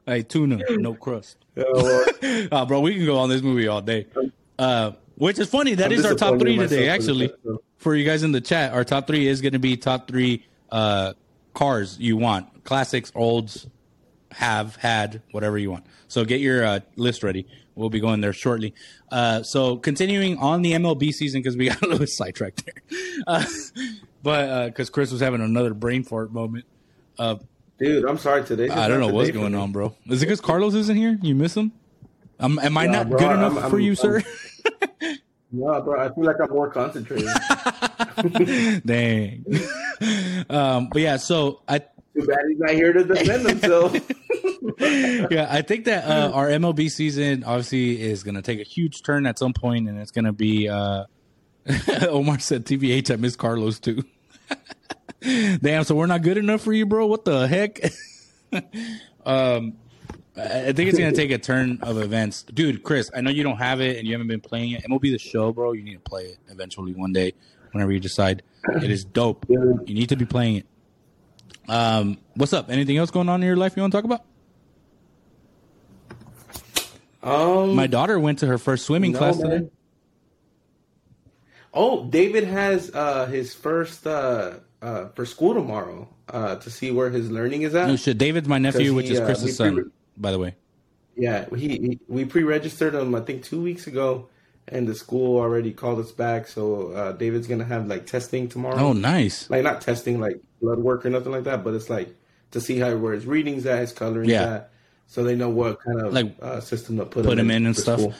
[0.06, 1.38] Hey, tuna, no crust.
[1.56, 2.06] Oh.
[2.52, 4.06] Oh, bro, we can go on this movie all day.
[4.58, 5.74] Uh, which is funny.
[5.74, 7.32] That I'm is our top three today, for actually.
[7.78, 10.46] For you guys in the chat, our top three is going to be top three
[10.70, 11.12] uh,
[11.52, 12.64] cars you want.
[12.64, 13.66] Classics, olds,
[14.30, 15.84] have, had, whatever you want.
[16.08, 17.46] So get your uh, list ready.
[17.74, 18.72] We'll be going there shortly.
[19.10, 22.98] Uh, so continuing on the MLB season, because we got a little sidetracked there.
[23.26, 23.44] Uh,
[24.22, 26.64] but because Chris was having another brain fart moment.
[27.18, 27.36] Uh,
[27.78, 28.68] Dude, I'm sorry today.
[28.70, 29.94] I don't know what's going on, bro.
[30.06, 31.18] Is it because Carlos isn't here?
[31.20, 31.72] You miss him?
[32.40, 34.22] Um, am I Nah, not bro, good enough I'm- for I'm- you, sir?
[35.54, 36.00] No, bro.
[36.00, 37.28] I feel like I'm more concentrated.
[38.84, 39.44] Dang.
[40.50, 43.94] um, but yeah, so I Too bad he's not here to defend himself.
[45.30, 49.02] yeah, I think that uh, our MLB season obviously is going to take a huge
[49.04, 50.68] turn at some point, and it's going to be.
[50.68, 51.04] Uh,
[52.08, 54.02] Omar said, "TBH, I miss Carlos too."
[55.22, 57.06] Damn, so we're not good enough for you, bro.
[57.06, 57.80] What the heck?
[59.24, 59.74] um,
[60.36, 62.82] I think it's going to take a turn of events, dude.
[62.82, 64.82] Chris, I know you don't have it and you haven't been playing it.
[64.82, 65.72] MLB the Show, bro.
[65.72, 67.34] You need to play it eventually one day,
[67.70, 68.42] whenever you decide.
[68.82, 69.46] It is dope.
[69.48, 70.66] You need to be playing it.
[71.68, 72.68] Um, what's up?
[72.68, 74.22] Anything else going on in your life you want to talk about?
[77.22, 79.50] Um, My daughter went to her first swimming no, class man.
[79.50, 79.68] today.
[81.72, 87.10] Oh, David has uh, his first uh, uh, for school tomorrow uh, to see where
[87.10, 87.88] his learning is at.
[87.88, 88.18] No shit.
[88.18, 89.84] David's my nephew, 'Cause which is uh, Chris's son, pre-
[90.16, 90.54] by the way.
[91.16, 94.28] Yeah, he, he we pre-registered him I think two weeks ago,
[94.68, 96.48] and the school already called us back.
[96.48, 98.76] So uh, David's gonna have like testing tomorrow.
[98.78, 99.48] Oh, nice.
[99.50, 102.14] like not testing like blood work or nothing like that, but it's like
[102.50, 104.54] to see how where his readings at, his coloring Yeah.
[104.54, 104.70] at,
[105.06, 107.76] so they know what kind of Like, uh, system to put, put him in and
[107.76, 108.00] stuff.
[108.00, 108.14] school.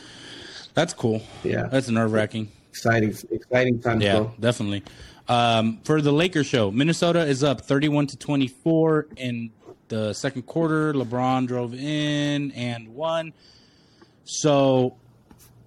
[0.75, 1.23] That's cool.
[1.43, 1.69] Yeah.
[1.71, 2.49] That's nerve wracking.
[2.71, 4.35] Exciting, exciting times, Yeah, bro.
[4.41, 4.83] definitely.
[5.29, 9.51] Um, for the Lakers show, Minnesota is up 31 to 24 in
[9.89, 10.93] the second quarter.
[10.93, 13.33] LeBron drove in and won.
[14.25, 14.97] So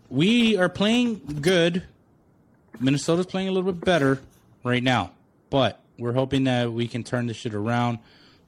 [0.10, 1.84] we are playing good.
[2.80, 4.20] Minnesota's playing a little bit better
[4.64, 5.12] right now,
[5.50, 8.00] but we're hoping that we can turn this shit around.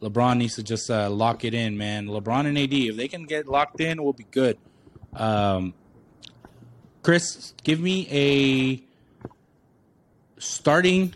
[0.01, 2.07] LeBron needs to just uh, lock it in, man.
[2.07, 4.57] LeBron and AD, if they can get locked in, we'll be good.
[5.13, 5.73] Um,
[7.01, 8.83] Chris, give me a
[10.39, 11.13] starting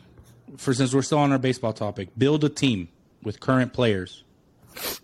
[0.57, 2.09] for since we're still on our baseball topic.
[2.17, 2.89] Build a team
[3.21, 4.23] with current players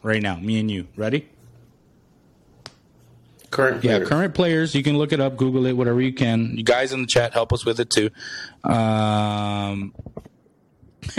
[0.04, 0.36] right now.
[0.38, 1.28] Me and you ready?
[3.52, 4.10] Current Yeah, players.
[4.10, 4.76] current players.
[4.76, 6.56] You can look it up, Google it, whatever you can.
[6.56, 8.12] You guys in the chat help us with it too.
[8.64, 9.94] Um,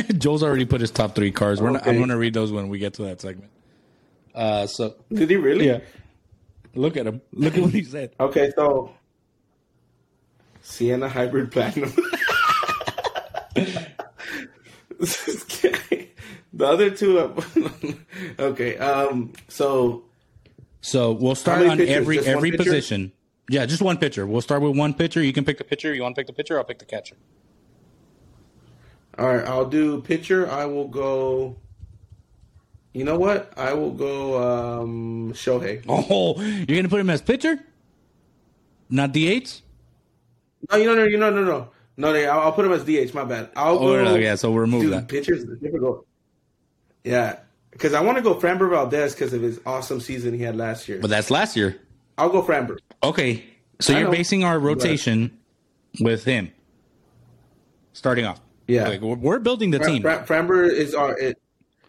[0.16, 1.60] Joel's already put his top three cards.
[1.60, 3.50] We're not, I'm going to read those when we get to that segment.
[4.32, 5.66] Uh, so Did he really?
[5.66, 5.80] yeah,
[6.76, 7.20] look at him.
[7.32, 8.12] Look at what he said.
[8.20, 8.94] Okay, so
[10.62, 11.92] Sienna Hybrid Platinum.
[16.52, 17.18] the other two.
[17.18, 17.42] uh,
[18.38, 20.04] okay, um, so
[20.80, 21.96] So we'll start on pitchers?
[21.96, 23.12] every Just every position.
[23.48, 24.26] Yeah, just one pitcher.
[24.26, 25.22] We'll start with one pitcher.
[25.22, 25.92] You can pick the pitcher.
[25.92, 26.56] You want to pick the pitcher?
[26.58, 27.16] I'll pick the catcher.
[29.18, 30.48] all right, I'll do pitcher.
[30.50, 31.56] I will go.
[32.92, 33.52] You know what?
[33.56, 35.84] I will go um, Shohei.
[35.88, 37.58] Oh, you're gonna put him as pitcher,
[38.88, 39.62] not DH.
[40.70, 42.12] No, you know, no, you know, no, no, no.
[42.12, 43.14] no I'll, I'll put him as DH.
[43.14, 43.50] My bad.
[43.56, 44.04] I'll Oh, go.
[44.04, 45.08] no, yeah, so we'll remove dude, that.
[45.08, 46.06] Pitchers difficult.
[47.04, 47.38] Yeah,
[47.70, 50.88] because I want to go Framber Valdez because of his awesome season he had last
[50.88, 50.98] year.
[51.00, 51.80] But that's last year.
[52.18, 52.78] I'll go Framber.
[53.02, 53.44] Okay,
[53.80, 55.38] so I you're basing our rotation
[56.00, 56.52] with him
[57.92, 58.40] starting off.
[58.66, 58.88] Yeah.
[58.88, 60.02] Like, we're, we're building the Fra- team.
[60.02, 61.18] Fra- Framber is our.
[61.18, 61.38] It,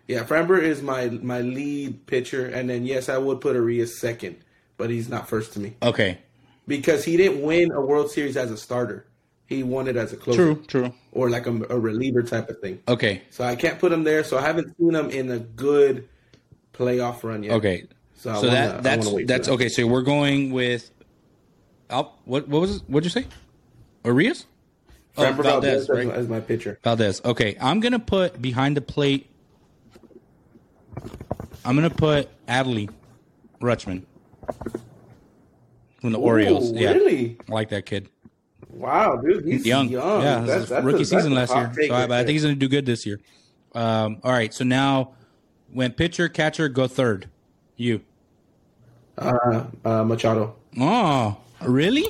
[0.08, 4.38] yeah, Framber is my my lead pitcher, and then yes, I would put Urías second,
[4.78, 6.18] but he's not first to me Okay,
[6.68, 9.06] because he didn't win a World Series as a starter.
[9.52, 10.94] He wanted as a closer, true, true.
[11.12, 12.80] or like a, a reliever type of thing.
[12.88, 14.24] Okay, So I can't put him there.
[14.24, 16.08] So I haven't seen him in a good
[16.74, 17.52] playoff run yet.
[17.56, 17.84] okay.
[18.16, 19.54] So, So wanna- that that's that's that.
[19.56, 19.68] okay.
[19.68, 20.90] So we're going with.
[21.90, 22.84] Al, what what was it?
[22.88, 23.28] What'd you say?
[24.06, 24.46] Urías?
[25.18, 26.08] Oh, Valdez, Valdez, right?
[26.08, 26.80] as, my, pitcher.
[26.82, 27.20] Valdez.
[27.26, 29.30] Okay, I'm gonna put behind the plate.
[31.66, 32.90] I'm gonna put Adley
[33.60, 34.04] Rutschman
[36.00, 36.72] from the Orioles.
[36.72, 37.38] Ooh, Yeah, really?
[37.50, 38.08] I like that kid.
[38.74, 40.22] Wow, dude, he's Young, young.
[40.22, 41.88] yeah, That's- that's rookie a- season that's last year.
[41.90, 43.20] So I, but I think he's gonna do good this year.
[43.74, 45.12] Um, all right, so now
[45.72, 47.28] when pitcher catcher go third,
[47.78, 48.02] you.
[49.18, 50.56] uh, uh, Machado.
[50.80, 52.06] Oh, really?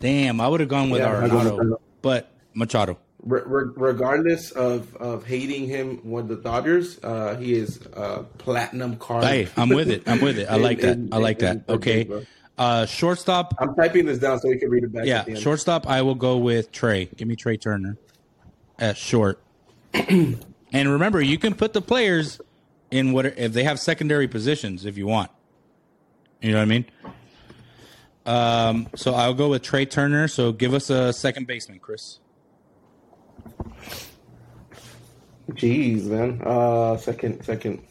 [0.00, 1.80] Damn, I would have gone with Yeah, I Machado.
[2.02, 2.98] but Machado.
[3.22, 8.96] Re- re- regardless of, of hating him with the Dodgers, uh, he is uh, platinum
[8.96, 9.24] card.
[9.24, 10.04] Hey, I'm with it.
[10.06, 10.48] I'm with it.
[10.50, 10.92] I In- like that.
[10.96, 11.56] in- I like in- that.
[11.68, 12.08] in- Okay.
[12.60, 12.66] Bro.
[12.66, 13.54] Uh, shortstop.
[13.58, 15.06] I'm typing this down so we can read it back.
[15.06, 15.40] Yeah, at the end.
[15.40, 15.88] shortstop.
[15.88, 17.06] I will go with Trey.
[17.16, 17.96] Give me Trey Turner
[18.78, 19.40] at short.
[19.94, 20.38] and
[20.72, 22.40] remember, you can put the players
[22.90, 25.30] in what if they have secondary positions if you want.
[26.40, 26.84] You know what I mean?
[28.26, 30.28] Um, so I'll go with Trey Turner.
[30.28, 32.18] So give us a second baseman, Chris.
[35.50, 36.40] Jeez, man.
[36.44, 37.82] Uh, second, second.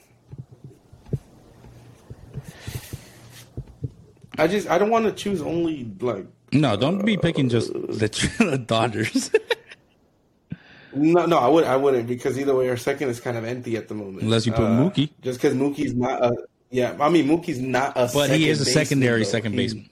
[4.39, 8.63] I just I don't want to choose only like No, don't be picking just the,
[8.67, 9.31] Dodgers.
[10.93, 13.77] no no I would I wouldn't because either way our second is kind of empty
[13.77, 15.09] at the moment Unless you put Uh, Mookie.
[15.21, 16.35] just because Mookie's not a
[16.71, 19.29] yeah I mean Mookie's not a but he is a baseman, secondary though.
[19.29, 19.89] second He's- baseman.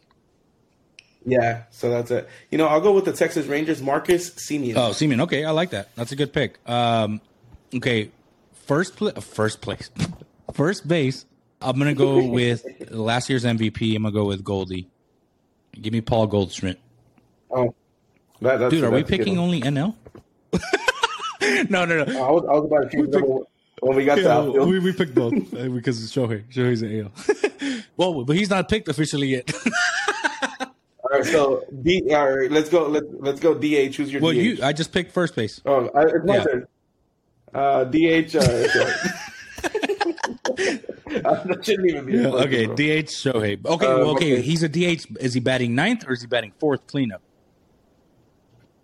[1.25, 4.91] yeah so that's it you know I'll go with the Texas Rangers Marcus Semien Oh,
[4.91, 5.21] Seaman.
[5.21, 5.89] Okay, I like that.
[5.95, 6.57] That's a good pick.
[6.67, 7.21] Um,
[7.75, 8.09] okay,
[8.65, 9.91] first pla- first place,
[10.53, 11.25] first base.
[11.61, 13.95] I'm gonna go with last year's MVP.
[13.95, 14.87] I'm gonna go with Goldie.
[15.79, 16.79] Give me Paul Goldschmidt.
[17.51, 17.73] oh
[18.41, 19.95] that, that's Dude, are we that's a good picking only NL?
[21.69, 22.25] no, no, no.
[22.25, 23.23] I was, I was about to change it up
[23.81, 24.69] when we got to outfield.
[24.69, 26.43] we, we picked both uh, because it's Shohei.
[26.51, 27.81] Shohei's an AL.
[27.97, 29.51] well, but he's not picked officially yet.
[30.59, 32.13] All right, so D.
[32.13, 32.87] All right, let's go.
[32.87, 33.53] Let's let's go.
[33.53, 33.95] DH.
[33.95, 34.35] Who's your well, DH?
[34.35, 34.57] you.
[34.61, 35.61] I just picked first base.
[35.65, 36.43] Oh, I, it's my Yeah.
[36.43, 36.67] turn.
[37.53, 38.35] Uh, DH.
[38.35, 38.93] Uh, sorry.
[41.23, 42.13] that shouldn't even be.
[42.13, 42.75] Yeah, okay, bro.
[42.75, 43.65] DH Shohei.
[43.65, 44.41] Okay, Uh, well, okay, okay.
[44.41, 45.05] he's a DH.
[45.19, 47.21] Is he batting ninth or is he batting fourth cleanup?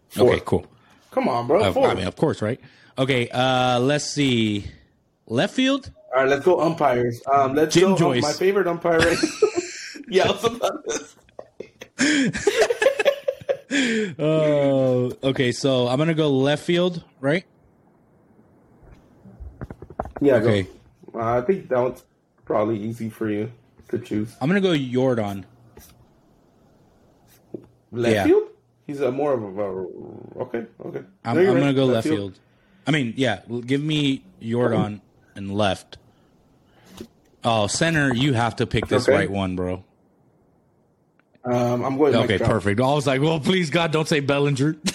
[0.09, 0.31] Four.
[0.33, 0.65] Okay, cool.
[1.11, 1.63] Come on, bro.
[1.63, 2.59] Uh, I mean, of course, right?
[2.97, 4.65] Okay, uh, let's see.
[5.27, 5.91] Left field?
[6.15, 7.21] All right, let's go umpires.
[7.31, 8.11] Um, let's Jim go.
[8.13, 8.99] um, my favorite umpire.
[8.99, 9.17] Right
[10.07, 10.85] yeah, about
[14.19, 15.51] Oh, okay.
[15.51, 17.45] So I'm gonna go left field, right?
[20.21, 20.35] yeah.
[20.35, 20.63] Okay.
[21.11, 21.19] Go.
[21.19, 22.03] Uh, I think that one's
[22.45, 23.51] probably easy for you
[23.89, 24.35] to choose.
[24.41, 25.45] I'm gonna go Jordan.
[27.91, 28.23] Left Yeah.
[28.25, 28.43] field.
[28.87, 30.41] He's a more of a.
[30.41, 30.65] Okay.
[30.85, 30.99] Okay.
[31.23, 31.45] I'm, I'm right.
[31.45, 32.39] gonna go left field.
[32.85, 33.41] I mean, yeah.
[33.65, 35.01] Give me Jordan
[35.35, 35.97] and left.
[37.43, 38.13] Oh, center.
[38.13, 39.17] You have to pick this Okay.
[39.17, 39.83] right one, bro.
[41.45, 42.15] Um, I'm going.
[42.15, 42.79] Okay, perfect.
[42.79, 44.77] I was like, well, please God, don't say Bellinger.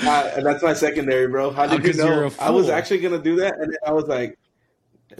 [0.00, 1.50] Uh, that's my secondary, bro.
[1.50, 2.30] How did you know?
[2.38, 4.38] I was actually gonna do that, and then I was like,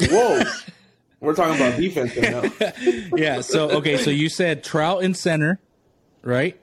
[0.03, 0.43] "Whoa!"
[1.21, 3.13] We're talking about defense right now.
[3.17, 3.41] yeah.
[3.41, 3.97] So okay.
[3.99, 5.59] So you said Trout in center,
[6.23, 6.59] right?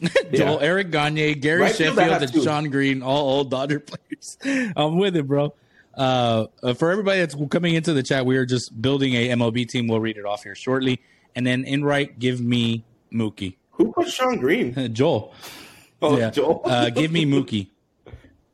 [0.32, 0.66] Joel, Yeah.
[0.66, 2.42] Eric Gagne, Gary Right Sheffield, and.
[2.42, 3.80] Sean Green, all old Dodger
[4.44, 4.72] players.
[4.76, 5.54] I'm with it, bro.
[5.94, 9.68] Uh, uh, for everybody that's coming into the chat, we are just building a MLB
[9.68, 9.88] team.
[9.88, 11.00] We'll read it off here shortly.
[11.34, 13.56] And then in right, give me Mookie.
[13.72, 14.94] Who put Sean Green?
[14.94, 15.34] Joel.
[16.00, 16.30] Oh, yeah.
[16.30, 16.62] Joel.
[16.64, 17.68] Uh, give me Mookie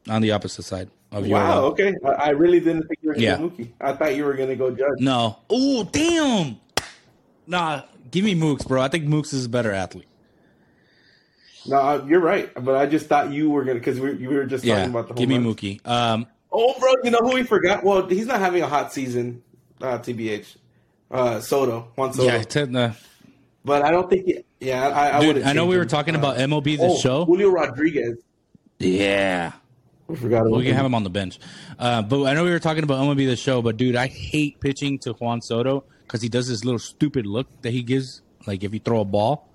[0.09, 1.39] on the opposite side of your.
[1.39, 1.65] wow.
[1.67, 1.95] Okay.
[2.05, 3.37] I, I really didn't think you were going to Yeah.
[3.39, 3.69] go Mookie.
[3.81, 4.99] I thought you were going to go Judge.
[5.01, 5.39] No.
[5.51, 6.57] Oh, damn.
[7.47, 8.81] Nah, give me Mooks, bro.
[8.83, 10.07] I think Mooks is a better athlete.
[11.67, 12.51] No, you're right.
[12.55, 14.91] But I just thought you were going to because we, we were just Yeah, talking
[14.91, 15.19] about the whole.
[15.19, 15.39] give me.
[15.39, 15.87] Mookie.
[15.87, 16.27] Um,
[16.59, 17.85] Oh, bro, you know who we forgot?
[17.85, 19.43] Well, he's not having a hot season,
[19.83, 20.57] uh, TBH.
[21.11, 22.33] Uh, Soto, Juan Soto.
[22.33, 22.93] yeah, t- uh,
[23.65, 24.25] But I don't think.
[24.27, 26.99] He, yeah, I, I wouldn't I know we were talking Uh, about MLB this oh,
[26.99, 27.25] show.
[27.27, 28.17] Julio Rodriguez.
[28.79, 29.53] Yeah,
[30.09, 30.77] We forgot we can him.
[30.77, 31.39] have him on the bench.
[31.79, 33.61] Uh, but I know we were talking about MLB the show.
[33.63, 37.49] But dude, I hate pitching to Juan Soto because he does this little stupid look
[37.63, 38.23] that he gives.
[38.47, 39.49] Like if you throw a ball,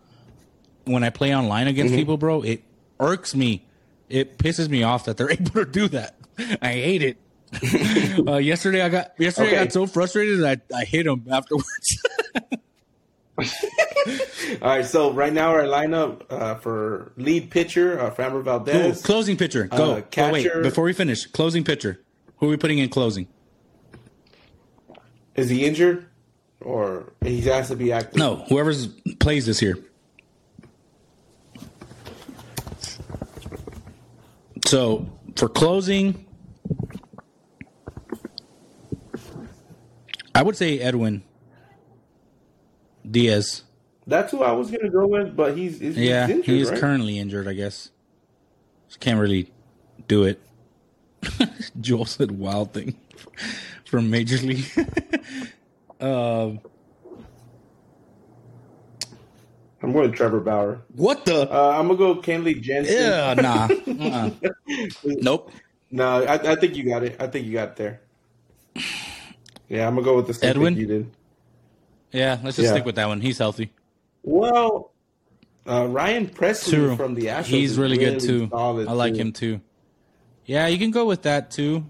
[0.85, 2.63] when I play online against people, bro, it
[2.99, 3.65] irks me.
[4.09, 6.15] It pisses me off that they're able to do that.
[6.61, 7.17] I hate it.
[8.27, 12.01] uh, yesterday I got yesterday I got so frustrated that I, I hit him afterwards.
[14.61, 19.01] All right, so right now our lineup uh, for lead pitcher, uh, Framber Valdez.
[19.01, 19.75] closing pitcher, go.
[19.75, 22.01] Uh, Oh, wait, catcher- before we finish, closing pitcher.
[22.37, 23.27] Who are we putting in closing?
[25.35, 26.07] Is he injured,
[26.59, 28.15] or he has to be active?
[28.17, 28.87] No, whoever's
[29.19, 29.77] plays this year.
[34.65, 36.25] So for closing,
[40.35, 41.23] I would say Edwin
[43.11, 43.63] Diaz.
[44.07, 46.69] That's who I was gonna go with, but he's, he's Yeah, he's injured, he is
[46.71, 46.79] right?
[46.79, 47.47] currently injured.
[47.47, 47.91] I guess
[49.01, 49.51] can't really
[50.07, 50.39] do it.
[51.81, 52.95] Joel said wild thing
[53.85, 54.65] from Major League.
[55.99, 56.59] um,
[59.83, 60.81] I'm going to Trevor Bauer.
[60.95, 61.51] what the?
[61.51, 62.95] Uh, I'm gonna go Kenley Jansen.
[62.95, 63.67] Yeah, nah.
[63.67, 64.29] Uh-uh.
[65.03, 65.51] Nope.
[65.89, 67.17] No, I, I think you got it.
[67.19, 68.01] I think you got it there.
[69.67, 70.77] Yeah, I'm gonna go with the same Edwin?
[70.77, 71.11] you did.
[72.11, 72.73] Yeah, let's just Yeah.
[72.73, 73.21] stick with that one.
[73.21, 73.71] He's healthy.
[74.23, 74.91] Well,
[75.67, 76.95] uh, Ryan Pressly True.
[76.95, 77.45] from the Astros.
[77.45, 78.47] He's is really, good too.
[78.49, 79.19] solid, I like too.
[79.21, 79.61] him too.
[80.45, 81.85] Yeah, you can go with that too.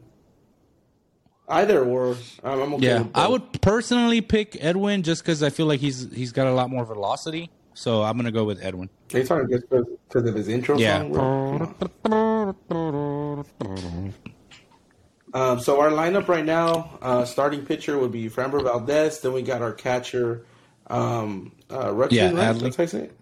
[1.47, 2.85] Either or, I'm, I'm okay.
[2.87, 6.47] Yeah, with I would personally pick Edwin just because I feel like he's he's got
[6.47, 7.49] a lot more velocity.
[7.73, 8.89] So I'm gonna go with Edwin.
[9.13, 10.99] Are you talking just because of his intro Yeah.
[11.11, 11.75] song?
[12.03, 12.55] bro?
[15.33, 19.21] Um, so our lineup right now, uh, starting pitcher would be Framber Valdez.
[19.21, 20.45] Then we got our catcher,
[20.87, 22.55] um, uh, Yeah, right?
[22.55, 22.61] Adley.
[22.61, 23.17] That's how I say it.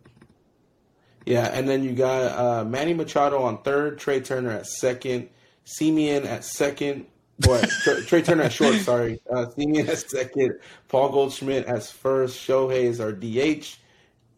[1.26, 5.30] Yeah, and then you got uh, Manny Machado on third, Trey Turner at second,
[5.66, 7.06] Semien at second.
[7.46, 7.70] What?
[7.84, 8.76] Trey, Trey Turner at short.
[8.78, 13.78] Sorry, uh, Semien at second, Paul Goldschmidt as first, Shohei is our DH,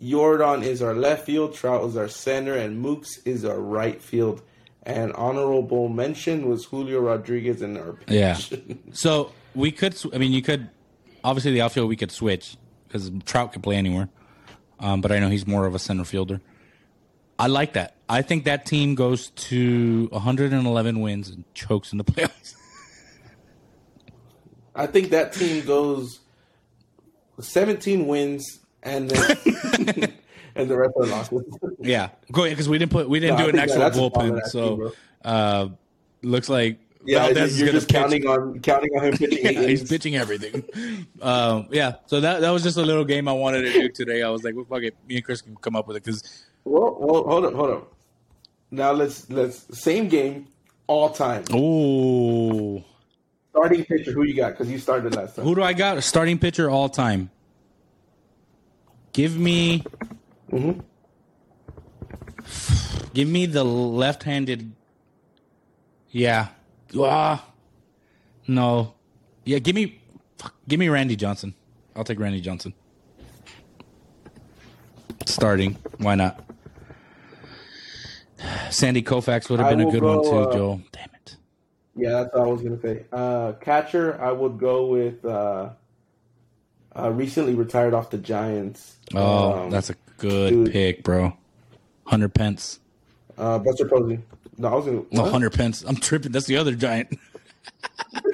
[0.03, 4.41] Jordan is our left field, Trout is our center, and Mooks is our right field.
[4.83, 8.37] And honorable mention was Julio Rodriguez in our Yeah.
[8.93, 9.95] So we could.
[10.13, 10.69] I mean, you could.
[11.23, 14.09] Obviously, the outfield we could switch because Trout could play anywhere.
[14.79, 16.41] Um, but I know he's more of a center fielder.
[17.37, 17.95] I like that.
[18.09, 22.55] I think that team goes to 111 wins and chokes in the playoffs.
[24.75, 26.19] I think that team goes
[27.39, 30.13] 17 wins and then
[30.55, 31.43] and the rest are losses.
[31.79, 33.97] Yeah, go ahead because we didn't put we didn't No, do an actual that- that's
[33.97, 34.47] a solid bullpen.
[34.47, 34.93] So
[35.25, 35.69] uh,
[36.21, 37.95] looks like Yeah, Valdez is you're just pitch.
[37.97, 40.63] counting on counting on him pitching Yeah, he's pitching everything.
[41.21, 44.21] um, yeah, so that that was just a little game I wanted to do today.
[44.21, 46.45] I was like, well, fuck it, me and Chris can come up with it because
[46.65, 47.93] Well, well, hold up, hold up.
[48.69, 50.47] Now let's let's same game
[50.87, 51.43] all time.
[51.51, 52.83] oh,
[53.51, 54.51] Starting pitcher, who you got?
[54.51, 55.43] Because you started last time.
[55.45, 55.97] who do I got?
[55.97, 57.29] A starting pitcher all time.
[59.13, 59.83] Give me,
[60.51, 60.79] Mm-hmm.
[63.13, 64.71] give me the left-handed.
[66.09, 66.49] Yeah,
[66.99, 67.45] ah,
[68.47, 68.93] no,
[69.45, 69.59] yeah.
[69.59, 70.01] Give me,
[70.37, 71.53] fuck, give me Randy Johnson.
[71.95, 72.73] I'll take Randy Johnson.
[75.25, 76.43] Starting, why not?
[78.71, 80.81] Sandy Koufax would have been a good one too, uh, Joel.
[80.91, 81.35] Damn it.
[81.95, 83.05] Yeah, that's what I was gonna say.
[83.11, 85.69] Uh, catcher, I would go with uh,
[86.97, 88.97] uh, recently retired off the Giants.
[89.13, 90.71] Oh, Um, that's a good dude.
[90.71, 91.35] pick, bro.
[92.05, 92.79] Hunter Pence.
[93.37, 94.19] uh, Buster Posey.
[94.57, 95.01] No, I was gonna.
[95.11, 95.83] No, Hunter Pence.
[95.83, 96.31] I'm tripping.
[96.31, 97.17] That's the other giant.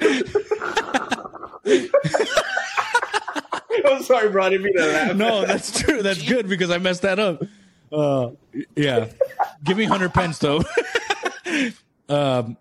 [3.86, 4.44] I'm sorry, bro.
[4.44, 5.16] I didn't mean to laugh.
[5.16, 6.02] No, that's true.
[6.02, 7.42] That's good because I messed that up.
[7.90, 8.30] Uh,
[8.76, 9.08] yeah.
[9.64, 10.62] Give me Hunter Pence though.
[12.08, 12.56] um,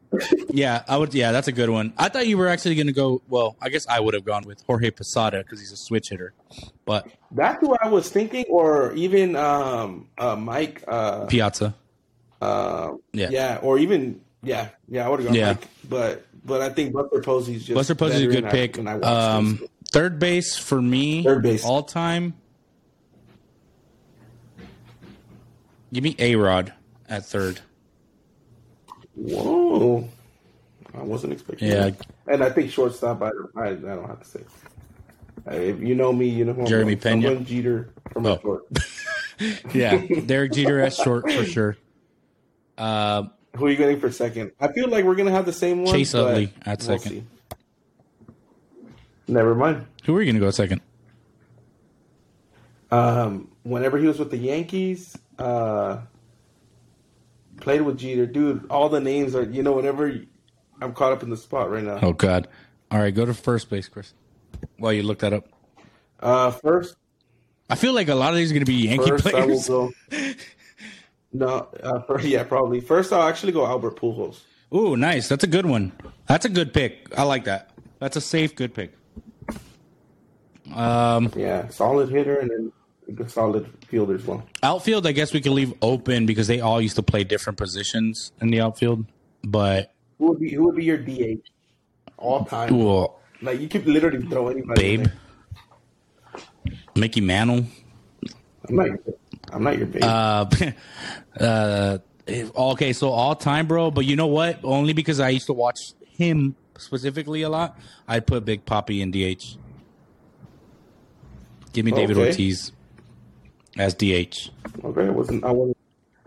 [0.50, 1.14] Yeah, I would.
[1.14, 1.94] Yeah, that's a good one.
[1.98, 3.22] I thought you were actually going to go.
[3.28, 6.34] Well, I guess I would have gone with Jorge Posada because he's a switch hitter.
[6.86, 10.84] But That's who I was thinking, or even um, uh, Mike.
[10.88, 11.74] Uh, Piazza.
[12.42, 13.30] uh, Yeah.
[13.32, 15.06] yeah, or even yeah, yeah.
[15.06, 15.48] I would have gone Yeah.
[15.54, 18.80] Mike, but but I think Buster Posey's just Buster Posey's a good and I- pick.
[18.80, 21.24] I Um, third base for me.
[21.24, 21.66] Third base.
[21.66, 22.34] all time.
[25.94, 26.74] Give me A Rod
[27.08, 27.62] at third.
[29.18, 30.08] Whoa,
[30.96, 31.68] I wasn't expecting.
[31.70, 31.90] Yeah.
[31.90, 32.08] that.
[32.28, 33.22] and I think shortstop.
[33.22, 34.40] I don't, I, I don't have to say.
[35.48, 36.94] Uh, If you know me, you know who Jeremy.
[36.94, 37.36] I'm Pena.
[37.42, 38.40] Jeter from Oh.
[38.42, 38.64] short.
[39.72, 41.78] Yeah, Derek Jeter at short for sure.
[42.76, 43.26] Uh,
[43.56, 44.52] Who are you getting for second?
[44.60, 45.94] I feel like we're gonna have the same one.
[45.94, 47.28] Chase Utley at we'll second.
[49.28, 49.86] Never mind.
[50.06, 50.82] who are you going to go second?
[52.90, 55.98] Um, whenever he was with the Yankees, uh,
[57.60, 58.66] played with Jeter, dude.
[58.70, 60.14] All the names are, you know, whenever
[60.82, 62.00] I'm caught up in the spot right now.
[62.02, 62.48] Oh God!
[62.92, 64.14] All right, go to first base, Chris.
[64.78, 65.48] While you look that up,
[66.20, 66.96] Uh, first,
[67.70, 69.46] I feel like a lot of these are going to be Yankee first I will
[69.46, 69.68] players.
[69.68, 69.92] go.
[71.34, 72.80] No, uh, first, yeah, probably.
[72.80, 74.40] First, I'll actually go Albert Pujols.
[74.74, 75.28] Ooh, nice.
[75.28, 75.92] That's a good one.
[76.26, 77.10] That's a good pick.
[77.18, 77.70] I like that.
[78.00, 78.94] That's a safe, good pick.
[80.74, 82.72] Um, Yeah, solid hitter and then
[83.28, 84.44] solid fielder as well.
[84.64, 88.32] outfield, I guess we can leave open because they all used to play different positions
[88.42, 89.06] in the outfield.
[89.44, 91.40] But Who would be Who would be your DH
[92.18, 92.74] all time?
[92.76, 93.08] ooh,
[93.42, 94.98] Like you could literally throw anybody.
[94.98, 95.08] babe.
[96.96, 97.66] Mickey Mantle.
[98.68, 98.88] I'm not.
[98.88, 99.00] Your,
[99.54, 100.04] I'm not your babe.
[100.04, 100.46] Uh,
[101.40, 101.98] uh,
[102.28, 103.92] okay, so all time, bro.
[103.92, 104.60] But you know what?
[104.64, 109.12] Only because I used to watch him specifically a lot, I'd put Big Poppy in
[109.12, 109.58] DH.
[111.74, 112.28] Give me David Okay.
[112.30, 112.72] Ortiz
[113.80, 114.50] as DH.
[114.84, 115.44] okay, it wasn't.
[115.44, 115.78] I wasn't.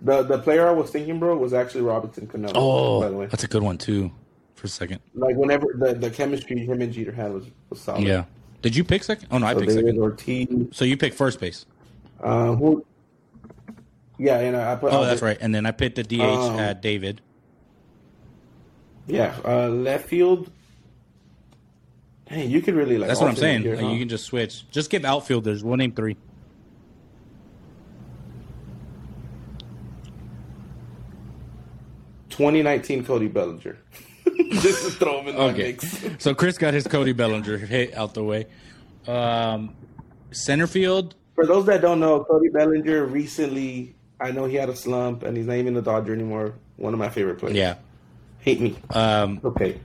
[0.02, 2.51] The the player I was thinking, bro, was actually Robinson Cano.
[2.55, 4.10] Oh, by the way, that's a good one too.
[4.55, 8.02] For a second, like whenever the, the chemistry him and Jeter had was, was solid.
[8.06, 8.24] yeah.
[8.62, 9.28] Did you pick second?
[9.31, 10.01] Oh no, I So picked David second.
[10.02, 10.48] Ortiz.
[10.72, 11.64] So you picked first base.
[12.22, 12.85] Uh, who?
[14.18, 14.93] Yeah, and I put.
[14.93, 15.39] Oh, that's right.
[15.40, 17.22] And then I picked the DH Um, at David.
[19.06, 20.51] Yeah, uh, left field.
[22.27, 23.09] Hey, you could really like.
[23.09, 23.62] That's what I'm saying.
[23.62, 23.90] here, Like, huh?
[23.93, 24.68] You can just switch.
[24.70, 25.64] Just give outfielders.
[25.64, 26.16] We'll name three.
[32.40, 33.76] 2019 Cody Bellinger.
[34.50, 35.62] Just to throw him in the Okay.
[35.72, 36.22] mix.
[36.24, 38.46] So Chris got his Cody Bellinger hit out the way.
[39.06, 39.74] Um,
[40.30, 41.14] center field.
[41.34, 45.36] For those that don't know, Cody Bellinger recently, I know he had a slump and
[45.36, 46.54] he's not even a Dodger anymore.
[46.76, 47.56] One of my favorite players.
[47.56, 47.74] Yeah.
[48.38, 48.74] Hate me.
[48.88, 49.78] Um, Okay.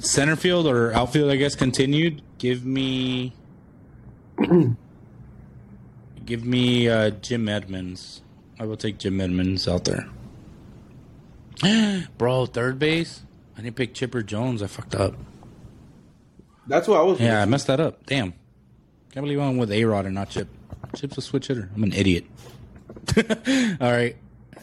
[0.00, 2.20] center field or outfield, I guess, continued.
[2.38, 3.32] Give me.
[6.24, 8.22] give me uh, Jim Edmonds.
[8.58, 10.04] I will take Jim Edmonds out there.
[12.18, 13.22] Bro, third base.
[13.56, 14.62] I didn't pick Chipper Jones.
[14.62, 15.14] I fucked up.
[16.66, 17.20] That's what I was.
[17.20, 18.06] Yeah, I messed that up.
[18.06, 18.32] Damn.
[19.12, 20.48] Can't believe I went with A Rod and not Chip.
[20.94, 21.68] Chip's a switch hitter.
[21.74, 22.24] I'm an idiot.
[23.16, 24.16] All right.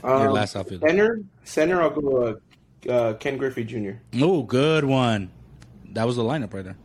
[0.04, 0.82] Your Um, last outfield.
[0.82, 1.82] Center, center.
[1.82, 2.40] I'll go
[2.88, 3.92] uh, uh, Ken Griffey Jr.
[4.22, 5.30] Oh, good one.
[5.92, 6.78] That was the lineup right there.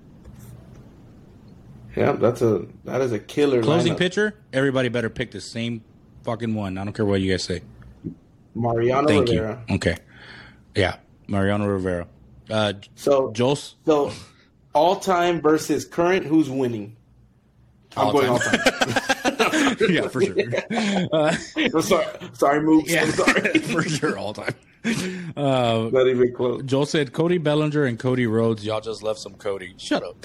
[1.96, 3.62] Yeah, that's a that is a killer.
[3.62, 3.98] Closing lineup.
[3.98, 4.34] pitcher.
[4.52, 5.82] Everybody better pick the same
[6.24, 6.78] fucking one.
[6.78, 7.60] I don't care what you guys say.
[8.54, 9.62] Mariano Thank Rivera.
[9.68, 9.74] you.
[9.76, 9.96] Okay.
[10.74, 10.96] Yeah,
[11.28, 12.06] Mariano Rivera.
[12.50, 13.76] Uh, So Jos.
[13.86, 14.12] so
[14.74, 16.24] all time versus current.
[16.26, 16.96] Who's winning?
[17.96, 18.32] I'm going time.
[18.32, 19.76] all time.
[19.90, 20.34] yeah, for sure.
[21.12, 22.88] Uh, I'm sorry, sorry, Mooks.
[22.88, 23.58] yeah, I'm sorry.
[23.58, 24.54] for sure, all time.
[25.36, 26.62] Uh, Not even close.
[26.64, 28.64] Joel said Cody Bellinger and Cody Rhodes.
[28.64, 29.74] Y'all just left some Cody.
[29.76, 30.24] Shut up.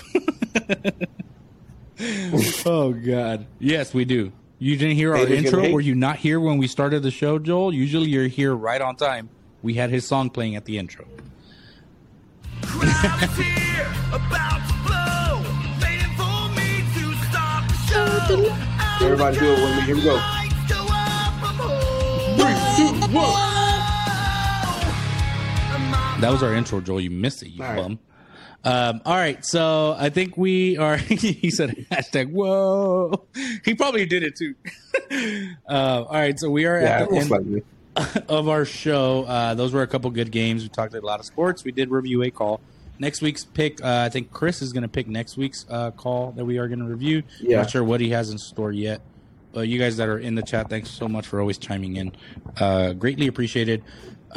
[2.65, 3.45] oh God.
[3.59, 4.31] Yes, we do.
[4.59, 5.71] You didn't hear our Haters intro?
[5.71, 7.73] Were you not here when we started the show, Joel?
[7.73, 9.29] Usually you're here right on time.
[9.61, 11.05] We had his song playing at the intro.
[12.63, 15.43] Crowd is here, about to blow,
[15.81, 19.05] waiting for me to start the show.
[19.05, 19.81] Everybody do it with me.
[19.81, 20.15] Here we go.
[20.15, 22.37] Lights go up, I'm home.
[22.37, 23.33] Three, two, one.
[26.21, 27.01] That was our intro, Joel.
[27.01, 27.77] You missed it, you All right.
[27.77, 27.99] bum.
[28.67, 30.97] Um, all right, so I think we are.
[30.97, 33.25] he said hashtag whoa.
[33.63, 34.55] He probably did it too.
[35.69, 37.63] uh, all right, so we are Yeah, at the end likely.
[38.29, 39.23] of our show.
[39.23, 40.63] Uh, those were a couple good games.
[40.63, 41.63] We talked a lot of sports.
[41.63, 42.59] We did review a call.
[42.99, 46.31] Next week's pick, uh, I think Chris is going to pick next week's uh, call
[46.31, 47.23] that we are going to review.
[47.39, 47.57] Yeah.
[47.59, 49.01] Not sure what he has in store yet.
[49.53, 52.11] But you guys that are in the chat, thanks so much for always chiming in.
[52.59, 53.83] Uh, greatly appreciated.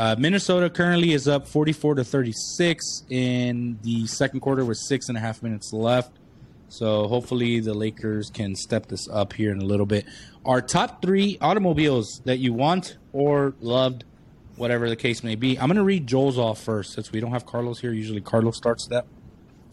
[0.01, 5.19] Uh, Minnesota currently is up 44 to 36 in the second quarter with six and
[5.19, 6.19] a half minutes left.
[6.71, 10.07] So hopefully the Lakers can step this up here in a little bit.
[10.47, 14.05] Our top three automobiles that you want or loved
[14.57, 15.59] whatever the case may be.
[15.59, 17.93] I'm going to read Joel's off first since we don't have Carlos here.
[17.93, 19.05] Usually Carlos starts that.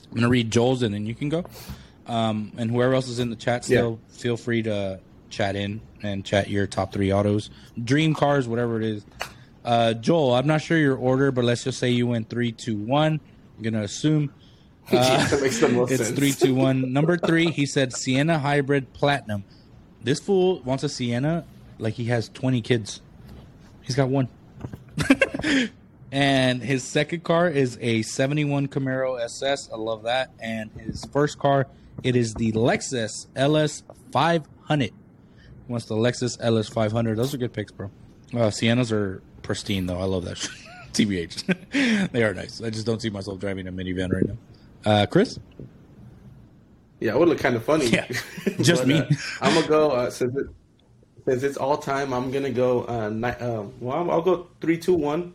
[0.08, 1.46] I'm going to read Joel's and then you can go.
[2.06, 5.00] Um, and whoever else is in the chat still, feel free to
[5.30, 7.50] chat in and chat your top three autos,
[7.82, 9.06] dream cars, whatever it is.
[9.68, 12.78] Uh, Joel, I'm not sure your order, but let's just say you went three, two,
[12.78, 13.20] one.
[13.58, 14.34] I'm going to assume.
[14.90, 16.18] Yeah, that makes the most It's sense.
[16.18, 16.94] three, two, one.
[16.94, 19.44] Number three, he said Sienna Hybrid Platinum.
[20.02, 21.44] This fool wants a Sienna
[21.78, 23.02] like he has 20 kids.
[23.82, 24.30] He's got one.
[26.14, 29.70] and his second car is a 71 Camaro SS.
[29.74, 30.32] I love that.
[30.40, 31.68] And his first car,
[32.02, 33.84] it is the Lexus LS
[34.14, 34.86] 500.
[34.86, 34.94] He
[35.68, 37.18] wants the Lexus LS 500.
[37.18, 37.92] Those are good picks, bro.
[38.34, 40.00] Uh, Siennas are pristine, though.
[40.00, 40.38] I love that.
[40.94, 42.12] TBH.
[42.12, 42.62] they are nice.
[42.62, 44.38] I just don't see myself driving a minivan right now.
[44.86, 45.40] Uh, Chris?
[47.00, 47.88] Yeah, it would look kind of funny.
[47.88, 48.08] Yeah,
[48.62, 49.00] just me.
[49.00, 49.06] uh,
[49.42, 50.48] I'm gonna go uh, since it,
[51.26, 52.14] since it's all time.
[52.14, 52.84] I'm gonna go.
[52.86, 55.34] Uh, ni- uh, well, I'll- I'll go three, two, one.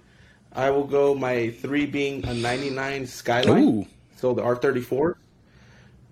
[0.52, 3.64] I will go my three being a '99 Skyline.
[3.64, 3.86] Ooh.
[4.16, 5.14] So the R34.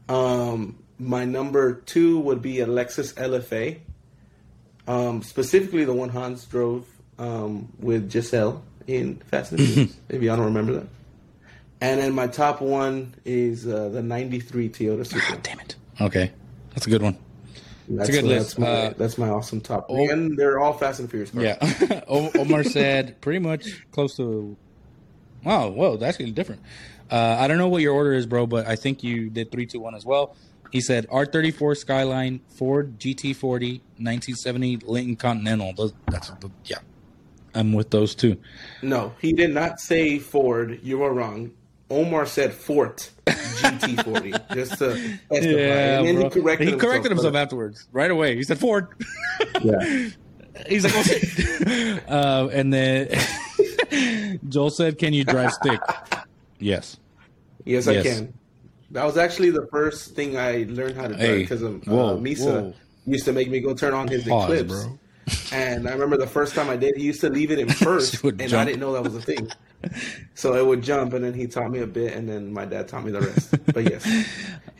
[0.09, 3.79] Um, my number two would be a Lexus LFA.
[4.87, 6.87] Um, specifically the one Hans drove
[7.21, 9.97] um, with Gisele in Fast and Furious.
[10.09, 10.87] Maybe I don't remember that.
[11.81, 15.39] And then my top one is uh, the '93 Toyota Supra.
[15.43, 15.77] Damn it.
[16.01, 16.33] Okay.
[16.75, 17.17] That's a good one.
[17.89, 18.59] That's a good that's list.
[18.59, 19.87] My, Uh, that's my awesome top.
[19.89, 20.09] oh.
[20.11, 21.45] and they're all Fast and Furious cars.
[21.45, 22.01] Yeah.
[22.09, 24.57] O- Omar said pretty much close to.
[25.45, 26.63] Wow, whoa, that's actually different.
[27.11, 29.67] Uh, I don't know what your order is, bro, but I think you did three,
[29.67, 30.37] two, one as well.
[30.71, 35.73] He said R34 Skyline, Ford GT40, 1970 Lincoln Continental.
[35.73, 36.31] Those, that's
[36.65, 36.79] yeah.
[37.55, 38.37] I'm with those two.
[38.83, 40.81] No, he did not say Ford.
[40.83, 41.53] You were wrong.
[41.91, 45.39] Omar said Fort GT40 just to testify.
[45.39, 46.25] and then bro.
[46.25, 48.37] he corrected he corrected himself for afterwards, right away.
[48.37, 48.89] He said Ford.
[49.63, 50.09] Yeah.
[50.69, 53.09] He's like, oh, uh, and then
[54.49, 55.81] Joel said, "Can you drive stick?"
[56.59, 56.99] Yes.
[57.65, 58.05] Yes, I Yes.
[58.05, 58.35] can.
[58.91, 62.45] That was actually the first thing I learned how to do because of uh, Misa
[62.47, 62.75] whoa.
[63.07, 64.85] used to make me go turn on his Pause, Eclipse.
[64.85, 64.99] bro.
[65.53, 68.23] And I remember the first time I did, he used to leave it in first,
[68.25, 69.49] and I didn't know that was a thing.
[70.35, 72.89] So it would jump, and then he taught me a bit, and then my dad
[72.89, 73.55] taught me the rest.
[73.73, 74.07] But yes,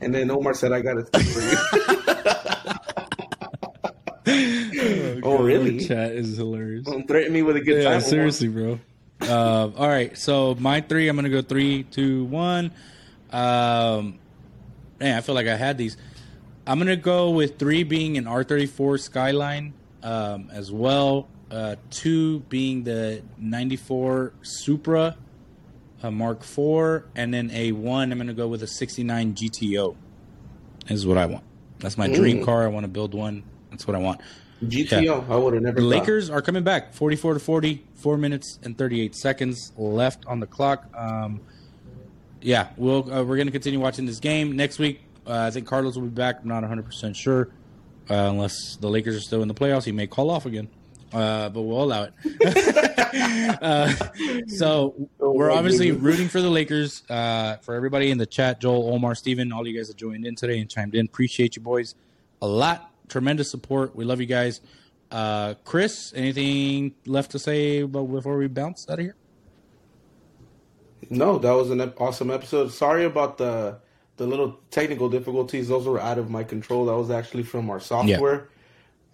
[0.01, 1.57] and then Omar said, "I got speak for you."
[5.23, 5.85] oh, really?
[5.85, 6.85] Chat is hilarious.
[6.87, 7.93] Don't threaten me with a good Yeah, time.
[7.99, 8.01] Omar.
[8.09, 8.79] seriously, bro.
[9.23, 12.71] Uh, all right, so my three, I'm gonna go three, two, one.
[13.31, 14.19] Um,
[14.99, 15.97] man, I feel like I had these.
[16.67, 19.73] I'm gonna go with three being an R34 Skyline,
[20.03, 21.29] um, as well.
[21.51, 25.17] Uh, two being the '94 Supra,
[26.03, 28.13] uh, Mark IV, and then a one.
[28.13, 29.97] I'm gonna go with a '69 GTO.
[30.89, 31.45] Is what I want.
[31.79, 32.45] That's my dream Mm.
[32.45, 32.65] car.
[32.65, 33.43] I want to build one.
[33.71, 34.21] That's what I want.
[34.63, 35.25] GTO.
[35.31, 35.77] I would have never.
[35.77, 35.89] The thought.
[35.89, 36.93] Lakers are coming back.
[36.93, 40.87] 44 to 40, four minutes and 38 seconds left on the clock.
[40.97, 41.41] Um,
[42.43, 45.01] yeah, we'll uh, we're going to continue watching this game next week.
[45.27, 46.41] Uh, I think Carlos will be back.
[46.43, 47.49] I'm not 100 percent sure,
[48.11, 49.85] uh, unless the Lakers are still in the playoffs.
[49.85, 50.69] He may call off again,
[51.13, 53.59] uh, but we'll allow it.
[53.63, 53.93] uh,
[54.49, 57.03] so Oh, we're obviously rooting for the Lakers.
[57.09, 60.35] Uh, for everybody in the chat, Joel, Omar, Steven, all you guys that joined in
[60.35, 61.07] today and chimed in.
[61.07, 61.95] Appreciate you boys
[62.43, 62.93] a lot.
[63.09, 63.95] Tremendous support.
[63.95, 64.61] We love you guys.
[65.11, 69.15] Uh, Chris, anything left to say before we bounce out of here?
[71.09, 72.73] No, that was an awesome episode.
[72.73, 73.79] Sorry about the
[74.21, 76.85] the little technical difficulties; those were out of my control.
[76.87, 78.49] That was actually from our software.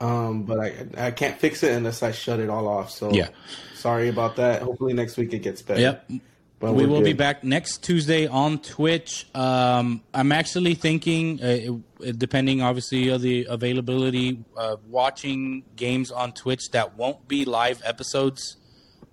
[0.00, 2.90] Um, but I I can't fix it unless I shut it all off.
[2.90, 3.28] So Yeah.
[3.74, 4.62] sorry about that.
[4.62, 5.80] Hopefully next week it gets better.
[5.80, 6.10] Yep.
[6.58, 9.26] But we will be back next Tuesday on Twitch.
[9.34, 16.70] Um, I'm actually thinking, uh, depending obviously of the availability, uh, watching games on Twitch
[16.72, 18.56] that won't be live episodes.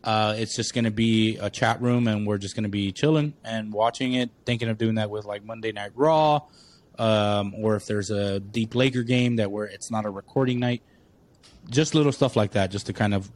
[0.04, 2.92] Uh, it's just going to be a chat room, and we're just going to be
[2.92, 4.30] chilling and watching it.
[4.46, 6.42] Thinking of doing that with like Monday Night Raw,
[7.00, 10.82] um, or if there's a deep Laker game that where it's not a recording night.
[11.70, 13.32] Just little stuff like that, just to kind of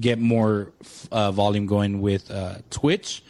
[0.00, 0.72] get more
[1.12, 3.22] uh, volume going with uh, Twitch.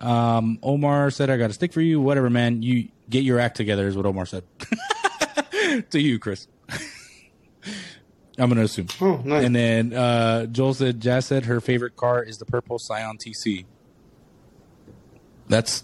[0.00, 1.98] Um, Omar said, "I got a stick for you.
[1.98, 2.62] Whatever, man.
[2.62, 4.44] You get your act together." Is what Omar said
[5.90, 6.46] to you, Chris.
[8.38, 8.86] I'm gonna assume.
[9.00, 9.44] Oh, nice.
[9.44, 13.64] And then uh, Joel said, "Jazz said her favorite car is the purple Scion TC."
[15.48, 15.82] That's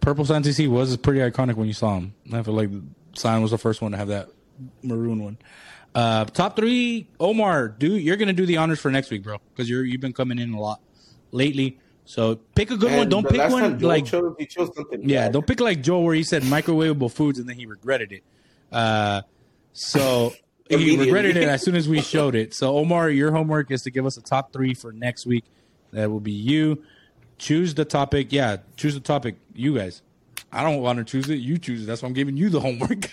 [0.00, 2.14] purple Scion TC was pretty iconic when you saw him.
[2.32, 2.70] I feel like
[3.14, 4.28] Scion was the first one to have that
[4.82, 5.38] maroon one.
[5.94, 7.68] Uh, top three, Omar.
[7.68, 9.38] Do you're gonna do the honors for next week, bro?
[9.52, 10.80] Because you're you've been coming in a lot
[11.32, 11.78] lately.
[12.04, 13.08] So pick a good one.
[13.08, 14.70] Don't pick one like chose, chose
[15.00, 15.26] yeah.
[15.26, 15.32] bad.
[15.32, 18.24] Don't pick like Joel where he said microwavable foods and then he regretted it.
[18.72, 19.22] Uh,
[19.72, 20.32] so
[20.78, 22.54] he regretted it as soon as we showed it.
[22.54, 25.44] So Omar, your homework is to give us a top three for next week.
[25.92, 26.84] That will be you.
[27.38, 28.28] Choose the topic.
[28.30, 29.36] Yeah, choose the topic.
[29.54, 30.02] You guys.
[30.52, 31.36] I don't want to choose it.
[31.36, 31.86] You choose it.
[31.86, 33.08] That's why I'm giving you the homework.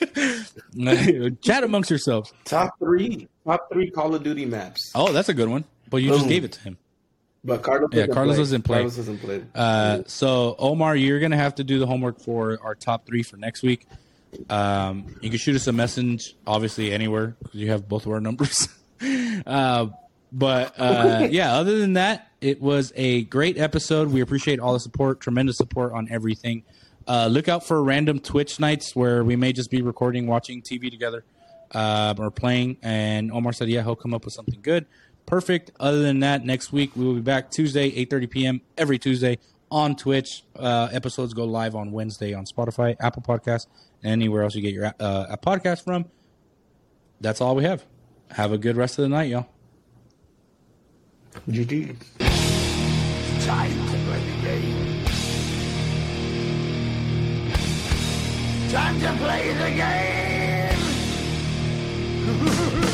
[1.42, 2.34] Chat amongst yourselves.
[2.46, 4.92] Top three, top three Call of Duty maps.
[4.96, 5.64] Oh, that's a good one.
[5.90, 6.78] But you just gave it to him.
[7.44, 8.78] But Carlos, Yeah, Carlos doesn't play.
[8.78, 9.44] Carlos doesn't play.
[9.56, 13.38] Uh, so Omar, you're gonna have to do the homework for our top three for
[13.38, 13.86] next week.
[14.50, 18.20] Um, you can shoot us a message, obviously anywhere because you have both of our
[18.20, 18.68] numbers.
[19.46, 19.88] uh,
[20.32, 24.10] but uh, yeah, other than that, it was a great episode.
[24.10, 26.64] We appreciate all the support, tremendous support on everything.
[27.08, 30.92] Uh, look out for random Twitch nights where we may just be recording, watching TV
[30.92, 31.24] together,
[31.72, 32.78] uh, or playing.
[32.82, 34.86] And Omar said, "Yeah, he'll come up with something good."
[35.26, 35.72] Perfect.
[35.80, 38.62] Other than that, next week we will be back Tuesday, eight thirty p.m.
[38.78, 39.40] every Tuesday
[39.72, 40.44] on Twitch.
[40.58, 43.68] Uh, episodes go live on Wednesday on Spotify, Apple Podcasts,
[44.04, 46.06] anywhere else you get your uh, a podcast from.
[47.22, 47.84] That's all we have.
[48.32, 49.48] Have a good rest of the night, y'all.
[51.50, 51.96] GG.
[53.46, 55.06] Time to play the game.
[58.70, 59.72] Time to play the
[62.68, 62.84] game.